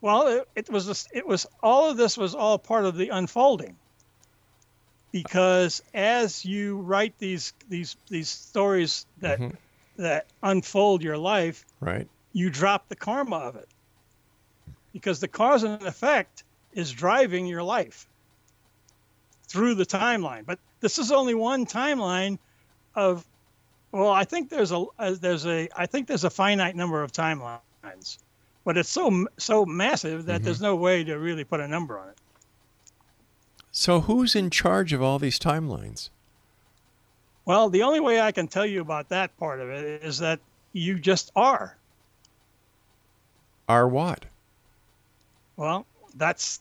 Well, 0.01 0.27
it, 0.27 0.47
it 0.55 0.69
was 0.69 0.85
this, 0.85 1.07
it 1.11 1.25
was 1.25 1.47
all 1.63 1.89
of 1.89 1.97
this 1.97 2.17
was 2.17 2.35
all 2.35 2.59
part 2.59 2.85
of 2.85 2.95
the 2.95 3.09
unfolding. 3.09 3.75
Because 5.11 5.81
as 5.93 6.43
you 6.45 6.79
write 6.81 7.17
these 7.17 7.53
these 7.67 7.95
these 8.09 8.29
stories 8.29 9.05
that 9.17 9.39
Mhm. 9.39 9.57
that 9.97 10.27
unfold 10.43 11.01
your 11.03 11.17
life, 11.17 11.65
Right. 11.79 12.07
you 12.33 12.49
drop 12.49 12.87
the 12.89 12.95
karma 12.95 13.37
of 13.37 13.55
it. 13.55 13.69
Because 14.93 15.19
the 15.19 15.27
cause 15.27 15.63
and 15.63 15.81
effect 15.83 16.43
is 16.71 16.91
driving 16.91 17.45
your 17.47 17.63
life 17.63 18.07
through 19.49 19.75
the 19.75 19.85
timeline. 19.85 20.45
But 20.45 20.59
this 20.81 20.97
is 20.99 21.11
only 21.11 21.33
one 21.33 21.65
timeline 21.65 22.37
of 22.93 23.25
well, 23.93 24.11
I 24.11 24.25
think 24.25 24.49
there's 24.49 24.71
a 24.71 24.85
uh, 24.99 25.15
there's 25.19 25.45
a 25.45 25.69
I 25.75 25.85
think 25.85 26.07
there's 26.07 26.25
a 26.25 26.29
finite 26.29 26.75
number 26.75 27.01
of 27.01 27.11
timelines. 27.11 28.17
But 28.65 28.77
it's 28.77 28.89
so 28.89 29.27
so 29.39 29.65
massive 29.65 30.25
that 30.25 30.43
there's 30.43 30.61
no 30.61 30.75
way 30.75 31.03
to 31.05 31.17
really 31.17 31.45
put 31.45 31.61
a 31.61 31.67
number 31.67 31.97
on 31.97 32.09
it. 32.09 32.17
So 33.79 34.01
who's 34.01 34.35
in 34.35 34.49
charge 34.49 34.91
of 34.91 35.03
all 35.03 35.19
these 35.19 35.37
timelines? 35.37 36.09
Well, 37.45 37.69
the 37.69 37.83
only 37.83 37.99
way 37.99 38.19
I 38.19 38.31
can 38.31 38.47
tell 38.47 38.65
you 38.65 38.81
about 38.81 39.09
that 39.09 39.37
part 39.37 39.59
of 39.59 39.69
it 39.69 40.03
is 40.03 40.17
that 40.17 40.39
you 40.73 40.97
just 40.97 41.31
are. 41.35 41.77
Are 43.69 43.87
what? 43.87 44.25
Well, 45.57 45.85
that's 46.15 46.59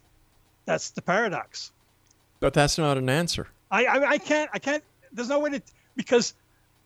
that's 0.67 0.91
the 0.91 1.01
paradox. 1.01 1.73
But 2.39 2.53
that's 2.53 2.77
not 2.77 2.99
an 2.99 3.09
answer. 3.09 3.47
I, 3.71 3.87
I 3.87 4.11
I 4.11 4.19
can't 4.19 4.51
I 4.53 4.59
can't. 4.59 4.85
There's 5.11 5.31
no 5.31 5.39
way 5.39 5.49
to 5.53 5.63
because 5.97 6.35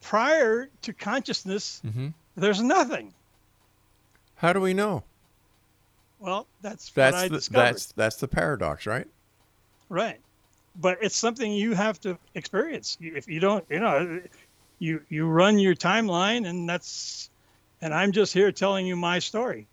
prior 0.00 0.68
to 0.82 0.92
consciousness, 0.92 1.82
Mhm. 1.84 2.14
there's 2.36 2.62
nothing. 2.62 3.12
How 4.36 4.52
do 4.52 4.60
we 4.60 4.74
know? 4.74 5.02
Well, 6.20 6.46
that's, 6.62 6.88
That's 6.90 7.22
the, 7.24 7.28
discovered. 7.30 7.64
that's 7.64 7.86
that's 7.92 8.16
the 8.16 8.28
paradox, 8.28 8.86
right? 8.86 9.08
Right. 9.90 10.18
But 10.80 10.98
it's 11.02 11.16
something 11.16 11.52
you 11.52 11.74
have 11.74 12.00
to 12.02 12.16
experience. 12.34 12.96
If 13.00 13.28
you 13.28 13.40
don't, 13.40 13.64
you 13.68 13.80
know, 13.80 14.22
you 14.78 15.02
you 15.10 15.26
run 15.26 15.58
your 15.58 15.74
timeline, 15.74 16.48
and 16.48 16.66
that's, 16.66 17.28
and 17.82 17.92
I'm 17.92 18.12
just 18.12 18.32
here 18.32 18.50
telling 18.52 18.86
you 18.86 18.96
my 18.96 19.18
story. 19.18 19.66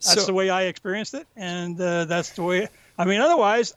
That's 0.00 0.20
So- 0.20 0.26
the 0.26 0.32
way 0.32 0.48
I 0.48 0.62
experienced 0.62 1.14
it, 1.14 1.26
and 1.36 1.78
uh, 1.78 2.06
that's 2.06 2.30
the 2.30 2.42
way. 2.42 2.68
I 2.96 3.04
mean, 3.04 3.20
otherwise, 3.20 3.74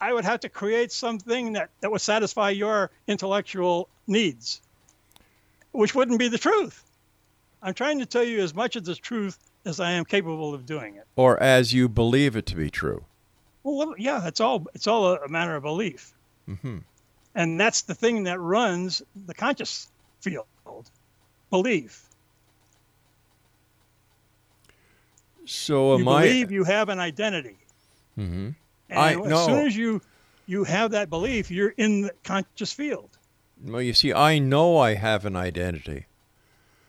I 0.00 0.12
would 0.12 0.24
have 0.24 0.40
to 0.40 0.48
create 0.48 0.92
something 0.92 1.54
that 1.54 1.70
that 1.80 1.90
would 1.90 2.00
satisfy 2.00 2.50
your 2.50 2.90
intellectual 3.06 3.88
needs, 4.06 4.60
which 5.72 5.94
wouldn't 5.94 6.18
be 6.18 6.28
the 6.28 6.38
truth. 6.38 6.82
I'm 7.62 7.74
trying 7.74 7.98
to 7.98 8.06
tell 8.06 8.24
you 8.24 8.40
as 8.40 8.54
much 8.54 8.76
of 8.76 8.84
the 8.84 8.94
truth 8.94 9.38
as 9.64 9.80
I 9.80 9.92
am 9.92 10.04
capable 10.04 10.54
of 10.54 10.66
doing 10.66 10.96
it. 10.96 11.06
Or 11.14 11.40
as 11.40 11.72
you 11.72 11.88
believe 11.88 12.34
it 12.36 12.46
to 12.46 12.56
be 12.56 12.70
true. 12.70 13.04
Well, 13.64 13.94
yeah, 13.98 14.26
it's 14.26 14.40
all 14.40 14.66
it's 14.74 14.86
all 14.86 15.06
a, 15.14 15.28
matter 15.28 15.54
of 15.54 15.62
belief, 15.62 16.12
hmm 16.46 16.78
and 17.34 17.58
that's 17.58 17.82
the 17.82 17.94
thing 17.94 18.24
that 18.24 18.38
runs 18.40 19.02
the 19.26 19.34
conscious 19.34 19.88
field, 20.20 20.46
belief. 21.50 22.08
So 25.44 25.96
you 25.96 26.02
am 26.02 26.08
I? 26.08 26.22
believe 26.22 26.50
you 26.50 26.64
have 26.64 26.88
an 26.88 26.98
identity. 26.98 27.56
hmm 28.16 28.50
And 28.90 28.98
I- 28.98 29.12
as 29.14 29.28
no. 29.28 29.46
soon 29.46 29.66
as 29.66 29.76
you 29.76 30.00
you 30.46 30.64
have 30.64 30.90
that 30.90 31.08
belief, 31.08 31.50
you're 31.50 31.70
in 31.76 32.02
the 32.02 32.12
conscious 32.24 32.72
field. 32.72 33.16
Well, 33.64 33.80
you 33.80 33.92
see, 33.94 34.12
I 34.12 34.40
know 34.40 34.76
I 34.76 34.94
have 34.94 35.24
an 35.24 35.36
identity. 35.36 36.06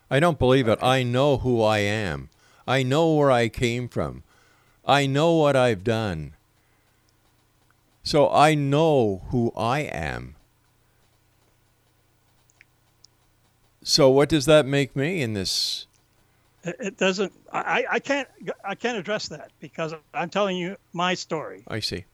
I 0.09 0.19
don't 0.19 0.39
believe 0.39 0.67
it. 0.67 0.79
I 0.81 1.03
know 1.03 1.37
who 1.37 1.61
I 1.61 1.79
am. 1.79 2.29
I 2.67 2.81
know 2.83 3.13
where 3.13 3.31
I 3.31 3.47
came 3.49 3.87
from. 3.87 4.23
I 4.85 5.05
know 5.05 5.33
what 5.33 5.55
I've 5.55 5.83
done. 5.83 6.33
So 8.03 8.29
I 8.29 8.53
know 8.53 9.23
who 9.29 9.51
I 9.55 9.79
am. 9.79 10.35
So 13.83 14.09
what 14.09 14.29
does 14.29 14.45
that 14.45 14.65
make 14.65 14.95
me 14.95 15.21
in 15.21 15.33
this? 15.33 15.87
It, 16.63 16.97
doesn't. 16.97 17.33
I, 17.51 17.85
I 17.91 17.99
can't. 17.99 18.27
I 18.63 18.75
can't 18.75 18.97
address 18.97 19.27
that 19.27 19.51
because 19.59 19.93
I'm 20.13 20.29
telling 20.29 20.55
you 20.55 20.77
my 20.93 21.13
story 21.13 21.65
I 21.67 21.79
see. 21.81 22.05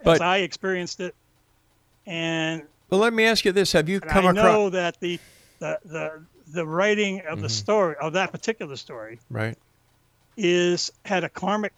as 0.00 0.04
But 0.04 0.22
I 0.22 0.38
experienced 0.38 1.00
it, 1.00 1.14
and, 2.06 2.62
but 2.88 2.96
let 2.96 3.12
me 3.12 3.24
ask 3.24 3.44
you 3.44 3.52
this: 3.52 3.72
Have 3.72 3.88
you 3.88 4.00
come 4.00 4.24
I 4.26 4.30
across? 4.30 4.44
I 4.44 4.52
know 4.52 4.70
that 4.70 5.00
the 5.00 5.20
the 5.58 5.78
the 5.84 6.26
the 6.54 6.66
writing 6.66 7.20
of 7.20 7.24
Mm-hmm. 7.26 7.42
the 7.42 7.48
story 7.50 7.96
of 8.00 8.14
that 8.14 8.32
particular 8.32 8.76
story 8.76 9.20
Right. 9.30 9.58
is 10.36 10.90
had 11.04 11.24
a 11.24 11.28
karmic 11.28 11.74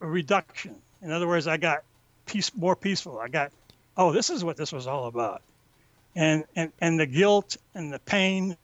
reduction. 0.00 0.80
In 1.02 1.10
other 1.10 1.26
words, 1.26 1.46
I 1.48 1.56
got 1.56 1.82
peace 2.26 2.50
more 2.54 2.76
peaceful. 2.76 3.18
I 3.18 3.28
got, 3.28 3.52
oh, 3.96 4.12
this 4.12 4.30
is 4.30 4.44
what 4.44 4.56
this 4.56 4.72
was 4.72 4.86
all 4.86 5.06
about, 5.06 5.42
and 6.16 6.44
and 6.56 6.72
and 6.80 6.98
the 6.98 7.06
guilt 7.06 7.56
and 7.74 7.92
the 7.92 7.98
pain 8.00 8.56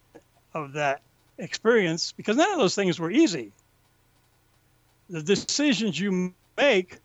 of 0.55 0.73
that 0.73 1.03
experience 1.39 2.13
because 2.13 2.37
none 2.37 2.51
of 2.53 2.59
those 2.59 2.75
things 2.75 2.99
were 2.99 3.11
easy. 3.11 3.53
The 5.09 5.23
decisions 5.23 5.99
you 5.99 6.35
make 6.57 6.99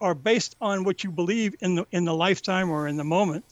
are 0.00 0.14
based 0.14 0.56
on 0.60 0.84
what 0.84 1.04
you 1.04 1.10
believe 1.10 1.54
in 1.60 1.76
the 1.76 1.86
in 1.92 2.04
the 2.04 2.14
lifetime 2.14 2.70
or 2.70 2.88
in 2.88 2.96
the 2.96 3.04
moment 3.04 3.44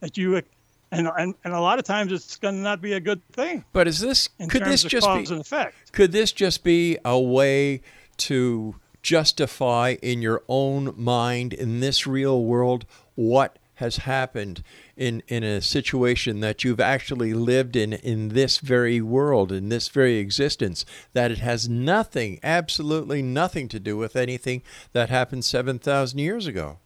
that 0.00 0.16
you 0.16 0.42
and 0.90 1.08
and, 1.18 1.34
and 1.44 1.54
a 1.54 1.60
lot 1.60 1.78
of 1.78 1.84
times 1.84 2.12
it's 2.12 2.36
going 2.36 2.54
to 2.54 2.60
not 2.60 2.80
be 2.80 2.92
a 2.92 3.00
good 3.00 3.26
thing 3.32 3.64
But 3.72 3.88
is 3.88 4.00
this? 4.00 4.28
Could 4.48 4.64
this 4.64 4.84
just 4.84 5.06
be? 5.06 5.32
and 5.32 5.40
effect. 5.40 5.92
Could 5.92 6.12
this 6.12 6.32
just 6.32 6.62
be 6.62 6.98
a 7.04 7.18
way 7.18 7.80
to 8.18 8.76
justify 9.04 9.96
in 10.02 10.22
your 10.22 10.42
own 10.48 10.94
mind 10.96 11.52
in 11.52 11.78
this 11.78 12.06
real 12.06 12.42
world 12.42 12.86
what 13.14 13.58
has 13.74 13.98
happened 13.98 14.62
in, 14.96 15.22
in 15.28 15.44
a 15.44 15.60
situation 15.60 16.40
that 16.40 16.64
you've 16.64 16.80
actually 16.80 17.34
lived 17.34 17.76
in 17.76 17.92
in 17.92 18.28
this 18.28 18.58
very 18.58 19.00
world, 19.00 19.52
in 19.52 19.68
this 19.68 19.88
very 19.88 20.16
existence, 20.16 20.86
that 21.12 21.30
it 21.30 21.38
has 21.38 21.68
nothing, 21.68 22.40
absolutely 22.42 23.20
nothing 23.20 23.68
to 23.68 23.78
do 23.78 23.96
with 23.96 24.16
anything 24.16 24.62
that 24.92 25.10
happened 25.10 25.44
7,000 25.44 26.18
years 26.18 26.46
ago? 26.46 26.78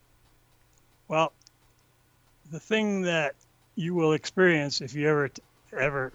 Well, 1.07 1.33
the 2.51 2.61
thing 2.61 3.03
that 3.03 3.35
you 3.77 3.95
will 3.95 4.13
experience 4.13 4.81
if 4.81 4.95
you 4.95 5.09
ever 5.09 5.31
ever 5.79 6.13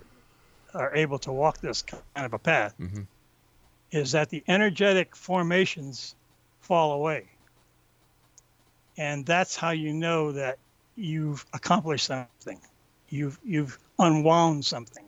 are 0.74 0.94
able 0.96 1.20
to 1.20 1.32
walk 1.32 1.60
this 1.60 1.84
kind 1.84 2.26
of 2.26 2.34
a 2.34 2.40
path 2.40 2.74
Mhm. 2.80 3.06
Is 3.94 4.14
that 4.14 4.30
the 4.30 4.44
energetic 4.48 5.16
formations 5.16 6.16
fall 6.62 6.94
away. 6.94 7.26
And 8.98 9.24
that's 9.24 9.56
how 9.56 9.70
you 9.70 9.94
know 9.94 10.32
that 10.32 10.58
you've 10.96 11.46
accomplished 11.54 12.08
something. 12.08 12.60
You've 13.10 13.40
you've 13.46 13.78
unwound 14.00 14.66
something. 14.66 15.06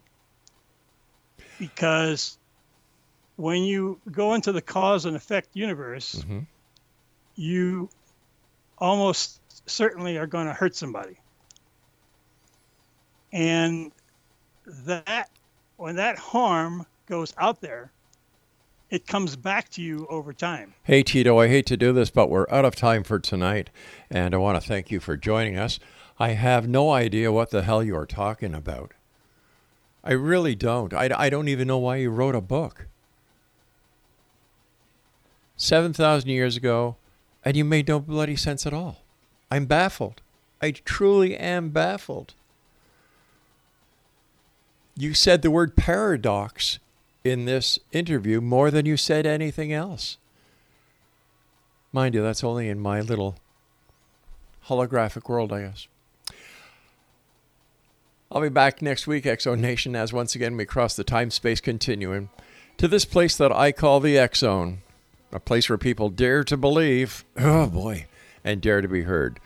Because 1.58 2.38
when 3.38 3.64
you 3.64 4.00
go 4.12 4.36
into 4.36 4.52
the 4.52 4.62
cause 4.62 5.06
and 5.06 5.16
effect 5.16 5.50
universe, 5.54 6.16
Mhm. 6.16 6.46
you 7.36 7.90
almost 8.78 9.42
certainly 9.68 10.18
are 10.18 10.28
going 10.28 10.46
to 10.46 10.54
hurt 10.54 10.76
somebody. 10.76 11.18
And 13.34 13.92
that 14.66 15.30
when 15.78 15.96
that 15.96 16.20
harm 16.20 16.86
goes 17.08 17.34
out 17.38 17.62
there, 17.62 17.92
it 18.90 19.08
comes 19.08 19.36
back 19.36 19.70
to 19.70 19.82
you 19.82 20.06
over 20.10 20.34
time. 20.34 20.74
Hey, 20.84 21.04
Tito, 21.04 21.40
I 21.40 21.48
hate 21.48 21.66
to 21.68 21.78
do 21.78 21.92
this, 21.92 22.10
but 22.10 22.30
we're 22.30 22.46
out 22.50 22.66
of 22.66 22.76
time 22.76 23.04
for 23.04 23.20
tonight, 23.20 23.70
and 24.10 24.34
I 24.34 24.38
want 24.38 24.62
to 24.62 24.68
thank 24.68 24.92
you 24.92 25.00
for 25.00 25.18
joining 25.18 25.58
us. 25.58 25.80
I 26.20 26.30
have 26.30 26.68
no 26.68 26.92
idea 26.92 27.32
what 27.32 27.50
the 27.50 27.64
hell 27.64 27.84
you 27.84 27.96
are 27.96 28.06
talking 28.06 28.54
about. 28.54 28.94
I 30.04 30.14
really 30.14 30.56
don't. 30.56 30.94
I, 30.94 31.10
I 31.16 31.30
don't 31.30 31.48
even 31.48 31.68
know 31.68 31.80
why 31.80 31.98
you 31.98 32.10
wrote 32.10 32.36
a 32.36 32.42
book. 32.42 32.88
7,000 35.58 36.30
years 36.30 36.56
ago, 36.56 36.96
and 37.44 37.58
you 37.58 37.66
made 37.66 37.88
no 37.88 38.00
bloody 38.00 38.36
sense 38.36 38.66
at 38.66 38.74
all. 38.74 39.02
I'm 39.50 39.66
baffled. 39.66 40.22
I 40.62 40.72
truly 40.72 41.36
am 41.36 41.70
baffled. 41.70 42.34
You 44.98 45.14
said 45.14 45.42
the 45.42 45.52
word 45.52 45.76
paradox 45.76 46.80
in 47.26 47.46
this 47.46 47.80
interview 47.92 48.40
more 48.40 48.70
than 48.70 48.86
you 48.86 48.96
said 48.96 49.26
anything 49.26 49.74
else. 49.74 50.18
Mind 51.92 52.14
you, 52.14 52.22
that's 52.22 52.44
only 52.44 52.70
in 52.70 52.80
my 52.80 53.02
little 53.02 53.36
holographic 54.68 55.28
world, 55.28 55.52
I 55.52 55.64
guess. 55.64 55.88
I'll 58.32 58.42
be 58.42 58.50
back 58.50 58.82
next 58.82 59.08
week, 59.08 59.26
Exo 59.26 59.58
Nation, 59.58 59.96
as 59.96 60.14
once 60.14 60.36
again 60.36 60.56
we 60.56 60.66
cross 60.66 60.96
the 60.96 61.04
time 61.04 61.32
space 61.32 61.60
continuum 61.60 62.30
to 62.78 62.88
this 62.88 63.06
place 63.06 63.36
that 63.38 63.52
I 63.52 63.72
call 63.72 64.00
the 64.00 64.18
X 64.18 64.40
Zone, 64.40 64.80
a 65.32 65.40
place 65.40 65.68
where 65.68 65.78
people 65.78 66.10
dare 66.10 66.44
to 66.44 66.58
believe, 66.58 67.26
oh 67.38 67.68
boy, 67.68 68.06
and 68.44 68.62
dare 68.62 68.82
to 68.82 68.88
be 68.88 69.04
heard. 69.04 69.40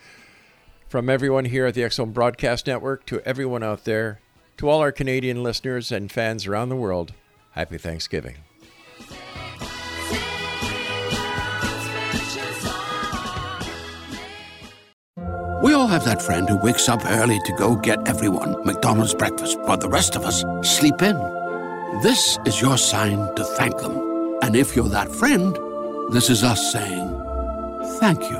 From 0.88 1.08
everyone 1.08 1.46
here 1.46 1.66
at 1.66 1.74
the 1.74 1.84
X 1.84 1.96
Zone 1.96 2.10
Broadcast 2.10 2.66
Network 2.66 3.06
to 3.06 3.22
everyone 3.26 3.62
out 3.62 3.84
there, 3.84 4.20
to 4.56 4.68
all 4.68 4.80
our 4.80 4.92
Canadian 4.92 5.42
listeners 5.42 5.92
and 5.92 6.10
fans 6.10 6.46
around 6.46 6.68
the 6.68 6.76
world, 6.76 7.14
Happy 7.52 7.78
Thanksgiving. 7.78 8.36
We 15.62 15.74
all 15.74 15.88
have 15.88 16.06
that 16.06 16.22
friend 16.22 16.48
who 16.48 16.56
wakes 16.56 16.88
up 16.88 17.04
early 17.04 17.38
to 17.44 17.52
go 17.52 17.76
get 17.76 18.08
everyone 18.08 18.64
McDonald's 18.64 19.14
breakfast, 19.14 19.58
but 19.66 19.80
the 19.80 19.90
rest 19.90 20.16
of 20.16 20.24
us 20.24 20.42
sleep 20.62 21.02
in. 21.02 21.16
This 22.02 22.38
is 22.46 22.62
your 22.62 22.78
sign 22.78 23.18
to 23.34 23.44
thank 23.44 23.76
them. 23.78 24.38
And 24.42 24.56
if 24.56 24.74
you're 24.74 24.88
that 24.88 25.12
friend, 25.12 25.54
this 26.12 26.30
is 26.30 26.42
us 26.42 26.72
saying 26.72 27.08
thank 27.98 28.22
you. 28.30 28.39